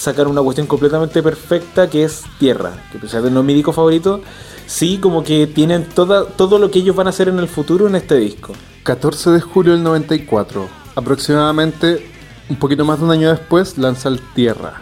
[0.00, 3.72] sacar una cuestión completamente perfecta que es Tierra, que a pesar de no mi disco
[3.72, 4.22] favorito,
[4.66, 7.86] sí como que tienen toda, todo lo que ellos van a hacer en el futuro
[7.86, 8.54] en este disco.
[8.84, 10.66] 14 de julio del 94.
[10.94, 12.10] Aproximadamente
[12.48, 14.80] un poquito más de un año después lanza el Tierra.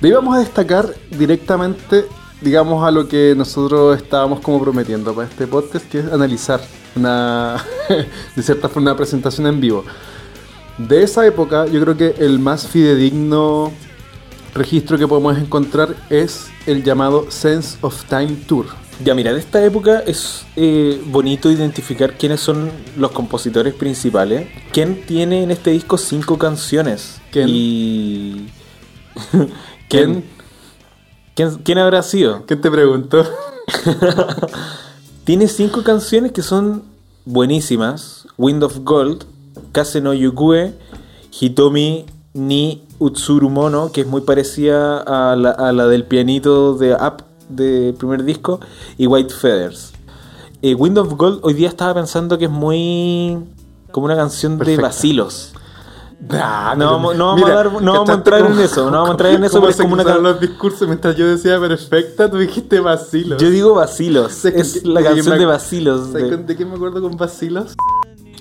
[0.00, 2.06] De ahí vamos a destacar directamente,
[2.40, 6.60] digamos, a lo que nosotros estábamos como prometiendo para este podcast, que es analizar
[6.96, 7.64] una,
[8.36, 9.84] de cierta forma, una presentación en vivo.
[10.76, 13.70] De esa época, yo creo que el más fidedigno
[14.54, 18.66] registro que podemos encontrar es el llamado Sense of Time Tour.
[19.04, 24.48] Ya mira, de esta época es eh, bonito identificar quiénes son los compositores principales.
[24.72, 27.20] ¿Quién tiene en este disco cinco canciones?
[27.32, 27.48] ¿Quién?
[27.48, 28.48] Y...
[29.88, 30.24] ¿Quién?
[31.34, 32.44] ¿Quién, quién habrá sido?
[32.46, 33.24] ¿Qué te pregunto?
[35.24, 36.82] Tiene cinco canciones que son
[37.24, 38.26] buenísimas.
[38.36, 39.24] Wind of Gold,
[39.72, 40.74] Kase no Yukue,
[41.40, 46.94] Hitomi ni Utsuru Mono, que es muy parecida a la, a la del pianito de
[46.94, 48.60] Up del primer disco,
[48.96, 49.92] y White Feathers.
[50.62, 53.36] Eh, Wind of Gold hoy día estaba pensando que es muy
[53.90, 55.52] como una canción de vacilos.
[56.20, 58.92] No pero vamos- no vamos a dar- no vamos a ¿cachaste entrar en eso, no
[58.92, 61.58] vamos a entrar en eso porque es como una can- los discursos mientras yo decía
[61.58, 63.42] perfecta, tú dijiste vacilos.
[63.42, 66.06] Yo digo vacilos, ¿Sabes con es la de canción me- de vacilos.
[66.12, 67.74] ¿Sabes de- ¿De qué me acuerdo con vacilos?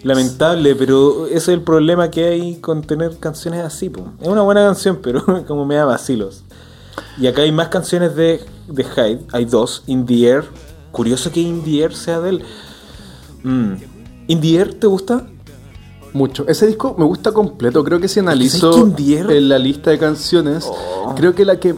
[0.03, 3.89] Lamentable, pero ese es el problema que hay con tener canciones así.
[3.89, 4.01] po.
[4.21, 6.43] Es una buena canción, pero como me da vacilos.
[7.19, 9.19] Y acá hay más canciones de, de Hyde.
[9.31, 9.83] Hay dos.
[9.87, 10.43] In the Air.
[10.91, 12.43] Curioso que In the Air sea de él.
[13.43, 13.73] Mm.
[14.27, 15.25] ¿In the Air te gusta?
[16.13, 16.45] Mucho.
[16.47, 17.83] Ese disco me gusta completo.
[17.83, 21.13] Creo que si ¿sabes analizo que en la lista de canciones, Oh.
[21.15, 21.75] creo que la que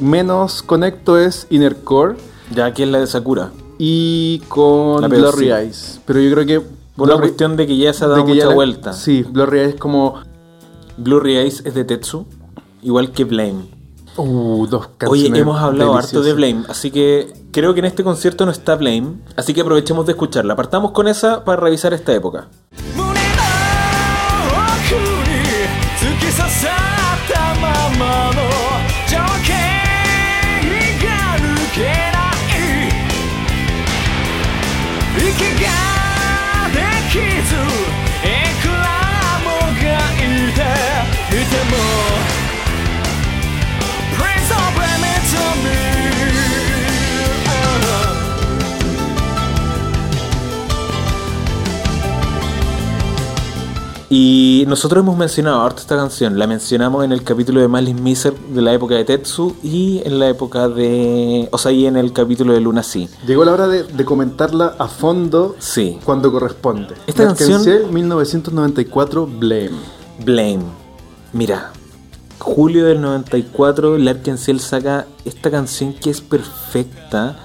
[0.00, 2.16] menos conecto es Inner Core
[2.54, 3.50] Ya aquí es la de Sakura.
[3.78, 5.50] y con Blurry.
[5.52, 6.00] Eyes.
[6.06, 6.83] Pero yo creo que.
[6.96, 8.92] Por una cuestión de que ya se ha dado mucha la- vuelta.
[8.92, 10.20] Sí, Blurry Eyes es como.
[10.96, 12.26] Blurry Eyes es de Tetsu.
[12.82, 13.64] Igual que Blame.
[14.16, 15.40] Uh, dos Oye, canciones.
[15.40, 16.32] hemos hablado harto de.
[16.34, 20.12] Blame, así que creo que en este concierto no está Blame, así que aprovechemos de
[20.12, 20.54] escucharla.
[20.54, 22.46] Partamos con esa para revisar esta época.
[54.16, 58.32] Y nosotros hemos mencionado harto esta canción, la mencionamos en el capítulo de Malice Miser
[58.32, 61.48] de la época de Tetsu y en la época de.
[61.50, 63.08] O sea, y en el capítulo de Luna Sí.
[63.26, 65.98] Llegó la hora de, de comentarla a fondo Sí.
[66.04, 66.94] cuando corresponde.
[67.08, 69.70] Esta canción- Arkansas, 1994, Blame.
[70.24, 70.62] Blame.
[71.32, 71.72] Mira,
[72.38, 77.36] julio del 94, Larkin Ciel saca esta canción que es perfecta.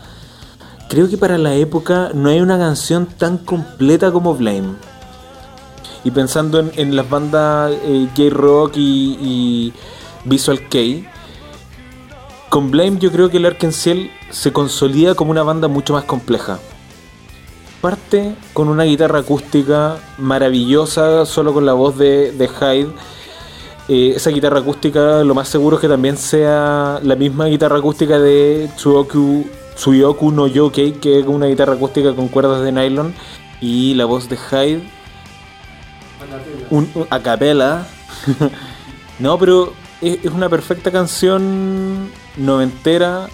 [0.87, 4.75] Creo que para la época no hay una canción tan completa como Blame.
[6.03, 9.73] Y pensando en, las bandas eh, J-Rock y,
[10.26, 10.80] Visual K,
[12.49, 13.97] Con Blame yo creo que el Arkansas
[14.30, 16.59] se consolida como una banda mucho más compleja.
[17.81, 22.89] Parte con una guitarra acústica maravillosa, solo con la voz de, de Hyde.
[23.88, 28.19] Eh, esa guitarra acústica lo más seguro es que también sea la misma guitarra acústica
[28.19, 33.15] de Tsuyoku, Tsuyoku no Yokei, que es una guitarra acústica con cuerdas de nylon.
[33.61, 34.84] Y la voz de Hyde,
[36.69, 37.87] un, un- a capela.
[39.19, 43.27] no, pero es, es una perfecta canción noventera,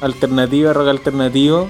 [0.00, 1.68] alternativa, rock alternativo.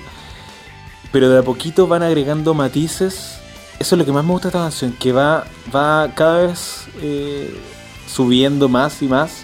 [1.12, 3.38] Pero de a poquito van agregando matices.
[3.78, 5.44] Eso es lo que más me gusta de esta canción, que va,
[5.74, 7.58] va cada vez eh,
[8.06, 9.42] subiendo más y más.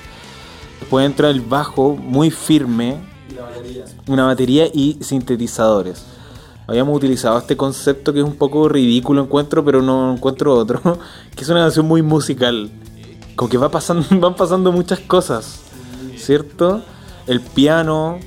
[0.79, 2.99] Después entra el bajo muy firme,
[4.07, 6.05] una batería y sintetizadores.
[6.67, 10.81] Habíamos utilizado este concepto que es un poco ridículo encuentro, pero no encuentro otro,
[11.35, 12.71] que es una canción muy musical.
[13.37, 15.61] Como que va pasando, van pasando muchas cosas,
[16.17, 16.83] ¿cierto?
[17.27, 18.19] El piano,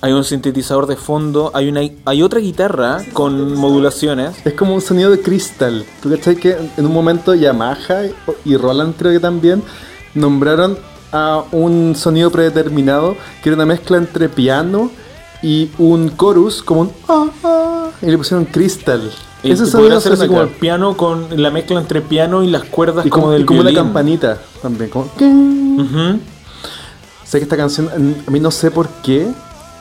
[0.00, 4.34] hay un sintetizador de fondo, hay una hay otra guitarra con modulaciones.
[4.44, 5.84] Es como un sonido de cristal.
[6.02, 8.02] ¿Tú cachai que en un momento Yamaha
[8.44, 9.62] y Roland creo que también
[10.14, 10.78] nombraron
[11.12, 14.90] a un sonido predeterminado que era una mezcla entre piano
[15.44, 19.10] y un chorus como un ah, ah, y le pusieron cristal.
[19.42, 22.64] Y Ese podría ser así como el piano con la mezcla entre piano y las
[22.64, 23.84] cuerdas y como, como, del y como una violín.
[23.84, 24.88] campanita también.
[24.88, 25.04] Como...
[25.04, 26.18] Ujú.
[27.24, 27.90] Sé que esta canción,
[28.26, 29.28] a mí no sé por qué,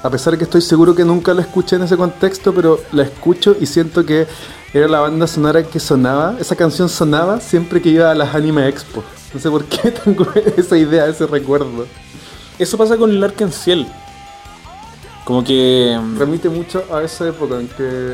[0.04, 3.04] a pesar de que estoy seguro que nunca la escuché en ese contexto, pero la
[3.04, 4.28] escucho y siento que
[4.74, 8.68] era la banda sonora que sonaba, esa canción sonaba siempre que iba a las Anime
[8.68, 9.02] Expo.
[9.34, 10.28] No sé por qué tengo
[10.58, 11.86] esa idea, ese recuerdo.
[12.60, 13.86] Eso pasa con el Arkansas.
[15.24, 18.14] Como que Remite mucho a esa época en que...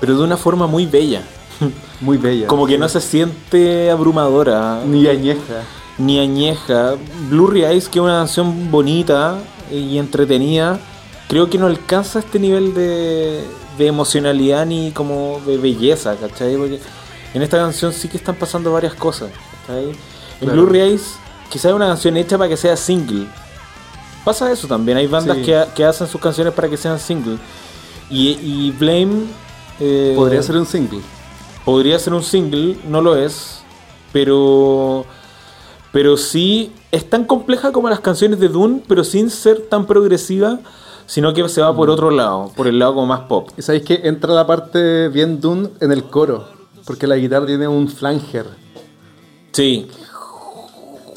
[0.00, 1.22] pero de una forma muy bella.
[2.00, 2.46] Muy bella.
[2.46, 4.82] Como que no se siente abrumadora.
[4.86, 5.62] Ni añeja.
[5.98, 6.94] ni añeja.
[7.28, 9.36] Blurry Eyes, que es una canción bonita
[9.70, 10.80] y entretenida,
[11.28, 13.44] creo que no alcanza este nivel de,
[13.76, 16.56] de emocionalidad ni como de belleza, ¿cachai?
[16.56, 16.80] Porque
[17.34, 19.30] en esta canción sí que están pasando varias cosas,
[19.66, 19.90] ¿cachai?
[19.90, 19.94] En
[20.40, 20.62] Claro.
[20.62, 21.16] Blurry Eyes
[21.50, 23.26] quizás es una canción hecha para que sea single.
[24.24, 25.44] Pasa eso también, hay bandas Sí.
[25.44, 27.38] que, que hacen sus canciones para que sean single.
[28.10, 29.24] Y, y Blame...
[29.78, 31.00] eh, Podría ser un single.
[31.64, 33.60] Podría ser un single, no lo es,
[34.12, 35.04] pero
[35.92, 40.60] pero sí es tan compleja como las canciones de Dune, pero sin ser tan progresiva,
[41.06, 43.48] sino que se va por otro lado, por el lado como más pop.
[43.56, 46.48] Y sabéis que entra la parte bien Dune en el coro,
[46.86, 48.46] porque la guitarra tiene un flanger.
[49.52, 49.88] Sí.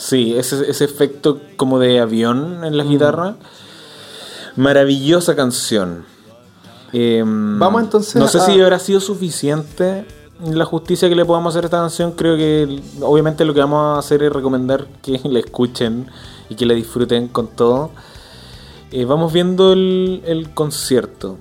[0.05, 3.35] Sí, ese, ese efecto como de avión en la guitarra.
[4.55, 6.05] Maravillosa canción.
[6.91, 10.05] Em, Vamos entonces No sé a- si habrá sido suficiente
[10.45, 12.11] la justicia que le podamos hacer a esta canción.
[12.11, 16.07] Creo que obviamente lo que vamos a hacer es recomendar que la escuchen
[16.49, 17.91] y que la disfruten con todo.
[18.91, 21.38] Eh, vamos viendo el, el concierto.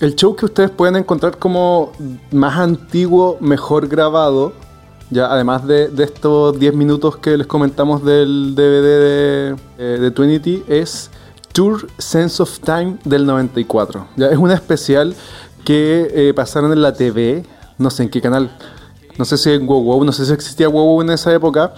[0.00, 1.92] El show que ustedes pueden encontrar como
[2.32, 4.52] más antiguo, mejor grabado,
[5.10, 10.10] ya además de, de estos 10 minutos que les comentamos del DVD de, eh, de
[10.10, 11.10] Trinity, es
[11.52, 14.08] Tour Sense of Time del 94.
[14.16, 15.14] Ya es un especial
[15.64, 17.44] que eh, pasaron en la TV,
[17.78, 18.50] no sé en qué canal,
[19.18, 21.72] no sé si en WoW, WoW, no sé si existía WoW en esa época,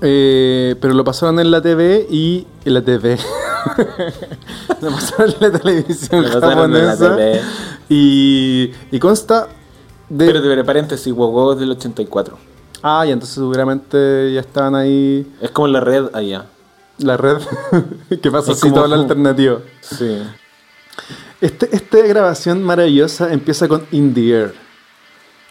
[0.00, 3.18] eh, pero lo pasaron en la TV y en la TV.
[4.80, 7.16] lo pasaron en la televisión Lo pasaron en la japonesa.
[7.16, 7.40] TV.
[7.88, 9.48] Y, y consta
[10.12, 10.26] de.
[10.26, 12.38] Pero de paréntesis, es del 84.
[12.82, 16.46] Ah, y entonces seguramente ya estaban ahí Es como la red allá.
[16.98, 17.36] la red
[18.22, 19.60] que pasa así toda la alternativa.
[19.80, 20.18] Sí.
[21.40, 24.54] Este, esta grabación maravillosa empieza con In the Air.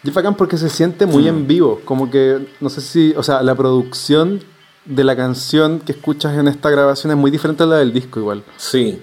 [0.04, 1.80] Y es bacán porque se siente muy en vivo.
[1.84, 4.40] Como que, no sé si, o sea, la producción
[4.84, 8.20] de la canción que escuchas en esta grabación es muy diferente a la del disco
[8.20, 8.42] igual.
[8.56, 9.00] Sí.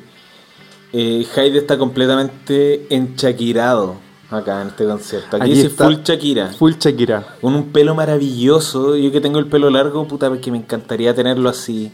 [0.91, 5.35] Eh, Hyde está completamente enchaquirado acá en este concierto.
[5.37, 5.85] Aquí Aquí dice está.
[5.85, 6.47] full Shakira.
[6.49, 7.35] Full Shakira.
[7.41, 8.95] Con un pelo maravilloso.
[8.95, 11.91] Yo que tengo el pelo largo, puta, que me encantaría tenerlo así.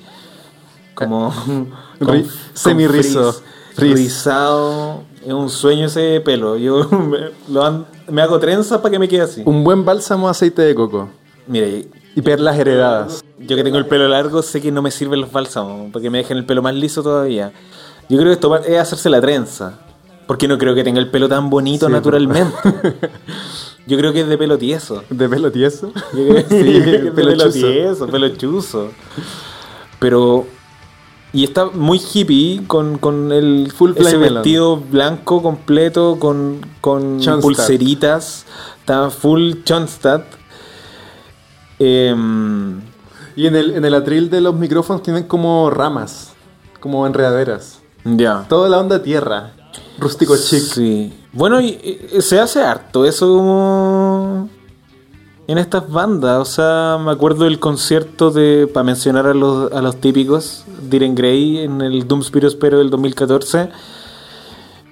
[0.94, 1.32] Como.
[2.00, 3.34] Ri- semirrizo.
[3.34, 3.44] frizz.
[3.76, 3.96] Frizz.
[3.96, 5.04] Rizado.
[5.26, 6.58] Es un sueño ese pelo.
[6.58, 9.42] Yo me, lo me hago trenzas para que me quede así.
[9.46, 11.10] Un buen bálsamo aceite de coco.
[11.48, 13.24] Mire, Y perlas heredadas.
[13.40, 16.18] yo que tengo el pelo largo, sé que no me sirven los bálsamos, porque me
[16.20, 17.52] dejan el pelo más liso todavía.
[18.10, 19.80] Yo creo que esto es hacerse la trenza,
[20.28, 22.54] porque no creo que tenga el pelo tan bonito Sí, naturalmente.
[23.88, 25.04] Yo creo que es de pelo tieso.
[25.10, 25.92] ¿De pelo tieso?
[26.14, 27.68] Yo creo que sí, de pelo pelo chuzo.
[27.68, 28.92] tieso, pelo chuzo.
[30.00, 30.48] Pero...
[31.34, 34.36] Y está muy hippie con, con el Full ese Melon.
[34.36, 38.46] vestido blanco completo con, con pulseritas.
[38.80, 40.24] Está full Chonstadt.
[41.78, 42.80] Em,
[43.36, 46.34] Y en el, en el atril de los micrófonos tienen como ramas.
[46.80, 47.82] como enredaderas.
[48.06, 48.46] Ya.
[48.48, 49.55] Toda la onda tierra,
[49.98, 50.60] rústico chic.
[50.62, 51.14] Sí.
[51.34, 54.50] Bueno, y, y se hace harto eso como
[55.48, 56.40] en estas bandas.
[56.42, 61.16] O sea, me acuerdo del concierto de, para mencionar a los, a los típicos, Diren
[61.16, 63.70] Grey en el Doom Spiro del 2014.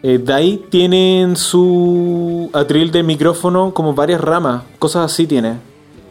[0.06, 5.58] Eh, de ahí tienen su atril de micrófono como varias ramas, cosas así tiene.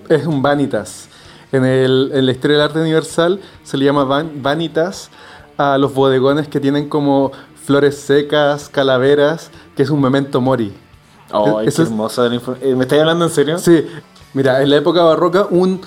[0.09, 1.09] Es un vanitas.
[1.53, 5.11] En, el, en la historia del arte universal se le llama van- vanitas
[5.59, 7.31] a los bodegones que tienen como
[7.65, 10.73] flores secas, calaveras, que es un memento mori.
[11.29, 12.27] Eso qué es- hermosa
[12.61, 13.59] eh, ¿Me estáis hablando en serio?
[13.59, 13.87] Sí,
[14.35, 15.81] mira, en la época barroca un,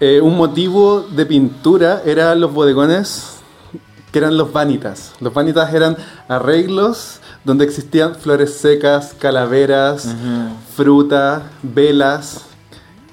[0.00, 3.28] eh, un motivo de pintura eran los bodegones
[4.10, 5.12] que eran los vanitas.
[5.20, 5.96] Los vanitas eran
[6.28, 10.14] arreglos donde existían flores secas, calaveras,
[10.76, 12.42] frutas, velas.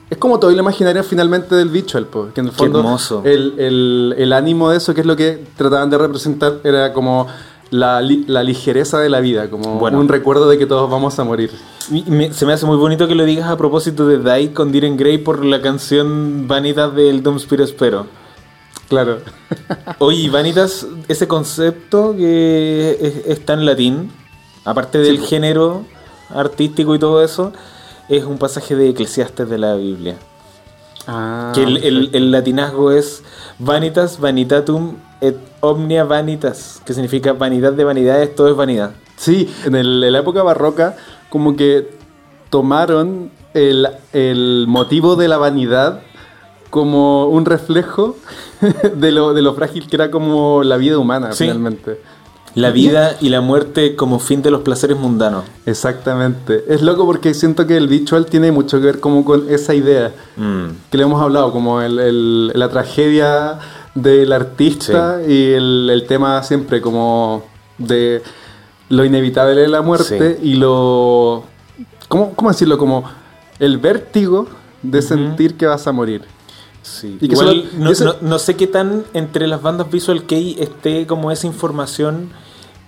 [0.09, 3.21] Es como todo el imaginario finalmente del visual, po, que en el Qué fondo hermoso.
[3.23, 7.27] El, el- el ánimo de eso, que es lo que trataban de representar, era como
[7.71, 9.99] la, li- la ligereza de la vida, como Bueno.
[9.99, 11.51] un recuerdo de que todos vamos a morir.
[11.91, 14.71] Y me- se me hace muy bonito que lo digas a propósito de Die con
[14.71, 18.05] Diren Grey por la canción Vanitas del Doom Spiro Espero.
[18.89, 19.19] Claro.
[19.99, 24.11] Oye, Vanitas, ese concepto que es- está en latín,
[24.65, 25.83] aparte del género
[26.33, 27.53] artístico y todo eso,
[28.07, 30.15] es un pasaje de Eclesiastes de la Biblia.
[31.11, 33.23] Ah, que el, el- el latinazgo es
[33.57, 38.91] Vanitas vanitatum et omnia vanitas, que significa vanidad de vanidades, todo es vanidad.
[39.17, 40.95] Sí, en, el- en la época barroca,
[41.29, 41.89] como que
[42.49, 46.01] tomaron el, el motivo de la vanidad
[46.69, 48.15] como un reflejo
[48.95, 51.45] de lo, de lo frágil que era como la vida humana, Sí.
[51.45, 51.99] finalmente.
[52.55, 55.43] La vida y la muerte como fin de los placeres mundanos.
[55.65, 56.65] Exactamente.
[56.67, 60.11] Es loco porque siento que el visual tiene mucho que ver como con esa idea
[60.35, 60.65] Mm.
[60.89, 63.59] que le hemos hablado, como el- el- la tragedia
[63.95, 67.43] del artista y el, el tema siempre como
[67.77, 68.21] de
[68.89, 71.43] lo inevitable de la muerte y lo...
[72.07, 72.77] ¿cómo, ¿Cómo decirlo?
[72.77, 73.03] Como
[73.59, 74.47] el vértigo
[74.81, 76.23] de sentir que vas a morir.
[76.89, 77.17] Sí.
[77.21, 81.31] Y que Igual, solo- no, sé qué tan entre las bandas Visual Kei esté como
[81.31, 82.29] esa información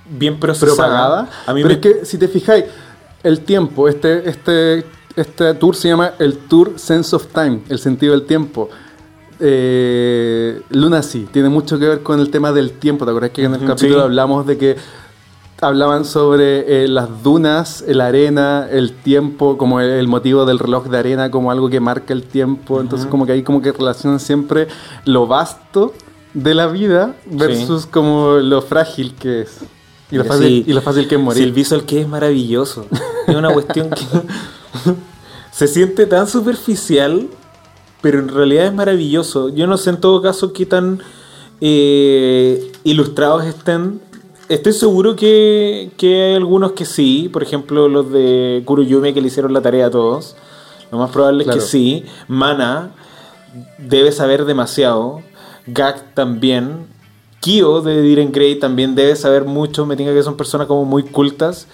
[0.10, 0.76] bien procesada.
[0.76, 1.30] propagada.
[1.45, 2.65] A mí pero me- es que si te fijáis,
[3.23, 8.14] el tiempo, este, este, este tour se llama el Tour Sense of Time, el sentido
[8.14, 8.69] del tiempo.
[9.40, 13.06] Eh, Lunacy tiene mucho que ver con el tema del tiempo.
[13.06, 14.02] ¿Te acuerdas que en el capítulo sí.
[14.02, 14.76] hablamos de que
[15.61, 20.88] hablaban sobre eh, las dunas, la arena, el tiempo, como el, el motivo del reloj
[20.88, 22.81] de arena, como algo que marca el tiempo.
[22.81, 24.67] Entonces, como que ahí como que relacionan siempre
[25.05, 25.93] lo vasto
[26.33, 29.59] de la vida versus como lo frágil que es.
[30.09, 30.63] Y lo fácil, sí.
[30.67, 31.38] y lo fácil que es morir.
[31.38, 32.85] Sí, el Visual Kei es maravilloso.
[33.27, 34.03] Es una cuestión que
[35.51, 37.29] se siente tan superficial,
[38.01, 39.49] pero en realidad es maravilloso.
[39.49, 41.01] Yo no sé en todo caso qué tan
[41.61, 44.01] eh, ilustrados estén.
[44.49, 49.27] Estoy seguro que, que hay algunos que sí, por ejemplo los de Kuroyume que le
[49.27, 50.35] hicieron la tarea a todos.
[50.91, 52.05] Lo más probable es que sí.
[52.27, 52.91] Mana
[53.77, 55.22] debe saber demasiado.
[55.68, 56.88] Gak también.
[57.39, 59.85] Kyo de Diren Grey también debe saber mucho.
[59.85, 61.68] Me tenga que son personas como muy cultas.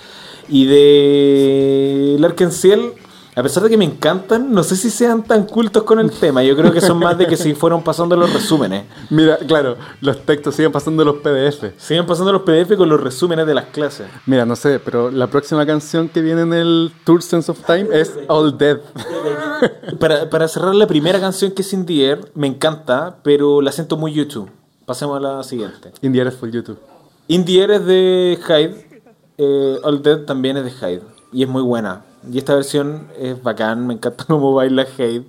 [0.49, 2.93] Y de Larkensiel,
[3.37, 6.41] a pesar de que me encantan, no sé si sean tan cultos con el tema.
[6.41, 8.85] Yo creo que son más de que si fueron pasando los resúmenes.
[9.11, 11.77] Mira, claro, los textos siguen pasando los PDF.
[11.77, 14.07] Siguen pasando los PDF con los resúmenes de las clases.
[14.25, 17.89] Mira, no sé, pero la próxima canción que viene en el Tour Sense of Time
[17.91, 18.79] es All Dead.
[19.99, 23.71] Para, para cerrar la primera canción que es In the Air, me encanta, pero la
[23.71, 24.51] siento muy YouTube.
[24.85, 25.91] Pasemos a la siguiente.
[26.01, 26.79] Indie Eres for YouTube.
[27.27, 29.01] In the Air es de Hyde,
[29.37, 31.01] eh, All Dead también es de Hyde,
[31.33, 32.05] y es muy buena.
[32.29, 35.25] Y esta versión es bacán, me encanta cómo baila Hyde.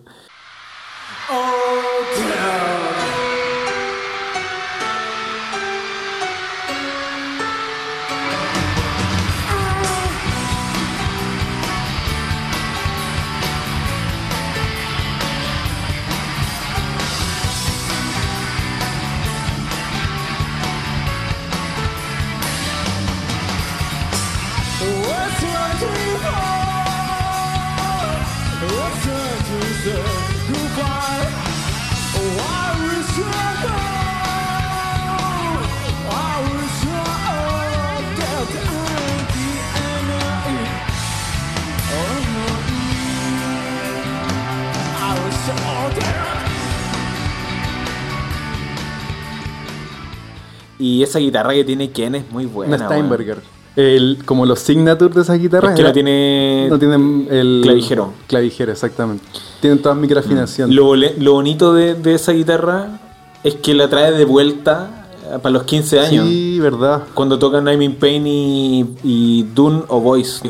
[51.08, 52.76] Esa guitarra que tiene Ken es muy buena.
[52.76, 53.38] Una Steinberger.
[53.76, 55.68] El, como los signatures de esa guitarra.
[55.70, 56.66] Es que era- no tiene.
[56.68, 58.12] no tienen el Clavijero.
[58.26, 59.24] Clavijero, exactamente.
[59.60, 60.74] Tienen toda microafinación.
[60.74, 63.00] Lo, lo bonito de, de esa guitarra
[63.44, 66.26] es que la trae de vuelta eh, para los 15 años.
[66.28, 67.04] Sí, verdad.
[67.14, 70.40] Cuando tocan I'm in Pain y, y Dune o Voice.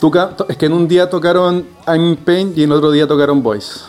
[0.00, 3.42] To- es que en un día tocaron I'm in Pain y en otro día tocaron
[3.42, 3.84] Boys.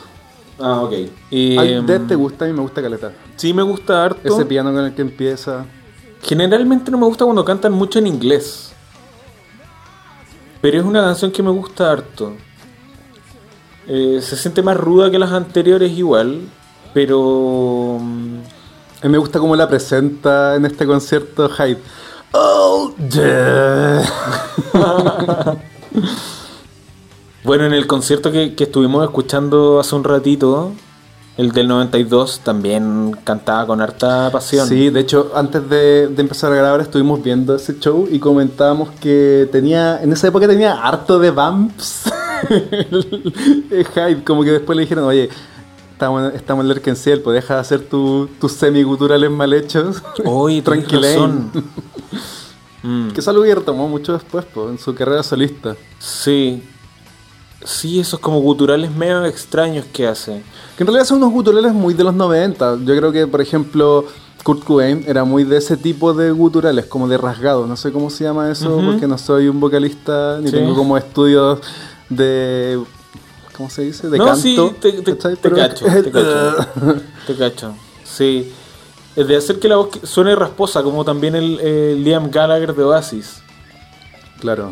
[0.60, 0.91] Ah, ok.
[1.31, 3.14] Y, Ay, em, te gusta y me gusta Caleta.
[3.38, 4.19] Sí, me gusta harto.
[4.35, 5.65] Ese piano con el que empieza.
[6.22, 8.72] Generalmente no me gusta cuando cantan mucho en inglés.
[10.62, 12.34] Pero es una canción que me gusta harto.
[13.88, 16.41] Eh, se siente más ruda que las anteriores igual.
[16.94, 17.98] Pero...
[18.00, 18.38] mm,
[19.02, 21.80] A mí me gusta cómo la presenta en este concierto Hyde.
[22.34, 24.04] Oh, yeah.
[27.44, 30.74] Bueno, en el concierto que, que estuvimos escuchando hace un ratito,
[31.40, 34.68] el del 92, también cantaba con harta pasión.
[34.68, 38.90] Sí, de hecho, antes de, de empezar a grabar estuvimos viendo ese show y comentábamos
[38.99, 42.03] que tenía, en esa época tenía harto de vamps.
[42.49, 45.30] el Hyde, como que después le dijeron, oye,
[45.94, 50.02] estamos, estamos en el Erkenciel, pues deja de hacer tu- tus semi-guturales mal hechos.
[50.26, 51.49] Oye, Tranquilén.
[52.84, 55.76] Mm, Que es algo que retomó mucho después, en su carrera solista.
[55.99, 56.64] sí.
[57.64, 60.41] Sí, esos como guturales medio extraños que hace.
[60.77, 62.77] Que en realidad son unos guturales muy de los 90.
[62.86, 64.06] Yo creo que, por ejemplo,
[64.44, 67.68] Kurt Cobain era muy de ese tipo de guturales, como de rasgado.
[67.68, 70.56] No sé cómo se llama eso, porque no soy un vocalista, ni Sí.
[70.56, 71.60] tengo como estudios
[72.10, 72.81] de...
[73.57, 74.07] ¿Cómo se dice?
[74.10, 74.40] De no, canto.
[74.41, 75.36] sí, te, te- ¿cachai?
[75.36, 77.02] te Pero- cacho, te cacho.
[77.27, 77.76] te cacho.
[78.06, 78.53] Sí.
[79.18, 82.84] Es de hacer que la voz suene rasposa, como también el eh, Liam Gallagher de
[82.86, 83.41] Oasis.
[84.40, 84.72] claro.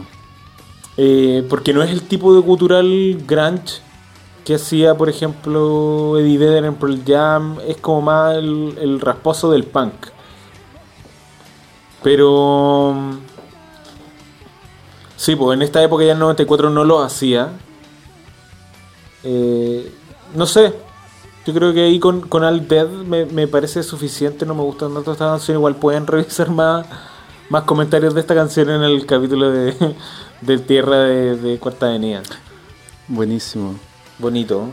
[0.97, 3.81] Eh, porque no es el tipo de gutural grunge
[4.43, 7.57] que hacía, por ejemplo, Eddie Vedder en Pearl Jam.
[7.67, 10.07] Es como más el, el rasposo del punk.
[12.03, 12.95] Pero...
[15.17, 17.51] Sí, pues en esta época ya en 94 no lo hacía.
[19.23, 19.91] Eh,
[20.35, 20.73] no sé.
[21.45, 24.45] Yo creo que ahí con, con Al Dead me, me parece suficiente.
[24.45, 25.57] No me gustan tanto esta canción.
[25.57, 26.85] Igual pueden revisar más,
[27.49, 29.95] más comentarios de esta canción en el capítulo de,
[30.41, 32.21] de Tierra de, de Cuarta Avenida.
[33.07, 33.75] Buenísimo.
[34.19, 34.69] Bonito.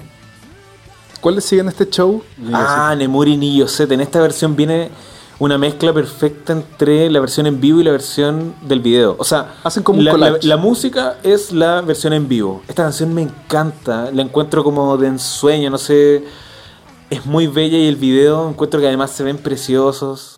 [1.20, 2.22] ¿Cuáles siguen este show?
[2.52, 3.94] Ah, Nemuri ni Yosete.
[3.94, 4.90] En esta versión viene
[5.38, 9.16] una mezcla perfecta entre la versión en vivo y la versión del video.
[9.18, 12.62] O sea, Hacen como un la- la música es la versión en vivo.
[12.68, 14.10] Esta canción me encanta.
[14.12, 16.24] La encuentro como de ensueño, no sé.
[17.10, 20.33] Es muy bella y el video encuentro que además se ven preciosos.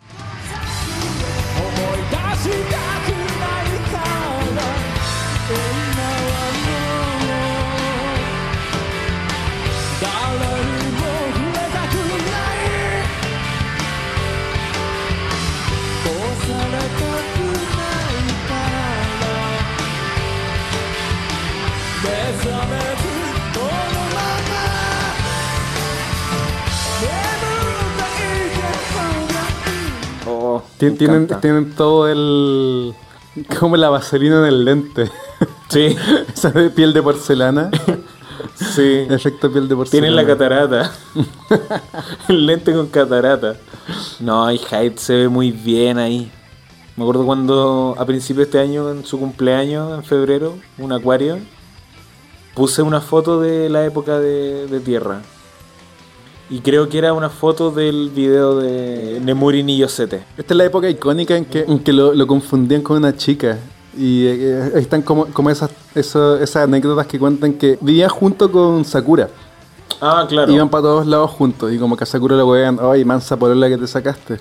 [30.79, 30.97] Tien-
[31.41, 32.93] Tienen, todo el...
[33.59, 35.09] Como la vaselina en el lente.
[35.69, 35.97] Sí,
[36.33, 37.69] Esa de piel de porcelana.
[38.55, 39.05] sí.
[39.09, 39.91] Efecto piel de porcelana.
[39.91, 40.93] Tienen la catarata.
[42.29, 43.57] el lente con catarata.
[44.21, 46.31] No, y Hyde se ve muy bien ahí.
[46.95, 51.37] Me acuerdo cuando a principio de este año, en su cumpleaños, en febrero, un acuario,
[52.55, 55.21] puse una foto de la época de, de Tierra.
[56.49, 60.23] Y creo que era una foto del video de Nemuri ni Yosete.
[60.37, 63.57] Esta es la época icónica en que, en que lo, lo confundían con una chica.
[63.97, 68.85] Y eh, ahí están como, como esas, esas anécdotas que cuentan que vivía junto con
[68.85, 69.29] Sakura.
[69.99, 70.51] Ah, claro.
[70.51, 71.73] Iban para todos lados juntos.
[71.73, 74.37] Y como que a Sakura le wean, ay, mansa polola que te sacaste.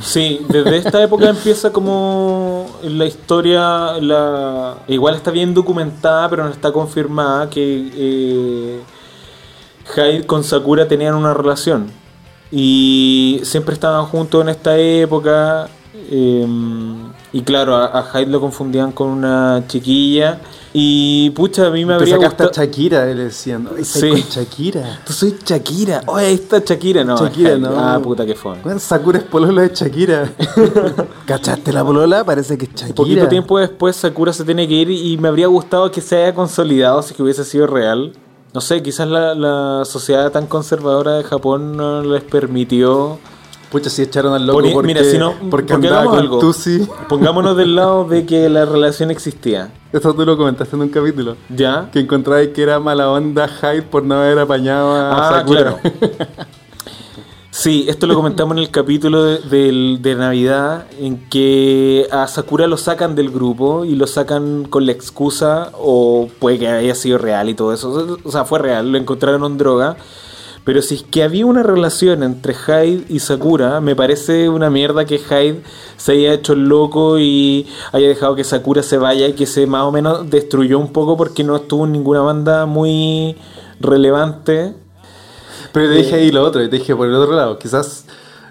[0.00, 6.50] Sí, desde esta época empieza como la historia, la igual está bien documentada, pero no
[6.50, 8.80] está confirmada que eh,
[9.94, 11.90] Hyde con Sakura tenían una relación
[12.50, 15.68] y siempre estaban juntos en esta época
[16.10, 16.46] eh,
[17.32, 20.40] y claro, a, a Hyde lo confundían con una chiquilla
[20.72, 22.50] y pucha, a mí me habría gustado...
[22.52, 23.68] Shakira, le decían.
[23.82, 24.10] Sí.
[24.10, 25.00] con Shakira.
[25.04, 27.70] Tú soy Shakira, oye, ahí está Shakira, no, Shakira, no.
[27.76, 28.58] ah, puta fue.
[28.62, 30.30] Bueno, Sakura es polola de Shakira.
[31.26, 32.22] ¿Cachaste la polola?
[32.24, 32.94] Parece que es Shakira.
[32.94, 36.34] Poquito tiempo después Sakura se tiene que ir y me habría gustado que se haya
[36.34, 38.12] consolidado si que hubiese sido real.
[38.58, 43.16] No sé, quizás la, la sociedad tan conservadora de Japón no les permitió...
[43.70, 46.38] Pucha, si echaron al loco Poni- porque, mira, si no, porque andaba con algo.
[46.40, 46.88] Tusi.
[47.08, 49.70] Pongámonos del lado de que la relación existía.
[49.92, 51.36] Eso tú lo comentaste en un capítulo.
[51.50, 51.88] ¿Ya?
[51.92, 55.60] Que encontrabas que era mala onda Hyde por no haber apañado a Ah, Sakura.
[55.62, 55.78] claro.
[57.60, 62.76] Sí, esto lo comentamos en el capítulo de, de Navidad, en que a Sakura lo
[62.76, 67.48] sacan del grupo y lo sacan con la excusa, o puede que haya sido real
[67.48, 69.96] y todo eso, o sea, fue real, lo encontraron en droga,
[70.64, 75.04] Pero si es que había una relación entre Hyde y Sakura, me parece una mierda
[75.04, 75.62] que Hyde
[75.96, 79.82] se haya hecho loco y haya dejado que Sakura se vaya y que se más
[79.82, 83.36] o menos destruyó un poco porque no estuvo en ninguna banda muy
[83.80, 84.74] relevante.
[85.72, 88.04] Pero te dije ahí lo otro, y te dije por el otro lado, quizás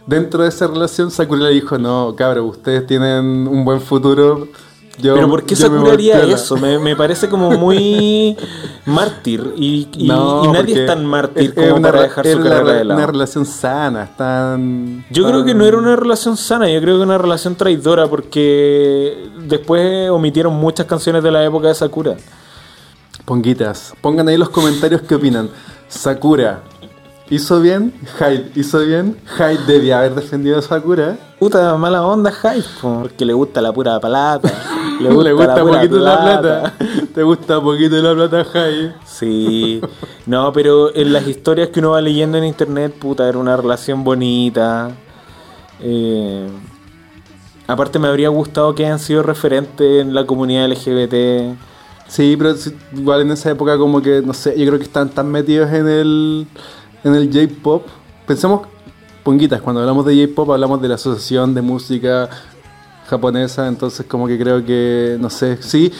[0.05, 4.47] dentro de esa relación Sakura le dijo, no, cabrón, ustedes tienen un buen futuro.
[4.99, 6.33] Yo, Pero ¿por qué Sakura haría piola".
[6.33, 6.57] eso?
[6.57, 8.35] Me, me parece como muy
[8.87, 12.37] mártir y, y- No, y nadie es tan mártir es- como una para dejar su
[12.39, 12.97] carrera re- de lado.
[12.99, 15.05] Una relación sana, están...
[15.11, 19.29] Yo creo que no era una relación sana, yo creo que una relación traidora porque
[19.47, 22.15] después omitieron muchas canciones de la época de Sakura.
[23.25, 25.49] Ponguitas, pongan ahí los comentarios qué opinan.
[25.89, 26.63] Sakura,
[27.29, 27.93] ¿hizo bien?
[28.19, 29.17] Hyde, ¿hizo bien?
[29.37, 31.17] Hyde debía haber defendido a Sakura.
[31.39, 34.49] Puta mala onda Hyde, po, porque le gusta la pura plata.
[34.99, 36.73] Le gusta, la pura poquito la plata.
[37.13, 38.95] Te gusta poquito la plata, Hyde.
[39.05, 39.79] Sí,
[40.25, 44.03] no, pero en las historias que uno va leyendo en internet, puta, era una relación
[44.03, 44.89] bonita.
[45.79, 46.47] Eh,
[47.67, 51.55] aparte me habría gustado que hayan sido referentes en la comunidad LGBT.
[52.07, 52.55] Sí, pero
[52.95, 55.87] igual en esa época como que, no sé, yo creo que están tan metidos en
[55.87, 56.47] el,
[57.07, 57.85] en el J-Pop.
[58.25, 58.67] Pensemos,
[59.23, 62.29] ponguitas, cuando hablamos de J-Pop hablamos de la Asociación de Música
[63.09, 65.91] Japonesa, entonces como que creo que, no sé, sí,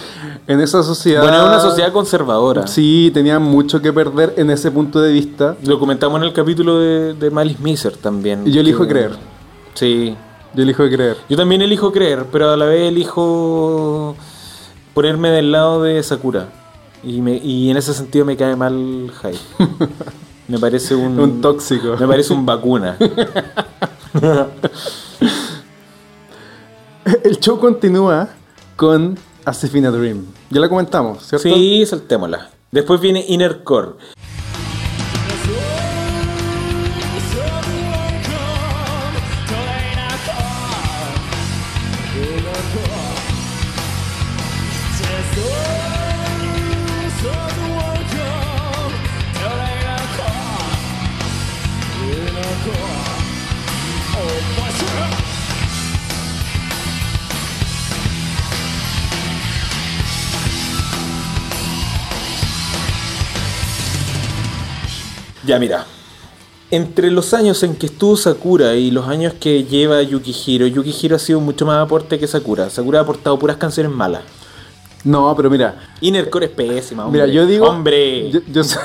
[0.46, 1.22] en esa sociedad...
[1.22, 2.68] Bueno, es una sociedad conservadora.
[2.68, 5.56] Sí, tenían mucho que perder en ese punto de vista.
[5.64, 8.46] Lo comentamos en el capítulo de, de Malice Miser también.
[8.46, 9.12] Y yo elijo que- creer.
[9.74, 10.16] Sí.
[10.54, 11.18] Yo elijo creer.
[11.30, 14.16] Yo también elijo creer, pero a la vez elijo
[14.94, 16.50] ponerme del lado de Sakura.
[17.04, 19.38] Y, me, y en ese sentido me cae mal Hyde.
[20.48, 21.20] Me parece un...
[21.20, 21.98] Un tóxico.
[22.00, 22.98] Me parece un vacuna.
[27.24, 28.30] El show continúa
[28.76, 30.26] con Asifina Dream.
[30.50, 31.50] Ya la comentamos, ¿cierto?
[31.50, 32.50] Sí, saltémosla.
[32.72, 33.92] Después viene Inner Core.
[65.48, 65.86] Ya mira,
[66.72, 71.20] entre los años en que estuvo Sakura y los años que lleva Yukihiro, Yukihiro ha
[71.20, 72.70] sido mucho más aporte que Sakura.
[72.70, 74.24] Sakura ha aportado puras canciones malas.
[75.06, 77.22] No, pero mira, Inner Core es pésima, hombre.
[77.22, 77.66] mira, yo digo...
[77.66, 78.30] Hombre.
[78.30, 78.82] Yo, yo soy,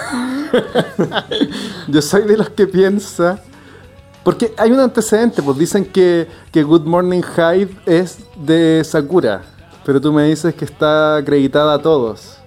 [1.89, 3.43] yo soy de los que piensa...
[4.23, 9.43] Porque hay un antecedente, pues dicen que, que Good Morning Hyde es de Sakura,
[9.85, 12.39] pero tú me dices que está acreditada a todos.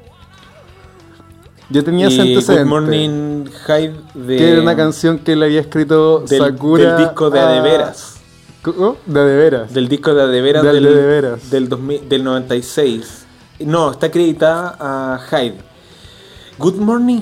[1.69, 2.63] Yo tenía ese antecedente.
[2.63, 4.37] Good Morning Hyde de...
[4.37, 6.95] Que era una canción que le había escrito del, Sakura.
[6.95, 8.15] del disco de a- Adeveras.
[8.61, 8.97] ¿Cómo?
[9.05, 9.73] De Adeveras.
[9.73, 11.49] Del disco de Adeveras Del del, de Adeveras.
[11.49, 13.25] del, 2000 del 96.
[13.61, 15.57] No, está acreditada a Hyde.
[16.57, 17.21] Good Morning...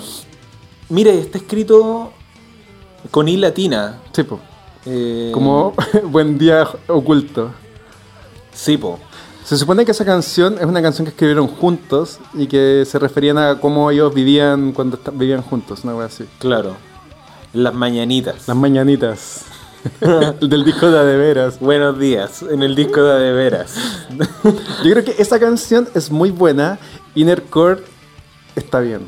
[0.90, 2.12] Mire, está escrito
[3.10, 4.00] con I latina.
[4.12, 4.40] Sí, po.
[4.86, 7.52] Eh, Como Buen Día Oculto.
[8.54, 9.00] Sí, po.
[9.46, 13.38] Se supone que esa canción es una canción que escribieron juntos y que se referían
[13.38, 16.26] a cómo ellos vivían cuando vivían juntos, una cosa así.
[16.40, 16.78] Claro.
[17.52, 18.48] Las mañanitas.
[18.48, 19.46] Las mañanitas.
[20.42, 21.60] Del disco de Adeveras.
[21.60, 22.42] Buenos días.
[22.42, 23.76] En el disco de Adeveras.
[24.84, 26.80] Yo creo que esa canción es muy buena.
[27.16, 27.84] Inner Core
[28.56, 29.08] está bien.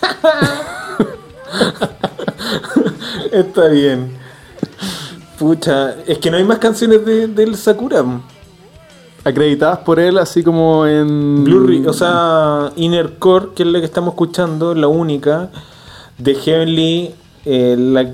[3.30, 4.16] Está bien.
[5.38, 8.04] Pucha, es que no hay más canciones de, del Sakura.
[9.24, 11.44] Acreditadas por él, así como en.
[11.44, 15.50] Blue, o sea, Inner Core, que es la que estamos escuchando, la única.
[16.18, 17.14] De Heavenly,
[17.46, 18.10] eh, la,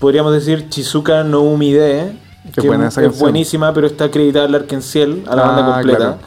[0.00, 2.16] podríamos decir Chizuka no Umide,
[2.54, 5.72] que buena es, esa es buenísima, pero está acreditada al Arkenciel, a la Ah, banda
[5.74, 5.98] completa.
[5.98, 6.18] claro.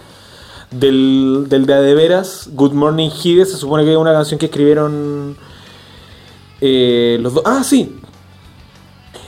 [0.72, 5.36] Del, del de Adeveras, Good Morning Hide, se supone que es una canción que escribieron
[6.62, 7.44] eh, los dos.
[7.46, 7.96] Ah, sí.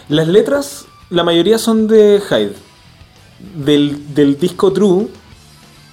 [0.10, 2.54] Las letras, la mayoría son de Hyde.
[3.56, 5.08] Del, del disco True,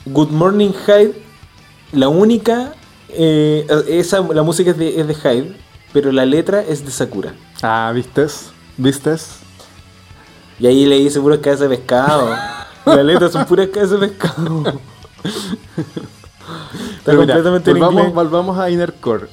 [0.07, 1.15] Good Morning Hyde,
[1.93, 2.75] la única,
[3.09, 5.57] eh, esa, la música es de, es de Hyde,
[5.93, 7.35] pero la letra es de Sakura.
[7.63, 8.51] Ah, ¿vistes?
[8.77, 9.39] ¿Vistes?
[10.61, 12.29] Y ahí le dice puras cabezas de pescado.
[12.87, 14.63] la letra son puras cabezas de pescado.
[16.99, 18.15] Está Pero mira, completamente volvamos, inglés.
[18.15, 19.27] volvamos a Inner Core.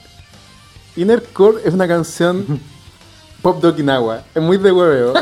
[0.95, 2.45] Inner Core es una canción
[3.41, 4.23] pop de Okinawa.
[4.33, 5.13] Es muy de hueveo.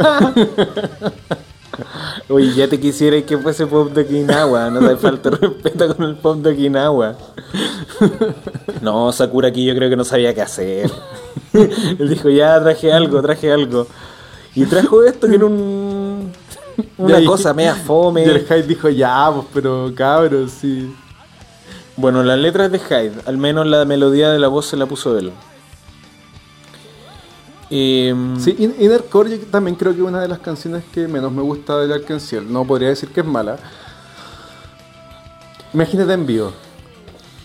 [2.29, 4.69] Oye, ya te quisiera que fuese pop de Okinawa.
[4.69, 7.15] No te falta respeto con el pop de Okinawa.
[8.81, 10.91] No, Sakura aquí yo creo que no sabía qué hacer.
[11.53, 13.87] Él dijo, ya traje algo, traje algo.
[14.55, 16.31] Y trajo esto que era un,
[16.97, 18.25] una cosa media fome.
[18.25, 20.93] Y el Hyde dijo, ya, pues, pero cabros, sí.
[21.95, 25.17] Bueno, las letras de Hyde, al menos la melodía de la voz se la puso
[25.17, 25.31] él.
[27.75, 31.07] Em, Sí, In- Inner Core yo también creo que es una de las canciones que
[31.07, 32.51] menos me gusta del Arkenciel.
[32.51, 33.57] No podría decir que es mala.
[35.73, 36.51] Imagínate en vivo.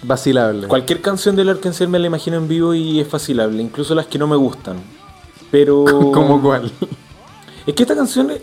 [0.03, 0.69] Vacilable.
[0.69, 4.19] Cualquier canción del Arkansas me la imagino en vivo y es facilable, incluso las que
[4.19, 4.77] no me gustan.
[5.51, 5.85] Pero.
[6.13, 6.71] ¿Como cuál?
[7.67, 8.41] Es que esta canción es,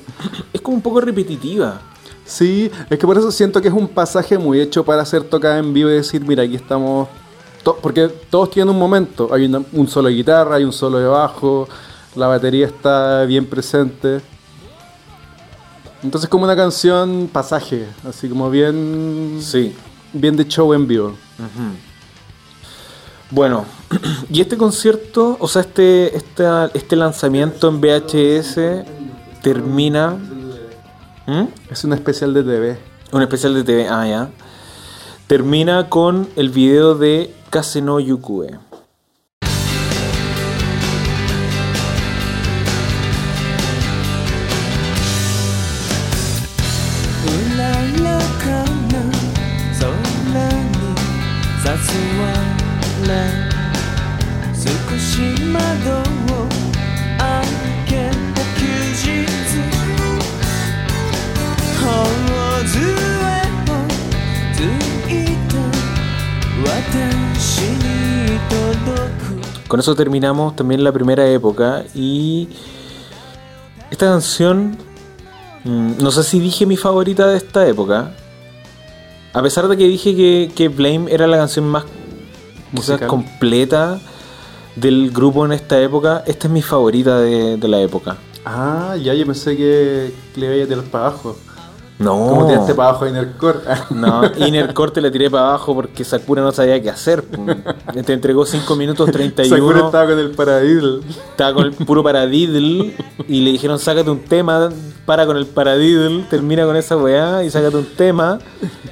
[0.53, 1.81] es como un poco repetitiva.
[2.25, 5.59] Sí, es que por eso siento que es un pasaje muy hecho para ser tocada
[5.59, 7.07] en vivo y decir, mira, aquí estamos...
[7.65, 9.27] to- porque todos tienen un momento.
[9.33, 11.67] Hay una- un solo de guitarra, hay un solo de bajo,
[12.15, 14.21] la batería está bien presente.
[16.03, 19.75] Entonces como una canción pasaje, así como bien, Sí.
[20.13, 21.13] bien de show en vivo.
[23.31, 23.65] Bueno,
[24.29, 28.85] y este concierto, o sea, este, esta- este lanzamiento en VHS
[29.41, 30.15] termina.
[31.27, 31.45] ¿Mm?
[31.71, 32.77] Es un especial de TV.
[33.11, 34.29] Un especial de TV, ah, ya.
[35.27, 38.59] Termina con el video de Kase no Yukue.
[69.67, 72.49] Con eso terminamos también la primera época y
[73.89, 74.77] esta canción,
[75.63, 78.11] mm, no sé si dije mi favorita de esta época,
[79.33, 81.85] a pesar de que dije que, que Blame era la canción más
[82.75, 83.99] quizás completa
[84.75, 88.17] del grupo en esta época, esta es mi favorita de, de la época.
[88.45, 91.35] Ah, ya yo pensé que le iba a tirar para abajo.
[91.97, 93.59] No, Como tiraste para abajo a Inner Core.
[93.91, 97.23] no, Inner Corte la tiré para abajo porque Sakura no sabía qué hacer.
[98.05, 99.55] Te entregó 5 minutos 31.
[99.55, 100.99] Sakura estaba con el paradiddle.
[101.07, 102.95] Estaba con el puro paradiddle
[103.29, 104.69] y le dijeron sácate un tema,
[105.05, 108.39] para con el paradiddle, termina con esa weá y sácate un tema.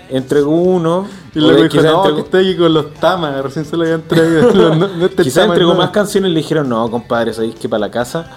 [0.10, 1.06] Entregó uno.
[1.36, 4.04] Y luego dijo, no, entregó, que estoy aquí con los tamas, recién se lo habían
[4.04, 4.54] traído.
[4.54, 7.68] Los- no, no este quizás entregó más canciones y le dijeron no, compadre, sabéis que
[7.68, 8.28] para la casa.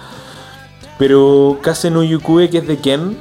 [0.97, 3.17] Pero Kase no Yukue, que es de Ken,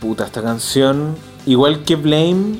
[0.00, 1.16] puta, esta canción,
[1.46, 2.58] igual que Blame,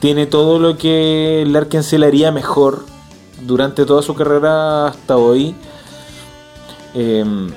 [0.00, 2.84] tiene todo lo que Larkin haría mejor
[3.46, 5.54] durante toda su carrera hasta hoy.
[6.94, 7.48] Em,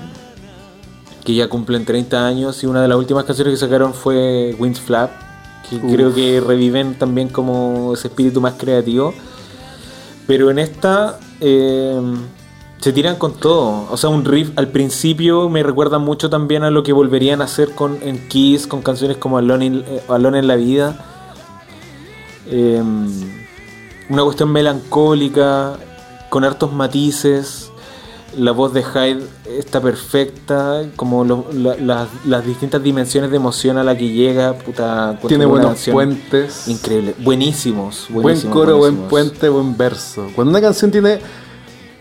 [1.23, 4.75] que ya cumplen 30 años y una de las últimas canciones que sacaron fue Wind
[4.75, 5.11] Flap,
[5.69, 5.93] que Uf.
[5.93, 9.13] creo que reviven también como ese espíritu más creativo.
[10.27, 12.17] Pero en esta em,
[12.81, 13.87] se tiran con todo.
[13.91, 17.45] O sea, un riff al principio me recuerda mucho también a lo que volverían a
[17.45, 21.05] hacer con, en Kiss, con canciones como Alone in, eh, Alone en la Vida.
[22.49, 23.07] Em,
[24.09, 25.73] una cuestión melancólica,
[26.29, 27.67] con hartos matices.
[28.37, 29.23] La voz de Hyde
[29.59, 34.53] está perfecta, como lo- la- las- las distintas dimensiones de emoción a la que llega.
[34.53, 36.67] Puta, Tiene buenos puentes.
[36.69, 38.05] Increíble, buenísimos.
[38.09, 40.27] Buen buenísimos, coro, buen puente, buen verso.
[40.33, 41.19] Cuando una canción tiene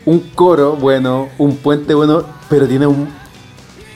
[0.06, 3.09] un coro bueno, un puente bueno, pero tiene un...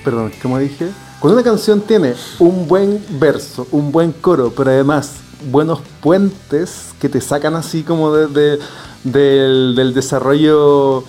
[0.05, 0.89] Perdón, ¿cómo dije?
[1.21, 5.13] Cuando una canción tiene un buen verso, un buen coro, pero además
[5.51, 8.59] buenos puentes que te sacan así como de- de-
[9.05, 11.05] del, del desarrollo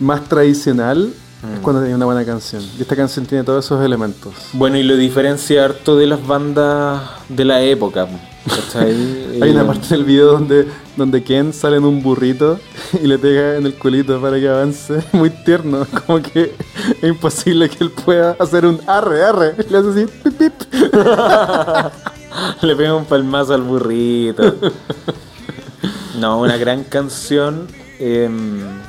[0.00, 1.12] más tradicional,
[1.54, 2.62] es cuando tiene una buena canción.
[2.78, 4.32] Y esta canción tiene todos esos elementos.
[4.54, 8.06] Bueno, y lo diferencia harto de las bandas de la época.
[8.74, 10.66] Hay una parte del video donde,
[10.96, 12.58] donde Ken sale en un burrito
[12.92, 15.02] y le pega en el culito para que avance.
[15.12, 16.54] Muy tierno, como que
[17.02, 19.54] es imposible que él pueda hacer un arre, arre.
[19.68, 20.52] Le hace así, pip, pip.
[22.62, 24.54] Le pega un palmazo al burrito.
[26.18, 27.66] No, una gran canción.
[27.98, 28.83] em,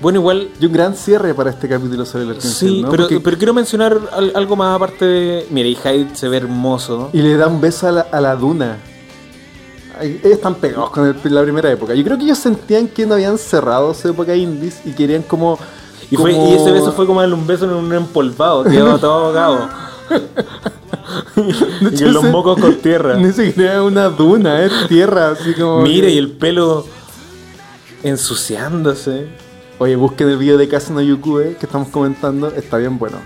[0.00, 0.48] bueno, igual.
[0.60, 2.90] Y un gran cierre para este capítulo sobre el Arcángel, Sí, ¿no?
[2.90, 5.46] pero, Porque- pero quiero mencionar al- algo más aparte de.
[5.50, 7.10] Mira, y Hyde se ve hermoso.
[7.12, 8.78] Y le da un beso a la, a la duna.
[10.00, 11.94] Ay, Ellos están pegados con el- la primera época.
[11.94, 15.58] Yo creo que ellos sentían que no habían cerrado su época indies y querían como...
[16.10, 18.96] Y, fue, como- y ese beso fue como darle un beso en un empolvado, quedó
[18.98, 19.68] todo ahogado.
[21.36, 23.14] y con los mocos con tierra.
[23.18, 25.82] Ni siquiera es una duna, es tierra, así como...
[25.82, 26.86] Mire, que- y el pelo
[28.04, 29.26] ensuciándose.
[29.78, 33.18] Oye, busquen el video de Casa no Yukue que estamos comentando, está bien bueno.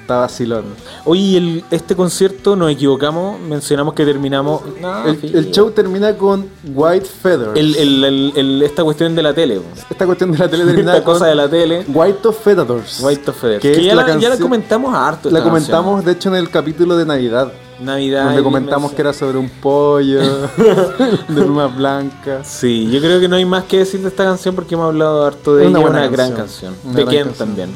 [0.00, 0.64] está vacilón.
[1.04, 4.60] Oye, el- este concierto nos equivocamos, mencionamos que terminamos.
[4.80, 7.52] No, El, show termina con White Feathers.
[7.56, 9.60] El- esta cuestión de la tele.
[9.88, 11.84] Esta cuestión de la tele termina Esta con cosa de la tele.
[11.86, 13.00] White of Feathers.
[13.00, 13.62] White of Feathers.
[13.62, 15.30] Que ya, la ya la comentamos harto.
[15.30, 17.52] La comentamos, de hecho, en el capítulo de Navidad.
[17.80, 18.24] Navidad.
[18.26, 20.20] donde comentamos me- que era sobre un pollo
[21.28, 22.46] de plumas blancas.
[22.46, 25.24] Sí, yo creo que no hay más que decir de esta canción porque hemos hablado
[25.26, 25.78] harto de Es ella.
[25.78, 26.74] una Una, buena gran canción.
[26.84, 27.48] Una de gran Ken canción.
[27.48, 27.70] también.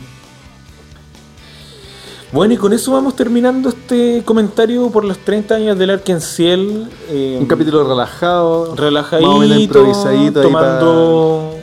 [2.32, 6.88] Bueno, y con eso vamos terminando este comentario por los 30 años del Arkenciel.
[7.08, 10.42] Eh, Un capítulo relajado, relajadito, improvisadito.
[10.42, 11.54] tomando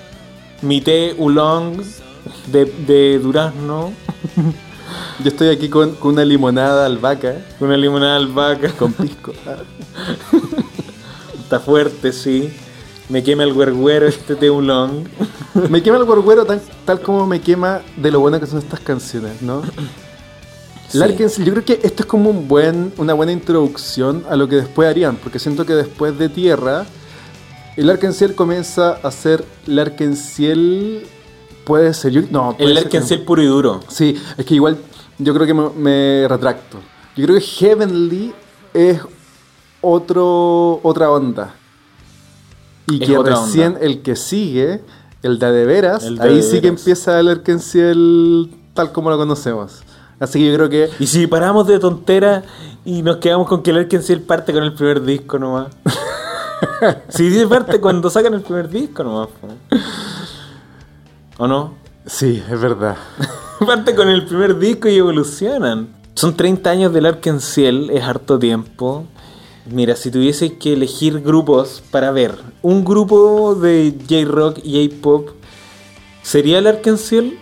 [0.61, 1.81] mi té oolong
[2.47, 3.91] de, de durazno,
[5.19, 8.69] Yo estoy aquí con, con una limonada albahaca, una limonada albahaca.
[8.77, 9.33] con pisco.
[11.43, 12.51] Está fuerte, sí.
[13.09, 15.03] Me quema el huerguero este oolong.
[15.69, 18.79] me quema el gorguero tan- tal como me quema de lo bueno que son estas
[18.79, 19.61] canciones, ¿no?
[20.87, 20.97] Sí.
[20.97, 24.57] Larkensel, yo creo que esto es como un buen, una buena introducción a lo que
[24.57, 26.85] después harían, porque siento que después de Tierra,
[27.75, 31.05] el Larkensiel comienza a ser Larkensiel.
[31.63, 32.11] Puede ser.
[32.11, 33.79] Yo, no, puede El que- Arkenciel puro y duro.
[33.87, 34.77] Sí, es que igual
[35.17, 36.77] yo creo que me, me retracto.
[37.15, 38.33] Yo creo que Heavenly
[38.73, 38.99] es
[39.81, 41.53] otro, otra onda.
[42.87, 43.79] Y Es que recién onda.
[43.81, 44.81] el que sigue,
[45.23, 46.79] el de de veras, El de ahí de sí que veras.
[46.81, 49.83] empieza el Arkenciel tal como lo conocemos.
[50.19, 52.43] Así que yo creo que Y si paramos de tontera
[52.85, 55.67] y nos quedamos con que el Arkenciel parte con el primer disco nomás.
[57.09, 59.29] si dice parte cuando sacan el primer disco nomás.
[61.41, 61.73] ¿O no?
[62.05, 62.97] sí, es verdad.
[63.65, 65.87] parte con el primer disco y evolucionan.
[66.13, 69.07] Son 30 años del Arkenciel, es harto tiempo.
[69.65, 75.29] Mira, si tuviese que elegir grupos para ver, un grupo de J-Rock y J-Pop,
[76.21, 77.39] ¿sería el Arkenciel?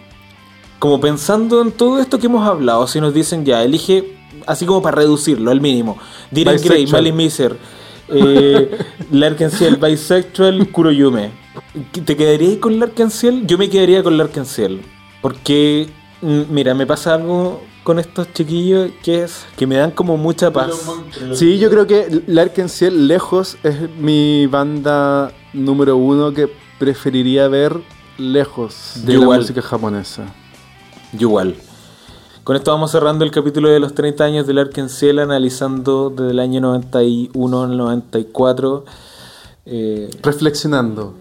[0.80, 4.18] Como pensando en todo esto que hemos hablado, si nos dicen ya, elige
[4.48, 5.98] así como para reducirlo al mínimo.
[6.32, 7.02] Diren Gray, Bisexual.
[7.02, 7.58] Mali Miser,
[8.08, 8.78] eh,
[9.12, 11.49] Larkenciel, Bisexual, Kuroyume.
[12.06, 13.46] ¿Te quedarías con Larkenciel?
[13.48, 14.82] Yo me quedaría con Larkenciel.
[15.22, 15.90] Porque,
[16.22, 20.52] mm, mira, me pasa algo con estos chiquillos que es que me dan como mucha
[20.52, 20.72] paz.
[21.34, 27.82] Sí, yo creo que Larkensiel lejos es mi banda número uno que preferiría ver
[28.18, 29.40] lejos de Yo la igual.
[29.42, 30.34] música japonesa.
[31.14, 31.56] Yo igual.
[32.44, 36.40] Con esto vamos cerrando el capítulo de los 30 años del Arkenciel, analizando desde el
[36.40, 38.86] año 91 al 94.
[39.66, 41.16] Eh, reflexionando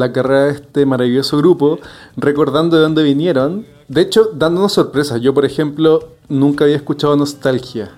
[0.00, 1.78] la carrera de este maravilloso grupo,
[2.16, 3.66] recordando de dónde vinieron.
[3.88, 5.20] De hecho, dándonos sorpresas.
[5.20, 7.90] Yo, por ejemplo, nunca había escuchado Nostalgia.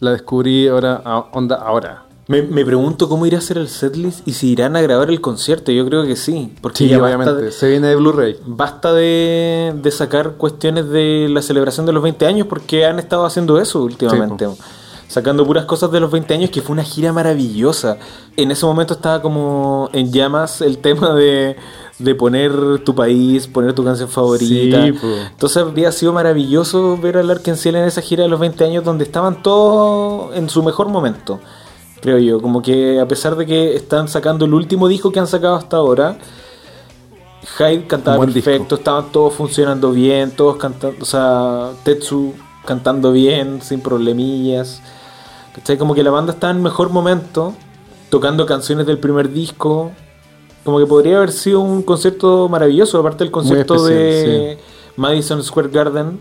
[0.00, 2.02] La descubrí ahora, onda ahora.
[2.26, 5.20] me, me pregunto cómo irá a ser el setlist y si irán a grabar el
[5.20, 5.70] concierto.
[5.72, 6.52] Yo creo que sí.
[6.60, 7.34] Porque Sí, ya obviamente.
[7.34, 8.36] de- Se viene de Blu-ray.
[8.46, 13.24] Basta de, de sacar cuestiones de la celebración de los 20 años porque han estado
[13.26, 14.46] haciendo eso últimamente.
[15.14, 17.98] Sacando puras cosas de los 20 años, que fue una gira maravillosa.
[18.36, 21.54] En ese momento estaba como en llamas el tema de,
[22.00, 24.84] de poner tu país, poner tu canción favorita.
[24.84, 24.98] Sí.
[25.30, 29.04] Entonces habría sido maravilloso ver al Arkenciel en esa gira de los 20 años donde
[29.04, 31.38] estaban todos en su mejor momento.
[32.00, 35.28] Creo yo, como que a pesar de que están sacando el último disco que han
[35.28, 36.18] sacado hasta ahora,
[37.56, 38.74] Hyde cantaba perfecto, disco.
[38.74, 42.32] estaban todos funcionando bien, todos cantando, o sea, Tetsu
[42.64, 44.82] cantando bien, sin problemillas.
[45.54, 45.78] ¿Cachai?
[45.78, 47.54] Como que la banda está en mejor momento,
[48.10, 49.92] tocando canciones del primer disco.
[50.64, 54.58] Como que podría haber sido un concierto maravilloso, aparte del concierto especial, de
[54.96, 56.18] Madison Square Garden.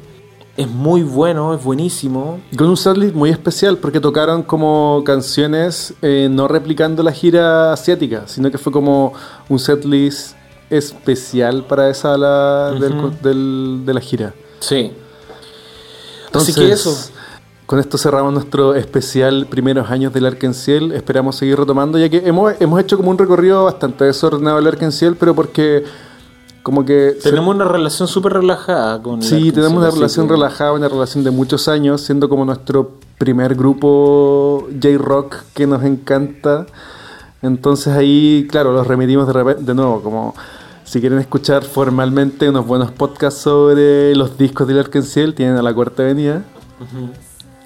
[0.55, 2.39] Es muy bueno, es buenísimo.
[2.51, 7.73] Y Con un setlist muy especial porque tocaron como canciones eh, no replicando la gira
[7.73, 9.13] asiática, sino que fue como
[9.49, 10.35] un setlist
[10.69, 13.11] especial para esa la, del- Ujú.
[13.23, 14.33] del- de la gira.
[14.59, 14.91] Sí.
[16.27, 16.95] Entonces, Así que eso.
[17.65, 20.91] Con esto cerramos nuestro especial primeros años del Arkenciel.
[20.91, 25.15] Esperamos seguir retomando, ya que hemos, hemos hecho como un recorrido bastante desordenado del Arkenciel,
[25.15, 25.83] pero porque
[26.61, 27.15] como que...
[27.19, 30.89] se- Tenemos una relación súper relajada con el sí, tenemos una relación que- relajada, una
[30.89, 36.65] relación de muchos años, siendo como nuestro primer grupo J-Rock que nos encanta.
[37.41, 40.35] Entonces ahí, claro, los remitimos de, de nuevo, como
[40.83, 45.73] si quieren escuchar formalmente unos buenos podcasts sobre los discos del Arkenciel, tienen a la
[45.73, 46.43] cuarta avenida.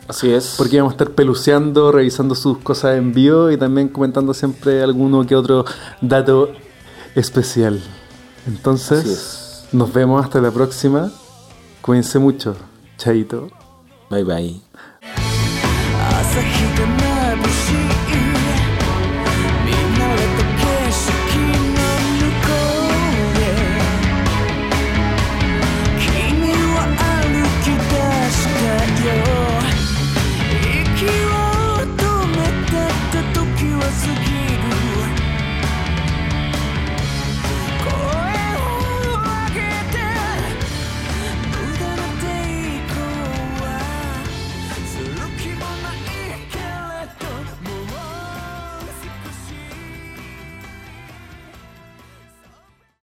[0.07, 0.55] Así es.
[0.57, 5.25] Porque íbamos a estar peluceando, revisando sus cosas en vivo y también comentando siempre alguno
[5.25, 5.65] que otro
[6.01, 6.51] dato
[7.15, 7.81] especial.
[8.47, 11.11] Entonces, nos vemos hasta la próxima.
[11.81, 12.55] Cuídense mucho.
[12.97, 13.49] Chaito.
[14.09, 14.66] Bye bye.